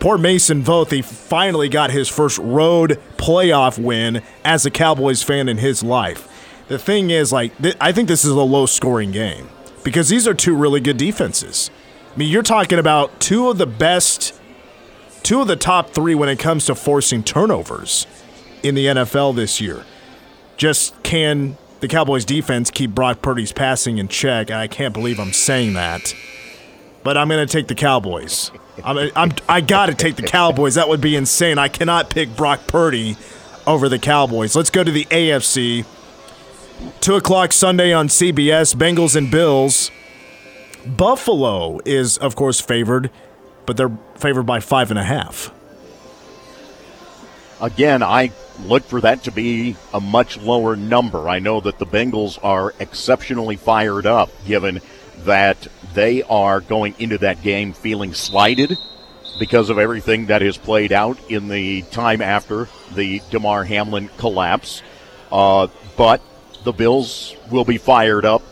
Poor 0.00 0.16
Mason 0.16 0.62
Voth, 0.62 0.92
he 0.92 1.02
finally 1.02 1.68
got 1.68 1.90
his 1.90 2.08
first 2.08 2.38
road 2.38 3.00
playoff 3.16 3.82
win 3.82 4.22
as 4.44 4.64
a 4.64 4.70
Cowboys 4.70 5.24
fan 5.24 5.48
in 5.48 5.58
his 5.58 5.82
life. 5.82 6.28
The 6.68 6.78
thing 6.78 7.10
is, 7.10 7.32
like, 7.32 7.56
th- 7.60 7.76
I 7.80 7.90
think 7.90 8.06
this 8.06 8.24
is 8.24 8.30
a 8.30 8.42
low 8.42 8.66
scoring 8.66 9.10
game 9.10 9.48
because 9.82 10.08
these 10.08 10.28
are 10.28 10.34
two 10.34 10.54
really 10.54 10.80
good 10.80 10.98
defenses. 10.98 11.70
I 12.18 12.22
mean, 12.22 12.30
you're 12.30 12.42
talking 12.42 12.80
about 12.80 13.20
two 13.20 13.48
of 13.48 13.58
the 13.58 13.66
best, 13.66 14.34
two 15.22 15.40
of 15.40 15.46
the 15.46 15.54
top 15.54 15.90
three 15.90 16.16
when 16.16 16.28
it 16.28 16.40
comes 16.40 16.66
to 16.66 16.74
forcing 16.74 17.22
turnovers 17.22 18.08
in 18.64 18.74
the 18.74 18.86
NFL 18.86 19.36
this 19.36 19.60
year. 19.60 19.84
Just 20.56 21.00
can 21.04 21.56
the 21.78 21.86
Cowboys 21.86 22.24
defense 22.24 22.72
keep 22.72 22.90
Brock 22.90 23.22
Purdy's 23.22 23.52
passing 23.52 23.98
in 23.98 24.08
check? 24.08 24.50
I 24.50 24.66
can't 24.66 24.92
believe 24.92 25.20
I'm 25.20 25.32
saying 25.32 25.74
that. 25.74 26.12
But 27.04 27.16
I'm 27.16 27.28
going 27.28 27.46
to 27.46 27.52
take 27.52 27.68
the 27.68 27.76
Cowboys. 27.76 28.50
I'm, 28.82 29.12
I'm, 29.14 29.32
I 29.48 29.60
got 29.60 29.86
to 29.86 29.94
take 29.94 30.16
the 30.16 30.22
Cowboys. 30.22 30.74
That 30.74 30.88
would 30.88 31.00
be 31.00 31.14
insane. 31.14 31.56
I 31.56 31.68
cannot 31.68 32.10
pick 32.10 32.34
Brock 32.34 32.66
Purdy 32.66 33.16
over 33.64 33.88
the 33.88 34.00
Cowboys. 34.00 34.56
Let's 34.56 34.70
go 34.70 34.82
to 34.82 34.90
the 34.90 35.04
AFC. 35.04 35.86
2 37.00 37.14
o'clock 37.14 37.52
Sunday 37.52 37.92
on 37.92 38.08
CBS, 38.08 38.74
Bengals 38.74 39.14
and 39.14 39.30
Bills. 39.30 39.92
Buffalo 40.86 41.80
is, 41.84 42.18
of 42.18 42.36
course, 42.36 42.60
favored, 42.60 43.10
but 43.66 43.76
they're 43.76 43.96
favored 44.16 44.44
by 44.44 44.60
five 44.60 44.90
and 44.90 44.98
a 44.98 45.04
half. 45.04 45.52
Again, 47.60 48.02
I 48.02 48.30
look 48.60 48.84
for 48.84 49.00
that 49.00 49.24
to 49.24 49.32
be 49.32 49.76
a 49.92 50.00
much 50.00 50.36
lower 50.38 50.76
number. 50.76 51.28
I 51.28 51.40
know 51.40 51.60
that 51.60 51.78
the 51.78 51.86
Bengals 51.86 52.38
are 52.42 52.72
exceptionally 52.78 53.56
fired 53.56 54.06
up, 54.06 54.30
given 54.46 54.80
that 55.24 55.66
they 55.94 56.22
are 56.22 56.60
going 56.60 56.94
into 56.98 57.18
that 57.18 57.42
game 57.42 57.72
feeling 57.72 58.14
slighted 58.14 58.76
because 59.38 59.70
of 59.70 59.78
everything 59.78 60.26
that 60.26 60.42
has 60.42 60.56
played 60.56 60.92
out 60.92 61.18
in 61.28 61.48
the 61.48 61.82
time 61.82 62.22
after 62.22 62.68
the 62.94 63.20
Damar 63.30 63.64
Hamlin 63.64 64.08
collapse. 64.18 64.82
Uh, 65.30 65.68
but 65.96 66.22
the 66.64 66.72
Bills 66.72 67.34
will 67.50 67.64
be 67.64 67.78
fired 67.78 68.24
up 68.24 68.42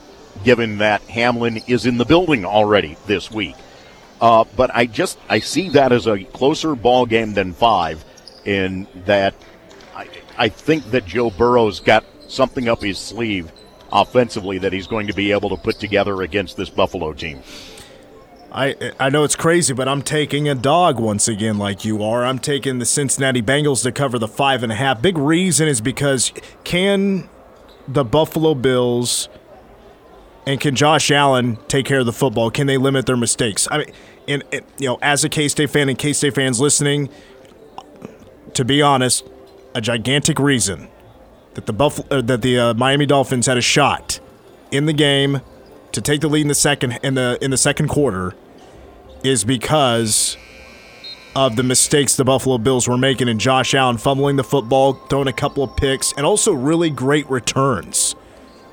given 0.44 0.78
that 0.78 1.02
Hamlin 1.02 1.58
is 1.66 1.86
in 1.86 1.98
the 1.98 2.04
building 2.04 2.44
already 2.44 2.96
this 3.06 3.30
week. 3.30 3.56
Uh, 4.20 4.44
but 4.56 4.70
I 4.74 4.86
just 4.86 5.18
I 5.28 5.40
see 5.40 5.68
that 5.70 5.92
as 5.92 6.06
a 6.06 6.24
closer 6.24 6.74
ball 6.74 7.06
game 7.06 7.34
than 7.34 7.52
five, 7.52 8.04
in 8.44 8.86
that 9.04 9.34
I, 9.94 10.08
I 10.38 10.48
think 10.48 10.90
that 10.92 11.04
Joe 11.04 11.30
Burrow's 11.30 11.80
got 11.80 12.04
something 12.28 12.68
up 12.68 12.82
his 12.82 12.98
sleeve 12.98 13.52
offensively 13.92 14.58
that 14.58 14.72
he's 14.72 14.86
going 14.86 15.06
to 15.06 15.12
be 15.12 15.32
able 15.32 15.50
to 15.50 15.56
put 15.56 15.78
together 15.78 16.22
against 16.22 16.56
this 16.56 16.70
Buffalo 16.70 17.12
team. 17.12 17.42
I 18.52 18.92
I 18.98 19.10
know 19.10 19.24
it's 19.24 19.36
crazy, 19.36 19.74
but 19.74 19.86
I'm 19.86 20.02
taking 20.02 20.48
a 20.48 20.54
dog 20.54 20.98
once 20.98 21.28
again, 21.28 21.58
like 21.58 21.84
you 21.84 22.02
are. 22.02 22.24
I'm 22.24 22.38
taking 22.38 22.78
the 22.78 22.86
Cincinnati 22.86 23.42
Bengals 23.42 23.82
to 23.82 23.92
cover 23.92 24.18
the 24.18 24.28
five 24.28 24.62
and 24.62 24.72
a 24.72 24.76
half. 24.76 25.02
Big 25.02 25.18
reason 25.18 25.68
is 25.68 25.82
because 25.82 26.32
can 26.64 27.28
the 27.86 28.04
Buffalo 28.04 28.54
Bills 28.54 29.28
and 30.46 30.60
can 30.60 30.76
Josh 30.76 31.10
Allen 31.10 31.58
take 31.68 31.86
care 31.86 32.00
of 32.00 32.06
the 32.06 32.12
football? 32.12 32.50
Can 32.50 32.66
they 32.66 32.76
limit 32.76 33.06
their 33.06 33.16
mistakes? 33.16 33.66
I 33.70 33.78
mean, 33.78 33.92
and, 34.28 34.44
and 34.52 34.64
you 34.78 34.88
know, 34.88 34.98
as 35.02 35.24
a 35.24 35.28
K 35.28 35.48
State 35.48 35.70
fan 35.70 35.88
and 35.88 35.98
K 35.98 36.12
State 36.12 36.34
fans 36.34 36.60
listening, 36.60 37.08
to 38.54 38.64
be 38.64 38.80
honest, 38.80 39.28
a 39.74 39.80
gigantic 39.80 40.38
reason 40.38 40.88
that 41.54 41.66
the 41.66 41.72
Buffalo, 41.72 42.06
uh, 42.10 42.22
that 42.22 42.42
the 42.42 42.58
uh, 42.58 42.74
Miami 42.74 43.06
Dolphins 43.06 43.46
had 43.46 43.58
a 43.58 43.62
shot 43.62 44.20
in 44.70 44.86
the 44.86 44.92
game 44.92 45.40
to 45.92 46.00
take 46.00 46.20
the 46.20 46.28
lead 46.28 46.42
in 46.42 46.48
the 46.48 46.54
second 46.54 46.98
in 47.02 47.14
the 47.14 47.38
in 47.40 47.50
the 47.50 47.56
second 47.56 47.88
quarter 47.88 48.34
is 49.24 49.44
because 49.44 50.36
of 51.34 51.56
the 51.56 51.62
mistakes 51.62 52.16
the 52.16 52.24
Buffalo 52.24 52.56
Bills 52.56 52.88
were 52.88 52.96
making 52.96 53.28
and 53.28 53.40
Josh 53.40 53.74
Allen 53.74 53.98
fumbling 53.98 54.36
the 54.36 54.44
football, 54.44 54.94
throwing 54.94 55.28
a 55.28 55.32
couple 55.32 55.62
of 55.62 55.76
picks, 55.76 56.12
and 56.12 56.24
also 56.24 56.52
really 56.52 56.88
great 56.88 57.28
returns 57.28 58.14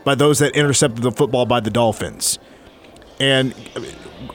by 0.04 0.16
those 0.16 0.40
that 0.40 0.56
intercepted 0.56 1.04
the 1.04 1.12
football 1.12 1.46
by 1.46 1.60
the 1.60 1.70
Dolphins. 1.70 2.40
And 3.20 3.54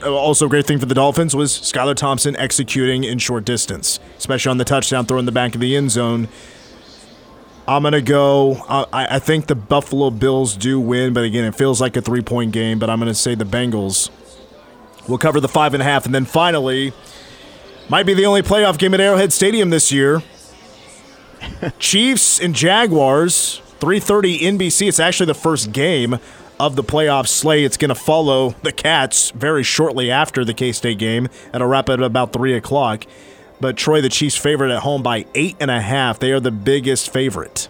also, 0.03 0.45
a 0.45 0.49
great 0.49 0.65
thing 0.65 0.79
for 0.79 0.85
the 0.85 0.95
Dolphins 0.95 1.35
was 1.35 1.51
Skylar 1.51 1.95
Thompson 1.95 2.35
executing 2.35 3.03
in 3.03 3.19
short 3.19 3.45
distance, 3.45 3.99
especially 4.17 4.51
on 4.51 4.57
the 4.57 4.65
touchdown 4.65 5.05
throw 5.05 5.19
in 5.19 5.25
the 5.25 5.31
back 5.31 5.55
of 5.55 5.61
the 5.61 5.75
end 5.75 5.91
zone. 5.91 6.27
I'm 7.67 7.83
going 7.83 7.93
to 7.93 8.01
go. 8.01 8.65
I, 8.67 9.15
I 9.15 9.19
think 9.19 9.47
the 9.47 9.55
Buffalo 9.55 10.09
Bills 10.09 10.55
do 10.55 10.79
win, 10.79 11.13
but 11.13 11.23
again, 11.23 11.43
it 11.43 11.53
feels 11.53 11.79
like 11.79 11.95
a 11.97 12.01
three 12.01 12.21
point 12.21 12.51
game. 12.51 12.79
But 12.79 12.89
I'm 12.89 12.99
going 12.99 13.11
to 13.11 13.15
say 13.15 13.35
the 13.35 13.45
Bengals 13.45 14.09
will 15.07 15.19
cover 15.19 15.39
the 15.39 15.47
five 15.47 15.73
and 15.73 15.81
a 15.81 15.85
half. 15.85 16.05
And 16.05 16.15
then 16.15 16.25
finally, 16.25 16.93
might 17.89 18.07
be 18.07 18.13
the 18.13 18.25
only 18.25 18.41
playoff 18.41 18.77
game 18.77 18.93
at 18.93 19.01
Arrowhead 19.01 19.33
Stadium 19.33 19.69
this 19.69 19.91
year. 19.91 20.23
Chiefs 21.79 22.39
and 22.39 22.55
Jaguars 22.55 23.61
3:30 23.79 24.41
NBC. 24.41 24.87
It's 24.87 24.99
actually 24.99 25.27
the 25.27 25.33
first 25.33 25.71
game 25.71 26.19
of 26.59 26.75
the 26.75 26.83
playoff 26.83 27.27
slate. 27.27 27.63
It's 27.63 27.77
going 27.77 27.89
to 27.89 27.95
follow 27.95 28.51
the 28.63 28.71
Cats 28.71 29.31
very 29.31 29.63
shortly 29.63 30.11
after 30.11 30.43
the 30.43 30.53
K 30.53 30.71
State 30.71 30.99
game. 30.99 31.29
It'll 31.53 31.67
wrap 31.67 31.89
at 31.89 32.01
about 32.01 32.33
three 32.33 32.53
o'clock. 32.53 33.05
But 33.61 33.77
Troy, 33.77 34.01
the 34.01 34.09
Chiefs, 34.09 34.37
favorite 34.37 34.71
at 34.71 34.83
home 34.83 35.03
by 35.03 35.25
eight 35.35 35.55
and 35.59 35.69
a 35.71 35.81
half. 35.81 36.19
They 36.19 36.31
are 36.31 36.39
the 36.39 36.51
biggest 36.51 37.11
favorite, 37.11 37.67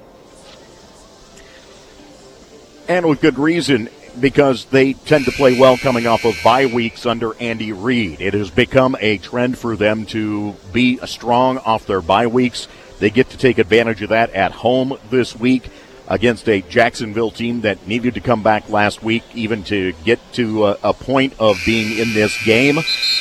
and 2.88 3.08
with 3.08 3.22
good 3.22 3.39
reason 3.39 3.89
because 4.19 4.65
they 4.65 4.93
tend 4.93 5.26
to 5.26 5.32
play 5.32 5.58
well 5.60 5.78
coming 5.78 6.06
off 6.08 6.26
of 6.26 6.36
bye 6.43 6.65
weeks 6.65 7.06
under 7.06 7.34
Andy 7.39 7.72
Reid. 7.72 8.22
It 8.22 8.34
has 8.34 8.50
become 8.50 8.95
a 9.00 9.17
trend 9.19 9.58
for 9.58 9.76
them 9.76 10.06
to 10.08 10.56
be 10.74 10.98
strong 11.06 11.60
off 11.60 11.86
their 11.86 12.02
bye 12.02 12.28
weeks. 12.28 12.67
They 13.00 13.10
get 13.10 13.30
to 13.30 13.38
take 13.38 13.60
advantage 13.60 14.02
of 14.02 14.10
that 14.10 14.32
at 14.32 14.52
home 14.52 14.98
this 15.10 15.36
week. 15.36 15.69
Against 16.10 16.50
a 16.50 16.62
Jacksonville 16.62 17.32
team 17.32 17.62
that 17.62 17.88
needed 17.88 18.15
to 18.15 18.19
come 18.19 18.41
back 18.43 18.67
last 18.69 19.04
week, 19.04 19.24
even 19.36 19.63
to 19.65 19.93
get 20.04 20.19
to 20.34 20.65
a, 20.65 20.78
a 20.84 20.93
point 20.93 21.34
of 21.39 21.62
being 21.65 21.98
in 21.98 22.13
this 22.13 22.43
game, 22.43 22.80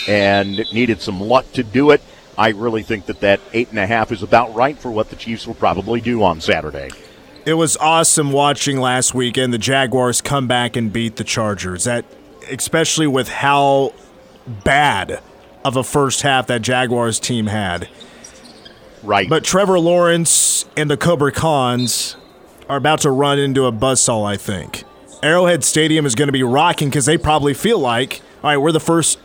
and 0.08 0.56
needed 0.72 1.00
some 1.00 1.20
luck 1.20 1.50
to 1.52 1.62
do 1.62 1.90
it. 1.90 2.00
I 2.36 2.50
really 2.50 2.82
think 2.82 3.06
that 3.06 3.20
that 3.20 3.40
eight 3.52 3.68
and 3.70 3.78
a 3.78 3.86
half 3.86 4.10
is 4.10 4.22
about 4.22 4.54
right 4.54 4.78
for 4.78 4.90
what 4.90 5.10
the 5.10 5.16
Chiefs 5.16 5.46
will 5.46 5.54
probably 5.54 6.00
do 6.00 6.22
on 6.22 6.40
Saturday. 6.40 6.90
It 7.44 7.54
was 7.54 7.76
awesome 7.78 8.32
watching 8.32 8.78
last 8.78 9.14
weekend 9.14 9.52
the 9.52 9.58
Jaguars 9.58 10.20
come 10.20 10.46
back 10.46 10.76
and 10.76 10.92
beat 10.92 11.16
the 11.16 11.24
Chargers. 11.24 11.84
That 11.84 12.04
especially 12.50 13.06
with 13.06 13.28
how 13.28 13.92
bad 14.64 15.20
of 15.64 15.76
a 15.76 15.84
first 15.84 16.22
half 16.22 16.46
that 16.46 16.62
Jaguars 16.62 17.20
team 17.20 17.46
had. 17.46 17.88
Right. 19.02 19.28
But 19.28 19.44
Trevor 19.44 19.78
Lawrence 19.78 20.64
and 20.76 20.90
the 20.90 20.96
Cobra 20.96 21.32
Khans 21.32 22.16
are 22.68 22.76
about 22.76 23.00
to 23.00 23.10
run 23.10 23.38
into 23.38 23.66
a 23.66 23.72
buzzsaw, 23.72 24.26
I 24.26 24.36
think. 24.36 24.84
Arrowhead 25.22 25.64
Stadium 25.64 26.06
is 26.06 26.14
going 26.14 26.28
to 26.28 26.32
be 26.32 26.42
rocking 26.42 26.88
because 26.88 27.06
they 27.06 27.18
probably 27.18 27.54
feel 27.54 27.78
like, 27.78 28.20
all 28.42 28.50
right, 28.50 28.56
we're 28.56 28.72
the 28.72 28.80
first 28.80 29.18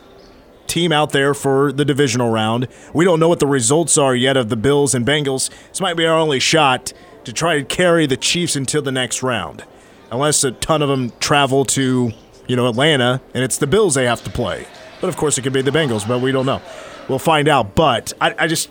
team 0.66 0.92
out 0.92 1.10
there 1.10 1.34
for 1.34 1.72
the 1.72 1.84
divisional 1.84 2.30
round. 2.30 2.68
We 2.92 3.04
don't 3.04 3.20
know 3.20 3.28
what 3.28 3.40
the 3.40 3.46
results 3.46 3.96
are 3.98 4.14
yet 4.14 4.36
of 4.36 4.48
the 4.48 4.56
Bills 4.56 4.94
and 4.94 5.06
Bengals. 5.06 5.50
This 5.68 5.80
might 5.80 5.94
be 5.94 6.06
our 6.06 6.18
only 6.18 6.40
shot 6.40 6.92
to 7.24 7.32
try 7.32 7.58
to 7.58 7.64
carry 7.64 8.06
the 8.06 8.16
Chiefs 8.16 8.56
until 8.56 8.82
the 8.82 8.92
next 8.92 9.22
round. 9.22 9.64
Unless 10.10 10.42
a 10.44 10.52
ton 10.52 10.82
of 10.82 10.88
them 10.88 11.12
travel 11.20 11.64
to, 11.66 12.12
you 12.46 12.56
know, 12.56 12.68
Atlanta 12.68 13.20
and 13.34 13.44
it's 13.44 13.58
the 13.58 13.66
Bills 13.66 13.94
they 13.94 14.06
have 14.06 14.22
to 14.24 14.30
play. 14.30 14.66
But 15.00 15.08
of 15.08 15.16
course, 15.16 15.38
it 15.38 15.42
could 15.42 15.52
be 15.52 15.62
the 15.62 15.70
Bengals, 15.70 16.06
but 16.06 16.20
we 16.20 16.32
don't 16.32 16.46
know. 16.46 16.62
We'll 17.08 17.18
find 17.18 17.46
out. 17.46 17.74
But 17.74 18.12
I, 18.20 18.34
I 18.38 18.46
just, 18.46 18.70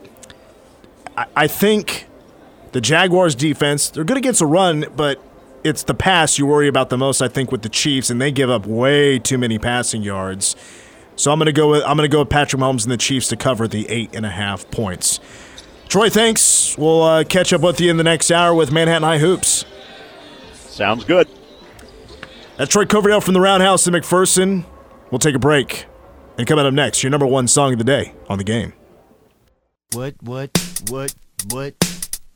I, 1.16 1.26
I 1.36 1.48
think 1.48 2.08
the 2.74 2.82
Jaguars 2.82 3.36
defense, 3.36 3.90
they're 3.90 4.04
good 4.04 4.18
against 4.18 4.42
a 4.42 4.46
run, 4.46 4.86
but 4.96 5.22
it's 5.64 5.84
the 5.84 5.94
pass 5.94 6.38
you 6.38 6.46
worry 6.46 6.68
about 6.68 6.90
the 6.90 6.98
most, 6.98 7.22
I 7.22 7.28
think, 7.28 7.52
with 7.52 7.62
the 7.62 7.70
Chiefs, 7.70 8.10
and 8.10 8.20
they 8.20 8.32
give 8.32 8.50
up 8.50 8.66
way 8.66 9.20
too 9.20 9.38
many 9.38 9.58
passing 9.58 10.04
yards. 10.04 10.56
So 11.16 11.32
I'm 11.32 11.40
gonna 11.40 11.52
go 11.52 11.70
with 11.70 11.84
I'm 11.84 11.96
gonna 11.96 12.08
go 12.08 12.20
with 12.20 12.30
Patrick 12.30 12.62
Mahomes 12.62 12.84
and 12.84 12.92
the 12.92 12.98
Chiefs 12.98 13.28
to 13.30 13.38
cover 13.38 13.68
the 13.68 13.88
eight 13.90 14.16
and 14.16 14.26
a 14.26 14.30
half 14.30 14.70
points. 14.72 15.20
Troy, 15.88 16.10
thanks. 16.10 16.76
We'll 16.78 17.04
uh, 17.04 17.24
catch 17.24 17.54
up 17.54 17.62
with 17.62 17.80
you 17.80 17.92
in 17.92 17.98
the 17.98 18.04
next 18.04 18.32
hour 18.32 18.54
with 18.54 18.72
Manhattan 18.72 19.04
High 19.04 19.20
Hoops. 19.20 19.64
Sounds 20.54 21.04
good. 21.04 21.28
That's 22.58 22.72
Troy 22.72 22.86
Coverdale 22.86 23.22
from 23.22 23.36
the 23.36 23.42
Roundhouse 23.42 23.86
in 23.86 23.94
McPherson. 23.94 24.66
We'll 25.12 25.20
take 25.20 25.36
a 25.36 25.40
break. 25.40 25.86
And 26.36 26.48
come 26.48 26.58
coming 26.58 26.66
up 26.66 26.74
next, 26.74 27.04
your 27.04 27.12
number 27.12 27.28
one 27.28 27.48
song 27.48 27.74
of 27.74 27.78
the 27.78 27.84
day 27.84 28.14
on 28.28 28.40
the 28.40 28.44
game. 28.44 28.74
What, 29.92 30.16
what, 30.24 30.50
what, 30.90 31.14
what, 31.52 31.76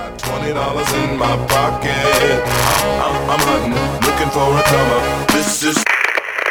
Got 0.00 0.18
twenty 0.18 0.54
dollars 0.54 0.90
in 0.94 1.18
my 1.18 1.36
pocket. 1.46 1.92
I'm, 3.04 3.30
I'm 3.30 3.38
hunting, 3.44 3.74
looking 4.08 4.30
for 4.32 4.48
a 4.48 4.62
come 4.62 4.90
up. 4.96 5.28
This 5.28 5.62
is 5.62 5.84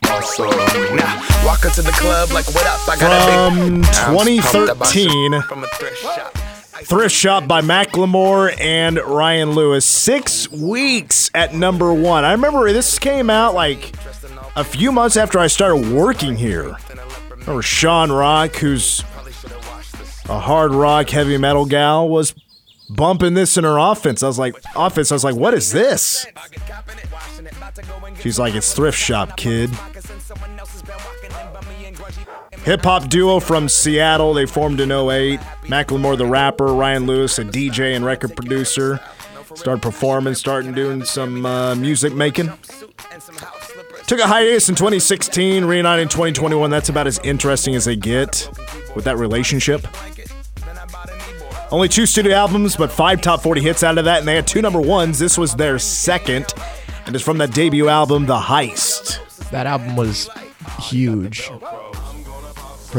awesome. 0.05 0.95
Now, 0.95 1.19
walk 1.43 1.65
into 1.65 1.81
the 1.81 1.91
club 1.93 2.29
like, 2.29 2.45
what 2.53 2.67
up? 2.67 2.87
I 2.87 2.95
got 2.99 3.55
From 3.55 3.57
a 3.57 3.65
big 3.65 4.37
ounce 4.37 4.51
pumped 4.51 4.69
up 4.69 4.77
by 4.77 4.85
2013. 4.85 5.41
From 5.41 5.63
a 5.63 5.67
thrift 5.67 5.97
shop. 5.97 6.37
Thrift 6.83 7.15
Shop 7.15 7.47
by 7.47 7.61
Macklemore 7.61 8.55
and 8.61 8.99
Ryan 8.99 9.53
Lewis. 9.53 9.83
Six 9.83 10.47
weeks 10.51 11.31
at 11.33 11.55
number 11.55 11.91
one. 11.91 12.23
I 12.23 12.33
remember 12.33 12.71
this 12.71 12.99
came 12.99 13.31
out 13.31 13.55
like 13.55 13.95
a 14.55 14.63
few 14.63 14.91
months 14.91 15.17
after 15.17 15.39
I 15.39 15.47
started 15.47 15.91
working 15.91 16.35
here. 16.35 16.75
I 16.91 17.31
remember 17.31 17.63
Sean 17.63 18.11
Rock, 18.11 18.57
who's 18.57 18.99
a 20.29 20.39
hard 20.39 20.71
rock, 20.71 21.09
heavy 21.09 21.39
metal 21.39 21.65
gal, 21.65 22.07
was 22.07 22.35
bumping 22.89 23.33
this 23.33 23.57
in 23.57 23.63
her 23.63 23.77
offense. 23.77 24.23
I 24.23 24.27
was 24.27 24.39
like, 24.39 24.55
offense. 24.75 25.11
I 25.11 25.15
was 25.15 25.23
like, 25.23 25.35
what 25.35 25.53
is 25.53 25.71
this? 25.71 26.25
She's 28.21 28.39
like, 28.39 28.55
it's 28.55 28.73
Thrift 28.73 28.97
Shop, 28.97 29.37
kid. 29.37 29.69
Hip 32.63 32.83
hop 32.83 33.09
duo 33.09 33.39
from 33.39 33.69
Seattle. 33.69 34.33
They 34.33 34.45
formed 34.45 34.79
in 34.79 34.91
08. 34.91 35.39
Macklemore, 35.63 36.17
the 36.17 36.25
rapper, 36.25 36.67
Ryan 36.67 37.05
Lewis, 37.05 37.39
a 37.39 37.45
DJ 37.45 37.95
and 37.95 38.03
record 38.03 38.35
producer. 38.35 38.99
Started 39.55 39.81
performing, 39.81 40.35
starting 40.35 40.73
doing 40.73 41.03
some 41.03 41.45
uh, 41.45 41.75
music 41.75 42.13
making. 42.13 42.51
Took 44.07 44.19
a 44.19 44.27
hiatus 44.27 44.69
in 44.69 44.75
2016, 44.75 45.65
reunited 45.65 46.03
in 46.03 46.09
2021. 46.09 46.69
That's 46.69 46.89
about 46.89 47.07
as 47.07 47.19
interesting 47.19 47.75
as 47.75 47.85
they 47.85 47.95
get 47.95 48.49
with 48.95 49.05
that 49.05 49.17
relationship. 49.17 49.85
Only 51.71 51.87
two 51.87 52.07
studio 52.07 52.33
albums, 52.33 52.75
but 52.75 52.91
five 52.91 53.21
top 53.21 53.41
40 53.43 53.61
hits 53.61 53.83
out 53.83 53.99
of 53.99 54.05
that, 54.05 54.19
and 54.19 54.27
they 54.27 54.35
had 54.35 54.47
two 54.47 54.61
number 54.61 54.81
ones. 54.81 55.19
This 55.19 55.37
was 55.37 55.55
their 55.55 55.77
second, 55.77 56.51
and 57.05 57.13
it's 57.15 57.23
from 57.23 57.37
that 57.37 57.53
debut 57.53 57.87
album, 57.87 58.25
The 58.25 58.39
Heist. 58.39 59.49
That 59.51 59.67
album 59.67 59.95
was 59.95 60.29
huge. 60.79 61.51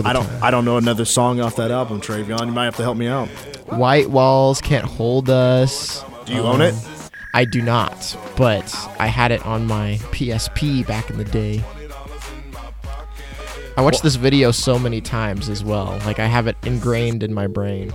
I 0.04 0.12
don't, 0.12 0.24
time. 0.24 0.42
I 0.42 0.52
don't 0.52 0.64
know 0.64 0.76
another 0.76 1.04
song 1.04 1.40
off 1.40 1.56
that 1.56 1.72
album, 1.72 2.00
Travion. 2.00 2.46
You 2.46 2.52
might 2.52 2.66
have 2.66 2.76
to 2.76 2.82
help 2.82 2.96
me 2.96 3.08
out. 3.08 3.28
White 3.70 4.08
Walls 4.08 4.60
Can't 4.60 4.84
Hold 4.84 5.28
Us. 5.28 6.04
Do 6.26 6.34
you 6.34 6.42
own 6.42 6.60
it? 6.60 6.72
Um, 6.72 7.10
I 7.34 7.44
do 7.44 7.62
not, 7.62 8.16
but 8.36 8.72
I 9.00 9.08
had 9.08 9.32
it 9.32 9.44
on 9.44 9.66
my 9.66 9.98
PSP 10.12 10.86
back 10.86 11.10
in 11.10 11.18
the 11.18 11.24
day. 11.24 11.64
I 13.76 13.82
watched 13.82 14.02
this 14.04 14.16
video 14.16 14.52
so 14.52 14.78
many 14.78 15.00
times 15.00 15.48
as 15.48 15.64
well. 15.64 15.98
Like 16.04 16.20
I 16.20 16.26
have 16.26 16.46
it 16.46 16.56
ingrained 16.64 17.24
in 17.24 17.34
my 17.34 17.48
brain. 17.48 17.92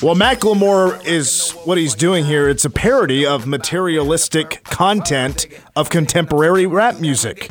Well, 0.00 0.14
Macklemore 0.14 1.04
is 1.04 1.50
what 1.64 1.76
he's 1.76 1.94
doing 1.94 2.24
here. 2.24 2.48
It's 2.48 2.64
a 2.64 2.70
parody 2.70 3.26
of 3.26 3.48
materialistic 3.48 4.62
content 4.62 5.48
of 5.74 5.90
contemporary 5.90 6.66
rap 6.66 7.00
music, 7.00 7.50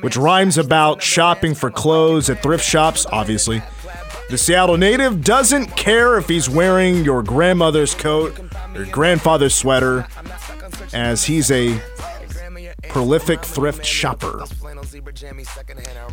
which 0.00 0.16
rhymes 0.16 0.56
about 0.56 1.02
shopping 1.02 1.54
for 1.54 1.70
clothes 1.70 2.30
at 2.30 2.42
thrift 2.42 2.64
shops, 2.64 3.04
obviously. 3.12 3.62
The 4.30 4.38
Seattle 4.38 4.78
native 4.78 5.22
doesn't 5.22 5.76
care 5.76 6.16
if 6.16 6.26
he's 6.26 6.48
wearing 6.48 7.04
your 7.04 7.22
grandmother's 7.22 7.94
coat 7.94 8.40
or 8.74 8.86
grandfather's 8.86 9.54
sweater, 9.54 10.06
as 10.94 11.24
he's 11.24 11.50
a 11.50 11.78
prolific 12.88 13.44
thrift 13.44 13.84
shopper. 13.84 14.38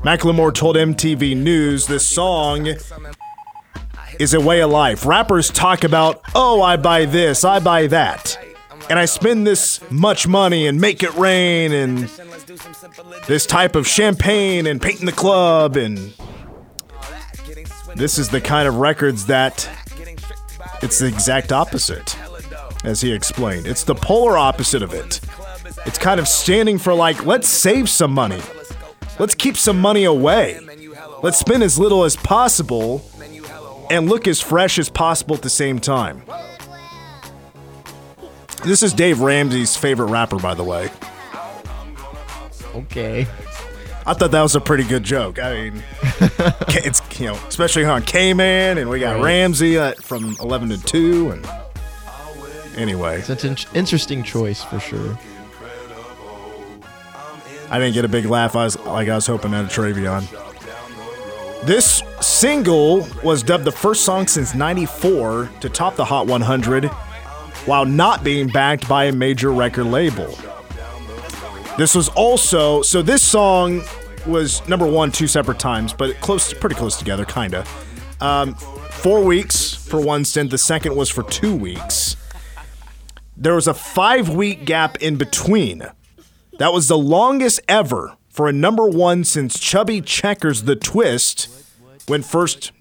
Macklemore 0.04 0.54
told 0.54 0.76
MTV 0.76 1.38
News 1.38 1.88
this 1.88 2.06
song 2.06 2.68
is 4.20 4.34
a 4.34 4.42
way 4.42 4.62
of 4.62 4.70
life. 4.70 5.06
Rappers 5.06 5.50
talk 5.50 5.84
about, 5.84 6.22
oh, 6.36 6.62
I 6.62 6.78
buy 6.78 7.06
this, 7.06 7.44
I 7.44 7.60
buy 7.60 7.88
that, 7.88 8.38
and 8.90 9.00
I 9.00 9.06
spend 9.06 9.48
this 9.48 9.80
much 9.92 10.28
money 10.28 10.68
and 10.68 10.80
make 10.80 11.04
it 11.04 11.14
rain, 11.16 11.72
and 11.72 12.10
this 13.28 13.46
type 13.46 13.76
of 13.76 13.88
champagne 13.88 14.68
and 14.68 14.82
painting 14.82 15.06
the 15.06 15.12
club, 15.12 15.78
and 15.78 16.14
this 17.96 18.18
is 18.18 18.30
the 18.30 18.42
kind 18.42 18.68
of 18.68 18.78
records 18.78 19.26
that 19.28 19.70
it's 20.82 21.00
the 21.00 21.08
exact 21.08 21.52
opposite, 21.52 22.18
as 22.84 23.02
he 23.02 23.14
explained. 23.14 23.68
It's 23.68 23.84
the 23.84 23.96
polar 23.96 24.38
opposite 24.38 24.82
of 24.82 24.94
it. 24.94 25.20
It's 25.86 25.98
kind 25.98 26.20
of 26.20 26.28
standing 26.28 26.78
for 26.78 26.94
like, 26.94 27.26
let's 27.26 27.48
save 27.48 27.90
some 27.90 28.12
money. 28.12 28.42
Let's 29.20 29.36
keep 29.36 29.58
some 29.58 29.80
money 29.80 30.04
away. 30.04 30.60
Let's 31.22 31.38
spend 31.38 31.64
as 31.64 31.78
little 31.78 32.04
as 32.04 32.16
possible 32.16 33.11
and 33.92 34.10
look 34.10 34.28
as 34.28 34.40
fresh 34.42 34.80
as 34.80 34.90
possible 34.90 35.36
at 35.36 35.42
the 35.42 35.50
same 35.50 35.80
time. 35.80 36.24
This 38.64 38.84
is 38.84 38.94
Dave 38.94 39.20
Ramsey's 39.22 39.76
favorite 39.76 40.08
rapper, 40.08 40.38
by 40.38 40.54
the 40.54 40.64
way. 40.64 40.90
Okay. 42.76 43.28
I 44.06 44.14
thought 44.14 44.32
that 44.32 44.42
was 44.42 44.56
a 44.56 44.62
pretty 44.62 44.84
good 44.84 45.04
joke. 45.04 45.40
I 45.40 45.54
mean, 45.70 45.84
it's 46.70 47.02
you 47.20 47.28
know, 47.28 47.36
especially 47.48 47.86
on 47.86 48.02
K-Man, 48.04 48.78
and 48.78 48.90
we 48.90 49.00
got 49.00 49.16
Right. 49.18 49.24
Ramsey 49.24 49.78
uh, 49.78 49.94
from 50.02 50.36
eleven 50.40 50.70
to 50.70 50.82
two, 50.84 51.30
and 51.32 51.48
anyway, 52.76 53.20
It's 53.20 53.30
an 53.44 53.52
in- 53.52 53.58
interesting 53.78 54.24
choice 54.24 54.64
for 54.64 54.80
sure. 54.80 55.18
I 57.70 57.78
didn't 57.80 57.94
get 57.94 58.04
a 58.06 58.10
big 58.10 58.26
laugh. 58.26 58.56
I 58.56 58.64
was 58.66 58.80
like 58.80 59.08
I 59.08 59.16
was 59.16 59.28
hoping 59.28 59.54
at 59.54 59.66
a 59.66 59.68
Travion. 59.68 60.24
This 61.64 62.02
single 62.22 63.08
was 63.24 63.44
dubbed 63.44 63.66
the 63.66 63.72
first 63.72 64.04
song 64.04 64.26
since 64.26 64.56
'94 64.56 65.50
to 65.60 65.70
top 65.70 65.96
the 65.96 66.06
Hot 66.06 66.26
100 66.26 66.86
while 67.66 67.86
not 67.86 68.24
being 68.24 68.48
backed 68.48 68.90
by 68.90 69.06
a 69.06 69.12
major 69.12 69.52
record 69.52 69.86
label. 69.86 70.36
This 71.78 71.94
was 71.94 72.10
also 72.10 72.82
so 72.82 73.04
this 73.04 73.22
song 73.22 73.84
was 74.26 74.68
number 74.68 74.88
one 74.88 75.12
two 75.12 75.28
separate 75.28 75.60
times, 75.60 75.94
but 75.94 76.20
close, 76.20 76.52
pretty 76.52 76.76
close 76.76 76.98
together, 76.98 77.26
kinda. 77.26 77.64
Um, 78.20 78.56
four 78.56 79.24
weeks 79.24 79.74
for 79.74 80.02
one 80.02 80.26
stint. 80.26 80.50
The 80.50 80.58
second 80.58 80.96
was 80.96 81.10
for 81.10 81.24
two 81.24 81.56
weeks. 81.56 82.18
There 83.38 83.54
was 83.54 83.68
a 83.68 83.74
five 83.74 84.30
week 84.30 84.66
gap 84.66 84.98
in 84.98 85.16
between. 85.16 85.84
That 86.58 86.74
was 86.74 86.88
the 86.88 86.98
longest 86.98 87.60
ever 87.68 88.18
for 88.32 88.48
a 88.48 88.54
number 88.54 88.88
one 88.88 89.24
since 89.24 89.60
Chubby 89.60 90.02
Checker's 90.02 90.64
The 90.64 90.76
Twist 90.76 91.50
went 92.08 92.26
first 92.26 92.72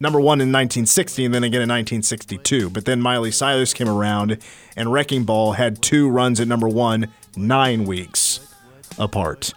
number 0.00 0.18
one 0.18 0.40
in 0.40 0.50
1960 0.50 1.24
and 1.24 1.34
then 1.34 1.44
again 1.44 1.62
in 1.62 1.68
1962. 1.68 2.70
But 2.70 2.84
then 2.84 3.00
Miley 3.00 3.30
Cyrus 3.30 3.72
came 3.72 3.88
around 3.88 4.38
and 4.76 4.92
Wrecking 4.92 5.24
Ball 5.24 5.52
had 5.52 5.82
two 5.82 6.08
runs 6.08 6.40
at 6.40 6.48
number 6.48 6.68
one 6.68 7.08
nine 7.36 7.84
weeks 7.84 8.40
apart. 8.98 9.52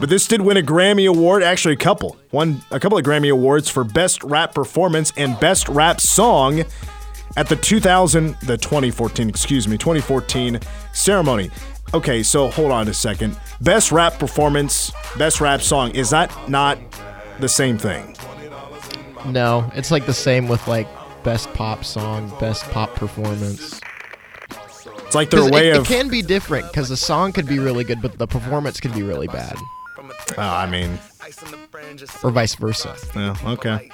But 0.00 0.08
this 0.08 0.26
did 0.26 0.40
win 0.40 0.56
a 0.56 0.62
Grammy 0.62 1.08
Award, 1.08 1.42
actually 1.42 1.74
a 1.74 1.78
couple. 1.78 2.16
Won 2.32 2.62
a 2.70 2.80
couple 2.80 2.96
of 2.96 3.04
Grammy 3.04 3.30
Awards 3.30 3.68
for 3.68 3.84
Best 3.84 4.24
Rap 4.24 4.54
Performance 4.54 5.12
and 5.16 5.38
Best 5.40 5.68
Rap 5.68 6.00
Song 6.00 6.64
at 7.36 7.48
the 7.48 7.56
2000, 7.56 8.36
the 8.44 8.56
2014, 8.56 9.28
excuse 9.28 9.68
me, 9.68 9.76
2014 9.76 10.58
ceremony. 10.92 11.50
Okay, 11.92 12.22
so 12.22 12.48
hold 12.48 12.72
on 12.72 12.88
a 12.88 12.94
second. 12.94 13.38
Best 13.60 13.92
Rap 13.92 14.18
Performance, 14.18 14.90
Best 15.16 15.40
Rap 15.40 15.62
Song, 15.62 15.90
is 15.94 16.10
that 16.10 16.32
not 16.48 16.78
the 17.38 17.48
same 17.48 17.78
thing? 17.78 18.16
No, 19.26 19.70
it's 19.74 19.90
like 19.90 20.06
the 20.06 20.14
same 20.14 20.48
with 20.48 20.66
like 20.66 20.88
best 21.22 21.52
pop 21.54 21.84
song, 21.84 22.32
best 22.40 22.64
pop 22.70 22.94
performance. 22.94 23.80
It's 25.06 25.14
like 25.14 25.30
their 25.30 25.48
way 25.50 25.70
it, 25.70 25.76
of. 25.76 25.84
it 25.84 25.88
can 25.88 26.08
be 26.08 26.20
different 26.20 26.66
because 26.66 26.88
the 26.88 26.96
song 26.96 27.32
could 27.32 27.46
be 27.46 27.58
really 27.58 27.84
good, 27.84 28.02
but 28.02 28.18
the 28.18 28.26
performance 28.26 28.80
could 28.80 28.92
be 28.92 29.02
really 29.02 29.28
bad, 29.28 29.56
Oh, 30.36 30.42
I 30.42 30.68
mean, 30.68 30.98
or 32.22 32.30
vice 32.30 32.54
versa. 32.56 32.96
yeah, 33.14 33.36
okay. 33.44 33.88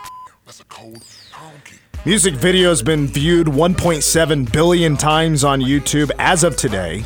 Music 2.06 2.34
video 2.34 2.70
has 2.70 2.82
been 2.82 3.06
viewed 3.06 3.46
1.7 3.46 4.50
billion 4.52 4.96
times 4.96 5.44
on 5.44 5.60
YouTube 5.60 6.10
as 6.18 6.42
of 6.44 6.56
today. 6.56 7.04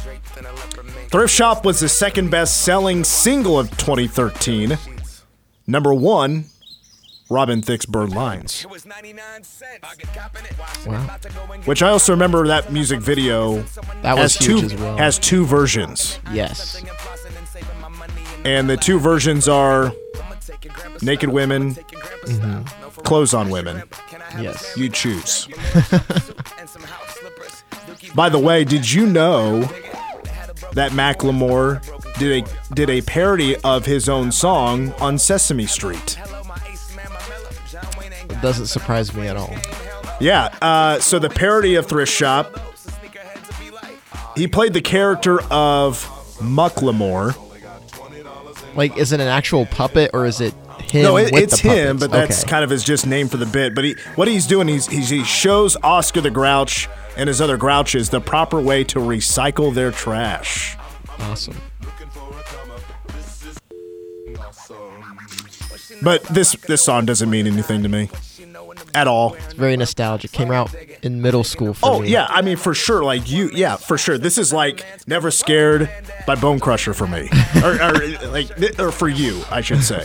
Thrift 1.11 1.33
Shop 1.33 1.65
was 1.65 1.81
the 1.81 1.89
second 1.89 2.31
best 2.31 2.63
selling 2.63 3.05
single 3.05 3.59
of 3.59 3.71
2013. 3.77 4.77
Number 5.67 5.95
one, 5.95 6.47
Robin 7.31 7.63
Thicke's 7.63 7.87
Blurred 7.87 8.11
Lines. 8.11 8.67
Wow, 10.87 11.07
Which 11.65 11.83
I 11.83 11.89
also 11.91 12.13
remember 12.13 12.47
that 12.49 12.73
music 12.73 13.01
video 13.01 13.63
that 14.03 14.17
was 14.17 14.37
has 14.37 14.47
huge 14.47 14.61
two 14.61 14.67
as 14.67 14.75
well. 14.81 14.97
has 14.99 15.19
two 15.19 15.47
versions. 15.47 16.19
yes, 16.33 16.83
And 18.45 18.69
the 18.69 18.77
two 18.77 18.99
versions 18.99 19.49
are 19.49 19.93
naked 21.01 21.31
women, 21.31 21.75
mm-hmm. 21.75 23.01
clothes 23.03 23.33
on 23.33 23.49
women. 23.51 23.83
yes. 24.39 24.77
You 24.77 24.89
choose. 24.91 25.47
By 28.15 28.29
the 28.29 28.39
way, 28.39 28.65
did 28.65 28.91
you 28.91 29.07
know 29.07 29.63
that 30.75 30.93
Macklemore 30.93 31.81
did 32.19 32.45
a 32.45 32.75
did 32.75 32.91
a 32.91 33.01
parody 33.03 33.57
of 33.59 33.87
his 33.87 34.09
own 34.09 34.31
song 34.33 34.93
on 35.01 35.19
Sesame 35.19 35.67
Street? 35.67 36.19
It 38.31 38.41
doesn't 38.43 38.67
surprise 38.67 39.15
me 39.15 39.27
at 39.29 39.37
all. 39.37 39.55
Yeah. 40.21 40.55
Uh, 40.61 40.99
so 41.01 41.19
the 41.19 41.31
parody 41.31 41.75
of 41.77 41.87
Thrift 41.87 42.13
Shop, 42.13 42.59
he 44.37 44.47
played 44.49 44.73
the 44.75 44.81
character 44.81 45.41
of 45.51 46.05
Mucklemore. 46.41 47.37
Like, 48.77 48.97
is 48.97 49.13
it 49.13 49.21
an 49.21 49.29
actual 49.29 49.67
puppet 49.67 50.11
or 50.15 50.27
is 50.27 50.41
it 50.41 50.53
him? 50.83 51.03
No, 51.05 51.17
it, 51.17 51.33
it's 51.33 51.61
him, 51.61 51.99
but 51.99 52.11
that's 52.11 52.43
Okay. 52.43 52.51
kind 52.51 52.65
of 52.65 52.71
his 52.71 52.83
just 52.83 53.07
name 53.07 53.29
for 53.29 53.37
the 53.37 53.47
bit. 53.47 53.75
But 53.75 53.85
he, 53.85 53.95
what 54.17 54.27
he's 54.27 54.47
doing, 54.47 54.67
he's, 54.67 54.87
he's 54.89 55.09
he 55.11 55.23
shows 55.23 55.77
Oscar 55.85 56.21
the 56.21 56.31
Grouch 56.31 56.89
and 57.17 57.29
his 57.29 57.41
other 57.41 57.57
Grouches 57.59 58.11
the 58.11 58.21
proper 58.21 58.61
way 58.61 58.85
to 58.85 58.99
recycle 58.99 59.73
their 59.75 59.91
trash. 59.91 60.77
awesome. 61.21 61.57
But 66.03 66.23
this 66.25 66.53
this 66.67 66.83
song 66.83 67.07
doesn't 67.07 67.31
mean 67.31 67.47
anything 67.47 67.83
to 67.83 67.89
me 67.89 68.11
at 68.95 69.07
all. 69.07 69.35
It's 69.35 69.55
very 69.55 69.77
nostalgic. 69.77 70.33
Came 70.33 70.51
out 70.51 70.75
in 71.03 71.23
middle 71.23 71.45
school 71.45 71.73
for 71.75 71.87
Oh 71.87 72.01
me. 72.01 72.09
yeah, 72.09 72.27
I 72.29 72.43
mean 72.43 72.57
for 72.57 72.75
sure. 72.75 73.05
Like 73.05 73.31
you, 73.31 73.51
yeah, 73.55 73.77
for 73.77 73.97
sure. 73.97 74.19
This 74.19 74.37
is 74.37 74.53
like 74.53 74.85
Never 75.07 75.31
Scared 75.31 75.89
by 76.27 76.35
Bone 76.35 76.61
Crusher 76.61 76.95
for 76.95 77.07
me, 77.07 77.31
or, 77.65 77.81
or 77.83 78.29
like 78.31 78.79
or 78.79 78.91
for 78.91 79.09
you, 79.09 79.43
I 79.51 79.61
should 79.61 79.83
say. 79.83 80.03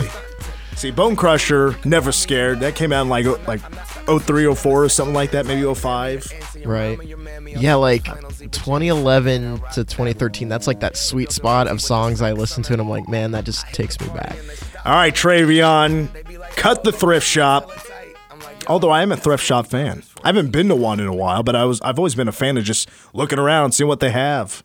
See, 0.79 0.91
Bone 0.91 1.17
Crusher, 1.17 1.75
Never 1.83 2.13
Scared. 2.13 2.61
That 2.61 2.73
came 2.73 2.93
out 2.93 3.01
in 3.01 3.09
like 3.09 3.25
oh- 3.25 3.37
like 3.45 3.59
03, 4.07 4.55
04 4.55 4.85
or 4.85 4.87
something 4.87 5.13
like 5.13 5.31
that, 5.31 5.45
maybe 5.45 5.73
05. 5.73 6.31
Right. 6.63 6.97
Yeah, 7.45 7.75
like 7.75 8.05
2011 8.05 9.59
to 9.73 9.83
2013. 9.83 10.47
That's 10.47 10.67
like 10.67 10.79
that 10.79 10.95
sweet 10.95 11.33
spot 11.33 11.67
of 11.67 11.81
songs 11.81 12.21
I 12.21 12.31
listen 12.31 12.63
to, 12.63 12.71
and 12.71 12.81
I'm 12.81 12.87
like, 12.87 13.09
man, 13.09 13.31
that 13.31 13.43
just 13.43 13.67
takes 13.73 13.99
me 13.99 14.07
back. 14.07 14.37
All 14.85 14.93
right, 14.93 15.13
Travion, 15.13 16.07
cut 16.55 16.85
the 16.85 16.93
thrift 16.93 17.27
shop. 17.27 17.69
Although 18.67 18.91
I 18.91 19.01
am 19.01 19.11
a 19.11 19.17
thrift 19.17 19.43
shop 19.43 19.67
fan, 19.67 20.03
I 20.23 20.29
haven't 20.29 20.51
been 20.51 20.69
to 20.69 20.75
one 20.75 21.01
in 21.01 21.07
a 21.07 21.13
while, 21.13 21.43
but 21.43 21.57
I 21.57 21.65
was 21.65 21.81
I've 21.81 21.99
always 21.99 22.15
been 22.15 22.29
a 22.29 22.31
fan 22.31 22.55
of 22.55 22.63
just 22.63 22.87
looking 23.13 23.37
around, 23.37 23.73
seeing 23.73 23.89
what 23.89 23.99
they 23.99 24.11
have. 24.11 24.63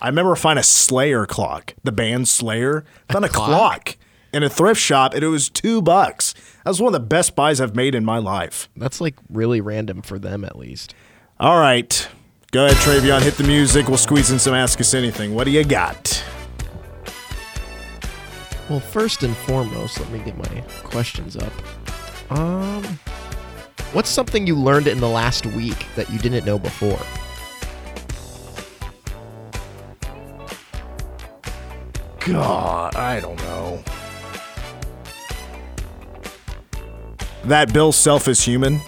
I 0.00 0.06
remember 0.06 0.36
finding 0.36 0.60
a 0.60 0.62
Slayer 0.62 1.26
clock, 1.26 1.74
the 1.82 1.90
band 1.90 2.28
Slayer. 2.28 2.84
Found 3.10 3.24
a, 3.24 3.28
clock? 3.28 3.48
clock 3.48 3.96
in 4.36 4.42
a 4.42 4.50
thrift 4.50 4.80
shop, 4.80 5.14
and 5.14 5.24
it 5.24 5.28
was 5.28 5.48
two 5.48 5.80
bucks. 5.80 6.34
That 6.64 6.70
was 6.70 6.80
one 6.80 6.94
of 6.94 7.00
the 7.00 7.06
best 7.06 7.34
buys 7.34 7.60
I've 7.60 7.74
made 7.74 7.94
in 7.94 8.04
my 8.04 8.18
life. 8.18 8.68
That's 8.76 9.00
like 9.00 9.14
really 9.30 9.60
random 9.62 10.02
for 10.02 10.18
them, 10.18 10.44
at 10.44 10.58
least. 10.58 10.94
All 11.40 11.58
right, 11.58 12.06
go 12.52 12.66
ahead, 12.66 12.76
Travion, 12.76 13.22
hit 13.22 13.34
the 13.34 13.44
music. 13.44 13.88
We'll 13.88 13.96
squeeze 13.96 14.30
in 14.30 14.38
some 14.38 14.54
Ask 14.54 14.78
Us 14.80 14.94
Anything. 14.94 15.34
What 15.34 15.44
do 15.44 15.50
you 15.50 15.64
got? 15.64 16.22
Well, 18.68 18.80
first 18.80 19.22
and 19.22 19.36
foremost, 19.36 19.98
let 20.00 20.10
me 20.10 20.18
get 20.18 20.36
my 20.36 20.60
questions 20.82 21.36
up. 21.36 21.52
Um, 22.30 22.84
what's 23.92 24.10
something 24.10 24.46
you 24.46 24.56
learned 24.56 24.86
in 24.86 24.98
the 24.98 25.08
last 25.08 25.46
week 25.46 25.86
that 25.94 26.10
you 26.10 26.18
didn't 26.18 26.44
know 26.44 26.58
before? 26.58 26.98
God, 32.26 32.96
I 32.96 33.20
don't 33.20 33.36
know. 33.36 33.84
That 37.46 37.72
Bill 37.72 37.92
Self 37.92 38.26
is 38.26 38.42
human. 38.42 38.80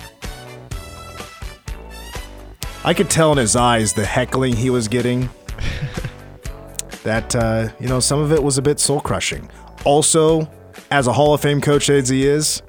I 2.84 2.92
could 2.92 3.08
tell 3.08 3.30
in 3.30 3.38
his 3.38 3.54
eyes 3.54 3.92
the 3.92 4.04
heckling 4.04 4.56
he 4.56 4.68
was 4.68 4.88
getting. 4.88 5.30
that, 7.04 7.36
uh, 7.36 7.68
you 7.78 7.86
know, 7.86 8.00
some 8.00 8.18
of 8.18 8.32
it 8.32 8.42
was 8.42 8.58
a 8.58 8.62
bit 8.62 8.80
soul 8.80 9.00
crushing. 9.00 9.48
Also, 9.84 10.50
as 10.90 11.06
a 11.06 11.12
Hall 11.12 11.34
of 11.34 11.40
Fame 11.40 11.60
coach 11.60 11.88
as 11.88 12.08
he 12.08 12.26
is, 12.26 12.60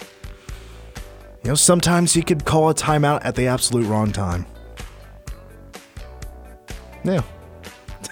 you 1.43 1.49
know, 1.49 1.55
sometimes 1.55 2.13
he 2.13 2.21
could 2.21 2.45
call 2.45 2.69
a 2.69 2.75
timeout 2.75 3.21
at 3.25 3.33
the 3.33 3.47
absolute 3.47 3.87
wrong 3.87 4.11
time. 4.11 4.45
Yeah. 7.03 7.21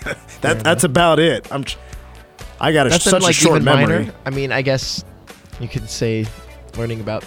that, 0.42 0.64
that's 0.64 0.84
about 0.84 1.20
it. 1.20 1.52
I'm. 1.52 1.64
I 2.60 2.72
got 2.72 2.88
a, 2.88 2.92
such 3.00 3.22
like 3.22 3.30
a 3.30 3.34
short 3.34 3.62
memory. 3.62 4.06
minor. 4.06 4.14
I 4.26 4.32
mean, 4.32 4.52
I 4.52 4.64
guess 4.64 5.06
you 5.60 5.68
could 5.68 5.88
say 5.88 6.26
learning 6.76 7.02
about 7.02 7.24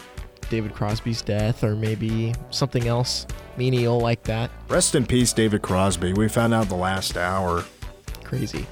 David 0.50 0.74
Crosby's 0.74 1.22
death, 1.22 1.64
or 1.64 1.74
maybe 1.76 2.34
something 2.50 2.86
else 2.86 3.26
menial 3.56 3.98
like 4.00 4.22
that. 4.24 4.50
Rest 4.68 4.94
in 4.94 5.06
peace, 5.06 5.32
David 5.32 5.62
Crosby. 5.62 6.12
We 6.12 6.28
found 6.28 6.52
out 6.52 6.68
the 6.68 6.74
last 6.76 7.16
hour. 7.16 7.64
Crazy. 8.24 8.66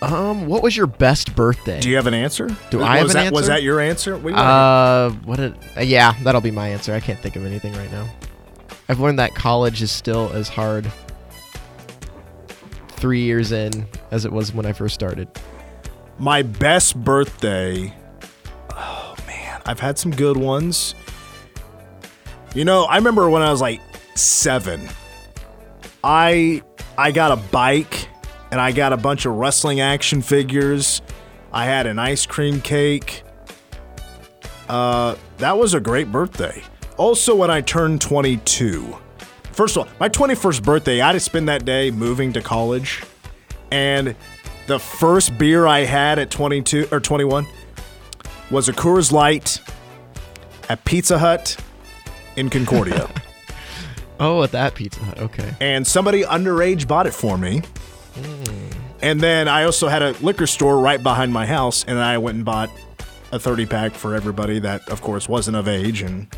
Um, 0.00 0.46
what 0.46 0.62
was 0.64 0.76
your 0.76 0.88
best 0.88 1.34
birthday? 1.36 1.80
Do 1.80 1.88
you 1.88 1.94
have 1.96 2.06
an 2.08 2.14
answer? 2.14 2.48
Do 2.70 2.78
was 2.78 2.86
I 2.88 2.98
have 2.98 3.06
an 3.10 3.12
that, 3.14 3.32
Was 3.32 3.46
that 3.46 3.62
your 3.62 3.80
answer? 3.80 4.16
We 4.16 4.32
wanna- 4.32 4.44
Uh, 4.44 5.10
what? 5.24 5.36
Did, 5.36 5.54
uh, 5.76 5.80
yeah, 5.82 6.14
that'll 6.24 6.40
be 6.40 6.50
my 6.50 6.68
answer. 6.68 6.92
I 6.92 6.98
can't 7.00 7.20
think 7.20 7.36
of 7.36 7.44
anything 7.46 7.72
right 7.74 7.90
now. 7.92 8.06
I've 8.88 8.98
learned 8.98 9.20
that 9.20 9.34
college 9.34 9.80
is 9.80 9.92
still 9.92 10.30
as 10.34 10.48
hard 10.48 10.90
three 12.88 13.22
years 13.22 13.52
in 13.52 13.86
as 14.10 14.24
it 14.24 14.32
was 14.32 14.52
when 14.52 14.66
I 14.66 14.72
first 14.72 14.94
started. 14.94 15.28
my 16.18 16.42
best 16.42 16.96
birthday. 17.02 17.92
I've 19.64 19.80
had 19.80 19.98
some 19.98 20.10
good 20.10 20.36
ones. 20.36 20.94
You 22.54 22.64
know, 22.64 22.84
I 22.84 22.96
remember 22.96 23.30
when 23.30 23.42
I 23.42 23.50
was 23.50 23.60
like 23.60 23.80
seven. 24.14 24.88
I 26.04 26.62
I 26.98 27.12
got 27.12 27.32
a 27.32 27.36
bike 27.36 28.08
and 28.50 28.60
I 28.60 28.72
got 28.72 28.92
a 28.92 28.96
bunch 28.96 29.26
of 29.26 29.34
wrestling 29.34 29.80
action 29.80 30.22
figures. 30.22 31.00
I 31.52 31.64
had 31.64 31.86
an 31.86 31.98
ice 31.98 32.26
cream 32.26 32.60
cake. 32.60 33.22
Uh, 34.68 35.16
that 35.38 35.56
was 35.56 35.74
a 35.74 35.80
great 35.80 36.10
birthday. 36.10 36.62
Also, 36.96 37.34
when 37.34 37.50
I 37.50 37.60
turned 37.60 38.00
22, 38.00 38.96
First 39.52 39.76
of 39.76 39.86
all, 39.86 39.92
my 40.00 40.08
21st 40.08 40.62
birthday, 40.62 41.00
I 41.00 41.08
had 41.08 41.12
to 41.12 41.20
spend 41.20 41.48
that 41.48 41.64
day 41.64 41.90
moving 41.90 42.32
to 42.32 42.40
college. 42.40 43.02
And 43.70 44.16
the 44.66 44.78
first 44.78 45.36
beer 45.36 45.66
I 45.66 45.80
had 45.80 46.18
at 46.18 46.30
22 46.30 46.88
or 46.90 47.00
21 47.00 47.46
was 48.52 48.68
a 48.68 48.72
Coors 48.72 49.10
Light 49.10 49.60
at 50.68 50.84
Pizza 50.84 51.18
Hut 51.18 51.56
in 52.36 52.48
Concordia. 52.50 53.08
Oh, 54.20 54.44
at 54.44 54.52
that 54.52 54.76
Pizza 54.76 55.00
Hut. 55.00 55.18
Okay. 55.18 55.52
and 55.60 55.84
somebody 55.84 56.22
underage 56.22 56.86
bought 56.86 57.08
it 57.08 57.14
for 57.14 57.36
me. 57.36 57.62
And 59.00 59.20
then 59.20 59.48
I 59.48 59.64
also 59.64 59.88
had 59.88 60.00
a 60.00 60.12
liquor 60.20 60.46
store 60.46 60.78
right 60.78 61.02
behind 61.02 61.32
my 61.32 61.44
house, 61.44 61.84
and 61.88 61.98
I 61.98 62.18
went 62.18 62.36
and 62.36 62.44
bought 62.44 62.70
a 63.32 63.40
30 63.40 63.66
pack 63.66 63.94
for 63.94 64.14
everybody 64.14 64.60
that, 64.60 64.88
of 64.90 65.02
course, 65.02 65.28
wasn't 65.28 65.56
of 65.56 65.66
age. 65.66 66.02
And 66.02 66.28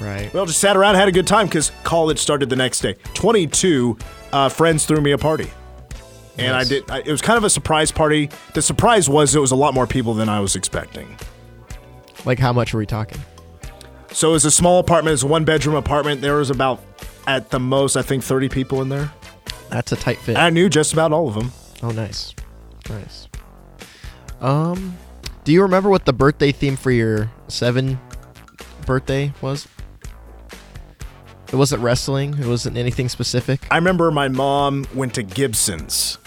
Right. 0.00 0.32
Well, 0.32 0.46
just 0.46 0.58
sat 0.58 0.74
around, 0.74 0.94
had 0.94 1.08
a 1.08 1.12
good 1.12 1.26
time 1.26 1.46
because 1.46 1.70
college 1.84 2.18
started 2.18 2.48
the 2.48 2.56
next 2.56 2.80
day. 2.80 2.94
22 3.12 3.98
uh, 4.32 4.48
friends 4.48 4.86
threw 4.86 5.02
me 5.02 5.12
a 5.12 5.18
party. 5.18 5.50
And 6.38 6.56
I 6.56 6.64
did. 6.64 6.90
I, 6.90 7.00
it 7.00 7.10
was 7.10 7.20
kind 7.20 7.36
of 7.36 7.44
a 7.44 7.50
surprise 7.50 7.92
party. 7.92 8.30
The 8.54 8.62
surprise 8.62 9.08
was 9.08 9.34
it 9.34 9.38
was 9.40 9.50
a 9.50 9.56
lot 9.56 9.74
more 9.74 9.86
people 9.86 10.14
than 10.14 10.30
I 10.30 10.40
was 10.40 10.56
expecting. 10.56 11.18
Like 12.24 12.38
how 12.38 12.52
much 12.52 12.72
are 12.74 12.78
we 12.78 12.86
talking? 12.86 13.20
So 14.12 14.30
it 14.30 14.32
was 14.32 14.44
a 14.44 14.50
small 14.50 14.78
apartment. 14.78 15.14
It's 15.14 15.22
a 15.22 15.26
one 15.26 15.44
bedroom 15.44 15.74
apartment. 15.76 16.20
There 16.20 16.36
was 16.36 16.50
about, 16.50 16.80
at 17.26 17.50
the 17.50 17.58
most, 17.58 17.96
I 17.96 18.02
think 18.02 18.22
30 18.22 18.48
people 18.48 18.82
in 18.82 18.88
there. 18.88 19.10
That's 19.70 19.90
a 19.92 19.96
tight 19.96 20.18
fit. 20.18 20.36
I 20.36 20.50
knew 20.50 20.68
just 20.68 20.92
about 20.92 21.12
all 21.12 21.28
of 21.28 21.34
them. 21.34 21.50
Oh, 21.82 21.90
nice, 21.90 22.34
nice. 22.90 23.26
Um, 24.40 24.96
do 25.44 25.52
you 25.52 25.62
remember 25.62 25.88
what 25.88 26.04
the 26.04 26.12
birthday 26.12 26.52
theme 26.52 26.76
for 26.76 26.90
your 26.90 27.30
seven 27.48 27.98
birthday 28.86 29.32
was? 29.40 29.66
It 31.52 31.56
wasn't 31.56 31.82
wrestling. 31.82 32.38
It 32.38 32.46
wasn't 32.46 32.76
anything 32.76 33.08
specific. 33.08 33.60
I 33.70 33.76
remember 33.76 34.10
my 34.10 34.28
mom 34.28 34.86
went 34.94 35.14
to 35.14 35.22
Gibson's 35.22 36.18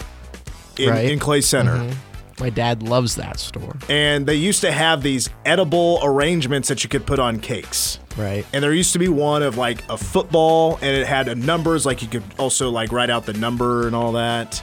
in, 0.78 0.90
Right. 0.90 1.10
in 1.10 1.18
Clay 1.18 1.40
Center. 1.40 1.92
My 2.38 2.50
dad 2.50 2.82
loves 2.82 3.14
that 3.16 3.38
store. 3.40 3.76
And 3.88 4.26
they 4.26 4.34
used 4.34 4.60
to 4.60 4.70
have 4.70 5.02
these 5.02 5.30
edible 5.46 6.00
arrangements 6.02 6.68
that 6.68 6.84
you 6.84 6.90
could 6.90 7.06
put 7.06 7.18
on 7.18 7.40
cakes. 7.40 7.98
Right. 8.16 8.44
And 8.52 8.62
there 8.62 8.72
used 8.74 8.92
to 8.92 8.98
be 8.98 9.08
one 9.08 9.42
of 9.42 9.56
like 9.56 9.82
a 9.88 9.96
football 9.96 10.76
and 10.82 10.94
it 10.96 11.06
had 11.06 11.28
a 11.28 11.34
numbers, 11.34 11.86
like 11.86 12.02
you 12.02 12.08
could 12.08 12.22
also 12.38 12.68
like 12.70 12.92
write 12.92 13.08
out 13.10 13.24
the 13.26 13.32
number 13.34 13.86
and 13.86 13.96
all 13.96 14.12
that. 14.12 14.62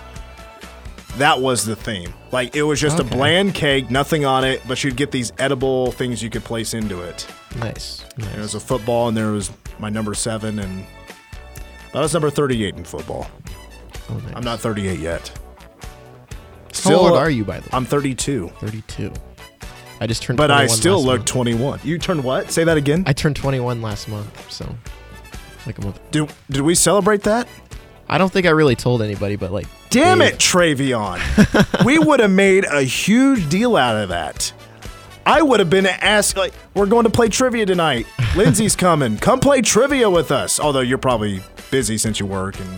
That 1.17 1.41
was 1.41 1.65
the 1.65 1.75
theme. 1.75 2.13
Like 2.31 2.55
it 2.55 2.63
was 2.63 2.79
just 2.79 2.99
Okay. 2.99 3.07
a 3.07 3.11
bland 3.11 3.53
cake, 3.53 3.89
nothing 3.91 4.25
on 4.25 4.43
it, 4.43 4.61
but 4.67 4.83
you'd 4.83 4.95
get 4.95 5.11
these 5.11 5.31
edible 5.39 5.91
things 5.91 6.21
you 6.23 6.29
could 6.29 6.43
place 6.43 6.73
into 6.73 7.01
it. 7.01 7.27
Nice. 7.57 8.03
And 8.17 8.25
it 8.25 8.29
nice. 8.31 8.37
was 8.37 8.55
a 8.55 8.59
football 8.59 9.07
and 9.07 9.17
there 9.17 9.31
was 9.31 9.51
my 9.79 9.89
number 9.89 10.13
seven 10.13 10.59
and 10.59 10.85
that 11.91 11.99
was 12.01 12.13
number 12.13 12.29
38 12.31 12.75
in 12.75 12.83
football. 12.83 13.27
Oh, 14.09 14.15
nice. 14.15 14.33
I'm 14.35 14.43
not 14.43 14.59
38 14.59 14.99
yet. 14.99 15.39
How 16.83 16.95
old 16.95 17.17
are 17.17 17.29
you, 17.29 17.43
by 17.45 17.59
the 17.59 17.63
way? 17.63 17.69
I'm 17.73 17.85
32. 17.85 18.49
32. 18.59 19.13
I 20.01 20.07
just 20.07 20.23
turned. 20.23 20.37
But 20.37 20.51
I 20.51 20.67
still 20.67 20.97
last 20.97 21.05
look 21.05 21.19
month. 21.19 21.29
21. 21.29 21.79
You 21.83 21.97
turned 21.97 22.23
what? 22.23 22.51
Say 22.51 22.63
that 22.63 22.77
again. 22.77 23.03
I 23.07 23.13
turned 23.13 23.35
21 23.35 23.81
last 23.81 24.07
month, 24.09 24.51
so 24.51 24.75
like 25.65 25.77
a 25.77 25.81
month. 25.81 25.99
Did, 26.11 26.31
did 26.49 26.61
we 26.61 26.75
celebrate 26.75 27.23
that? 27.23 27.47
I 28.09 28.17
don't 28.17 28.31
think 28.31 28.45
I 28.45 28.49
really 28.49 28.75
told 28.75 29.01
anybody, 29.01 29.37
but 29.37 29.51
like, 29.51 29.65
Damn 29.89 30.19
Dave- 30.19 30.33
it, 30.33 30.39
Travion. 30.39 31.85
we 31.85 31.99
would 31.99 32.19
have 32.19 32.31
made 32.31 32.65
a 32.65 32.81
huge 32.81 33.47
deal 33.49 33.75
out 33.77 33.95
of 33.95 34.09
that. 34.09 34.51
I 35.25 35.41
would 35.41 35.61
have 35.61 35.69
been 35.69 35.85
asked, 35.85 36.35
like, 36.35 36.53
we're 36.73 36.85
going 36.85 37.05
to 37.05 37.09
play 37.09 37.29
trivia 37.29 37.65
tonight. 37.65 38.05
Lindsay's 38.35 38.75
coming. 38.75 39.17
Come 39.17 39.39
play 39.39 39.61
trivia 39.61 40.09
with 40.09 40.31
us. 40.31 40.59
Although 40.59 40.81
you're 40.81 40.97
probably 40.97 41.41
busy 41.71 41.97
since 41.97 42.19
you 42.19 42.25
work. 42.25 42.59
And 42.59 42.69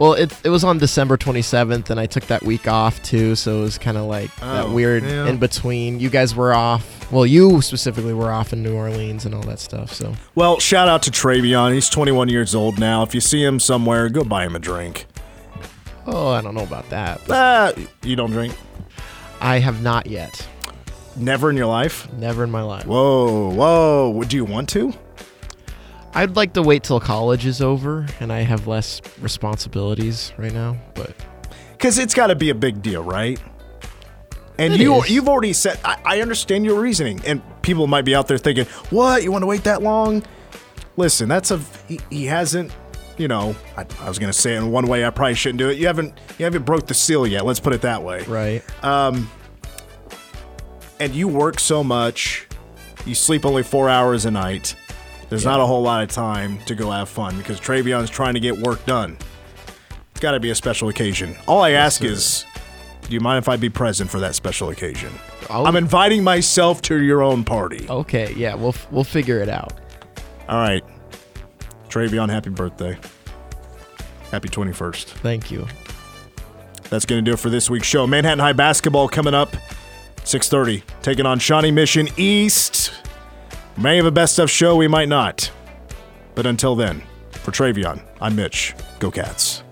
Well, 0.00 0.14
it 0.14 0.32
it 0.44 0.48
was 0.50 0.64
on 0.64 0.78
December 0.78 1.16
27th, 1.16 1.88
and 1.90 2.00
I 2.00 2.06
took 2.06 2.24
that 2.26 2.42
week 2.42 2.66
off 2.66 3.00
too, 3.02 3.36
so 3.36 3.60
it 3.60 3.62
was 3.62 3.78
kind 3.78 3.96
of 3.96 4.04
like 4.06 4.34
that 4.36 4.64
Oh, 4.66 4.72
weird 4.72 5.04
yeah. 5.04 5.26
in 5.28 5.36
between. 5.38 6.00
You 6.00 6.10
guys 6.10 6.34
were 6.34 6.52
off. 6.52 7.10
Well, 7.12 7.24
you 7.24 7.62
specifically 7.62 8.12
were 8.14 8.32
off 8.32 8.52
in 8.52 8.62
New 8.62 8.74
Orleans 8.74 9.24
and 9.24 9.34
all 9.34 9.42
that 9.42 9.60
stuff. 9.60 9.92
So 9.92 10.12
well, 10.34 10.58
shout 10.58 10.88
out 10.88 11.02
to 11.04 11.10
Travion. 11.12 11.72
He's 11.72 11.88
21 11.88 12.28
years 12.28 12.54
old 12.56 12.78
now. 12.78 13.02
If 13.04 13.14
you 13.14 13.20
see 13.20 13.42
him 13.44 13.60
somewhere, 13.60 14.08
go 14.08 14.24
buy 14.24 14.44
him 14.44 14.56
a 14.56 14.58
drink. 14.58 15.06
Oh, 16.06 16.28
I 16.30 16.40
don't 16.40 16.54
know 16.54 16.64
about 16.64 16.90
that. 16.90 17.20
Ah, 17.30 17.72
you 18.02 18.16
don't 18.16 18.30
drink? 18.32 18.54
I 19.40 19.58
have 19.60 19.80
not 19.82 20.06
yet. 20.06 20.46
Never 21.16 21.50
in 21.50 21.56
your 21.56 21.66
life? 21.66 22.12
Never 22.14 22.42
in 22.42 22.50
my 22.50 22.62
life. 22.62 22.84
Whoa, 22.86 23.50
whoa. 23.50 24.10
Would 24.10 24.32
you 24.32 24.44
want 24.44 24.68
to? 24.70 24.92
I'd 26.14 26.36
like 26.36 26.52
to 26.54 26.62
wait 26.62 26.84
till 26.84 27.00
college 27.00 27.44
is 27.46 27.60
over 27.60 28.06
and 28.20 28.32
I 28.32 28.40
have 28.40 28.66
less 28.66 29.00
responsibilities 29.20 30.32
right 30.36 30.52
now, 30.52 30.76
but 30.94 31.12
Because 31.72 31.98
it's 31.98 32.14
got 32.14 32.28
to 32.28 32.36
be 32.36 32.50
a 32.50 32.54
big 32.54 32.82
deal, 32.82 33.02
right? 33.02 33.40
And 34.58 34.74
It 34.74 34.80
you 34.80 34.94
is. 35.02 35.10
you've 35.10 35.28
already 35.28 35.52
said 35.52 35.80
I, 35.84 35.98
I 36.04 36.20
understand 36.20 36.64
your 36.64 36.80
reasoning, 36.80 37.20
and 37.26 37.42
people 37.62 37.88
might 37.88 38.04
be 38.04 38.14
out 38.14 38.28
there 38.28 38.38
thinking, 38.38 38.66
"What? 38.90 39.24
You 39.24 39.32
want 39.32 39.42
to 39.42 39.46
wait 39.46 39.64
that 39.64 39.82
long?" 39.82 40.22
Listen, 40.96 41.28
that's 41.28 41.50
a 41.50 41.58
he, 41.88 41.98
he 42.10 42.26
hasn't. 42.26 42.70
You 43.18 43.26
know, 43.26 43.56
I, 43.76 43.84
I 44.00 44.08
was 44.08 44.20
gonna 44.20 44.32
say 44.32 44.54
it 44.54 44.58
in 44.58 44.70
one 44.70 44.86
way. 44.86 45.04
I 45.04 45.10
probably 45.10 45.34
shouldn't 45.34 45.58
do 45.58 45.70
it. 45.70 45.78
You 45.78 45.88
haven't 45.88 46.14
you 46.38 46.44
haven't 46.44 46.62
broke 46.64 46.86
the 46.86 46.94
seal 46.94 47.26
yet. 47.26 47.44
Let's 47.44 47.58
put 47.58 47.72
it 47.72 47.80
that 47.82 48.04
way. 48.04 48.22
right. 48.28 48.62
Um. 48.84 49.28
And 51.00 51.12
you 51.16 51.26
work 51.26 51.58
so 51.58 51.82
much, 51.82 52.46
you 53.04 53.16
sleep 53.16 53.44
only 53.44 53.64
four 53.64 53.88
hours 53.88 54.24
a 54.24 54.30
night. 54.30 54.76
There's 55.34 55.44
not 55.44 55.58
a 55.58 55.66
whole 55.66 55.82
lot 55.82 56.00
of 56.04 56.10
time 56.10 56.58
to 56.66 56.76
go 56.76 56.92
have 56.92 57.08
fun 57.08 57.36
because 57.38 57.58
Travion's 57.60 58.08
trying 58.08 58.34
to 58.34 58.40
get 58.40 58.56
work 58.56 58.86
done. 58.86 59.18
It's 60.12 60.20
got 60.20 60.30
to 60.30 60.38
be 60.38 60.50
a 60.50 60.54
special 60.54 60.88
occasion. 60.90 61.34
All 61.48 61.60
I 61.60 61.70
ask 61.72 62.04
is, 62.04 62.44
do 63.02 63.12
you 63.12 63.18
mind 63.18 63.38
if 63.38 63.48
I 63.48 63.56
be 63.56 63.68
present 63.68 64.08
for 64.10 64.20
that 64.20 64.36
special 64.36 64.68
occasion? 64.70 65.12
I'll- 65.50 65.66
I'm 65.66 65.74
inviting 65.74 66.22
myself 66.22 66.82
to 66.82 67.02
your 67.02 67.20
own 67.20 67.42
party. 67.42 67.84
Okay, 67.90 68.32
yeah, 68.36 68.54
we'll 68.54 68.76
we'll 68.92 69.02
figure 69.02 69.40
it 69.40 69.48
out. 69.48 69.72
All 70.48 70.56
right. 70.58 70.84
Travion, 71.88 72.30
happy 72.30 72.50
birthday. 72.50 72.96
Happy 74.30 74.48
21st. 74.48 75.06
Thank 75.06 75.50
you. 75.50 75.66
That's 76.90 77.06
going 77.06 77.24
to 77.24 77.28
do 77.28 77.34
it 77.34 77.40
for 77.40 77.50
this 77.50 77.68
week's 77.68 77.88
show. 77.88 78.06
Manhattan 78.06 78.38
High 78.38 78.52
basketball 78.52 79.08
coming 79.08 79.34
up 79.34 79.56
6:30, 80.18 80.84
taking 81.02 81.26
on 81.26 81.40
Shawnee 81.40 81.72
Mission 81.72 82.08
East. 82.16 82.92
May 83.76 83.96
have 83.96 84.06
a 84.06 84.12
best 84.12 84.38
of 84.38 84.48
show, 84.48 84.76
we 84.76 84.86
might 84.86 85.08
not. 85.08 85.50
But 86.36 86.46
until 86.46 86.76
then, 86.76 87.02
for 87.32 87.50
Travion, 87.50 88.00
I'm 88.20 88.36
Mitch. 88.36 88.72
Go 89.00 89.10
Cats. 89.10 89.63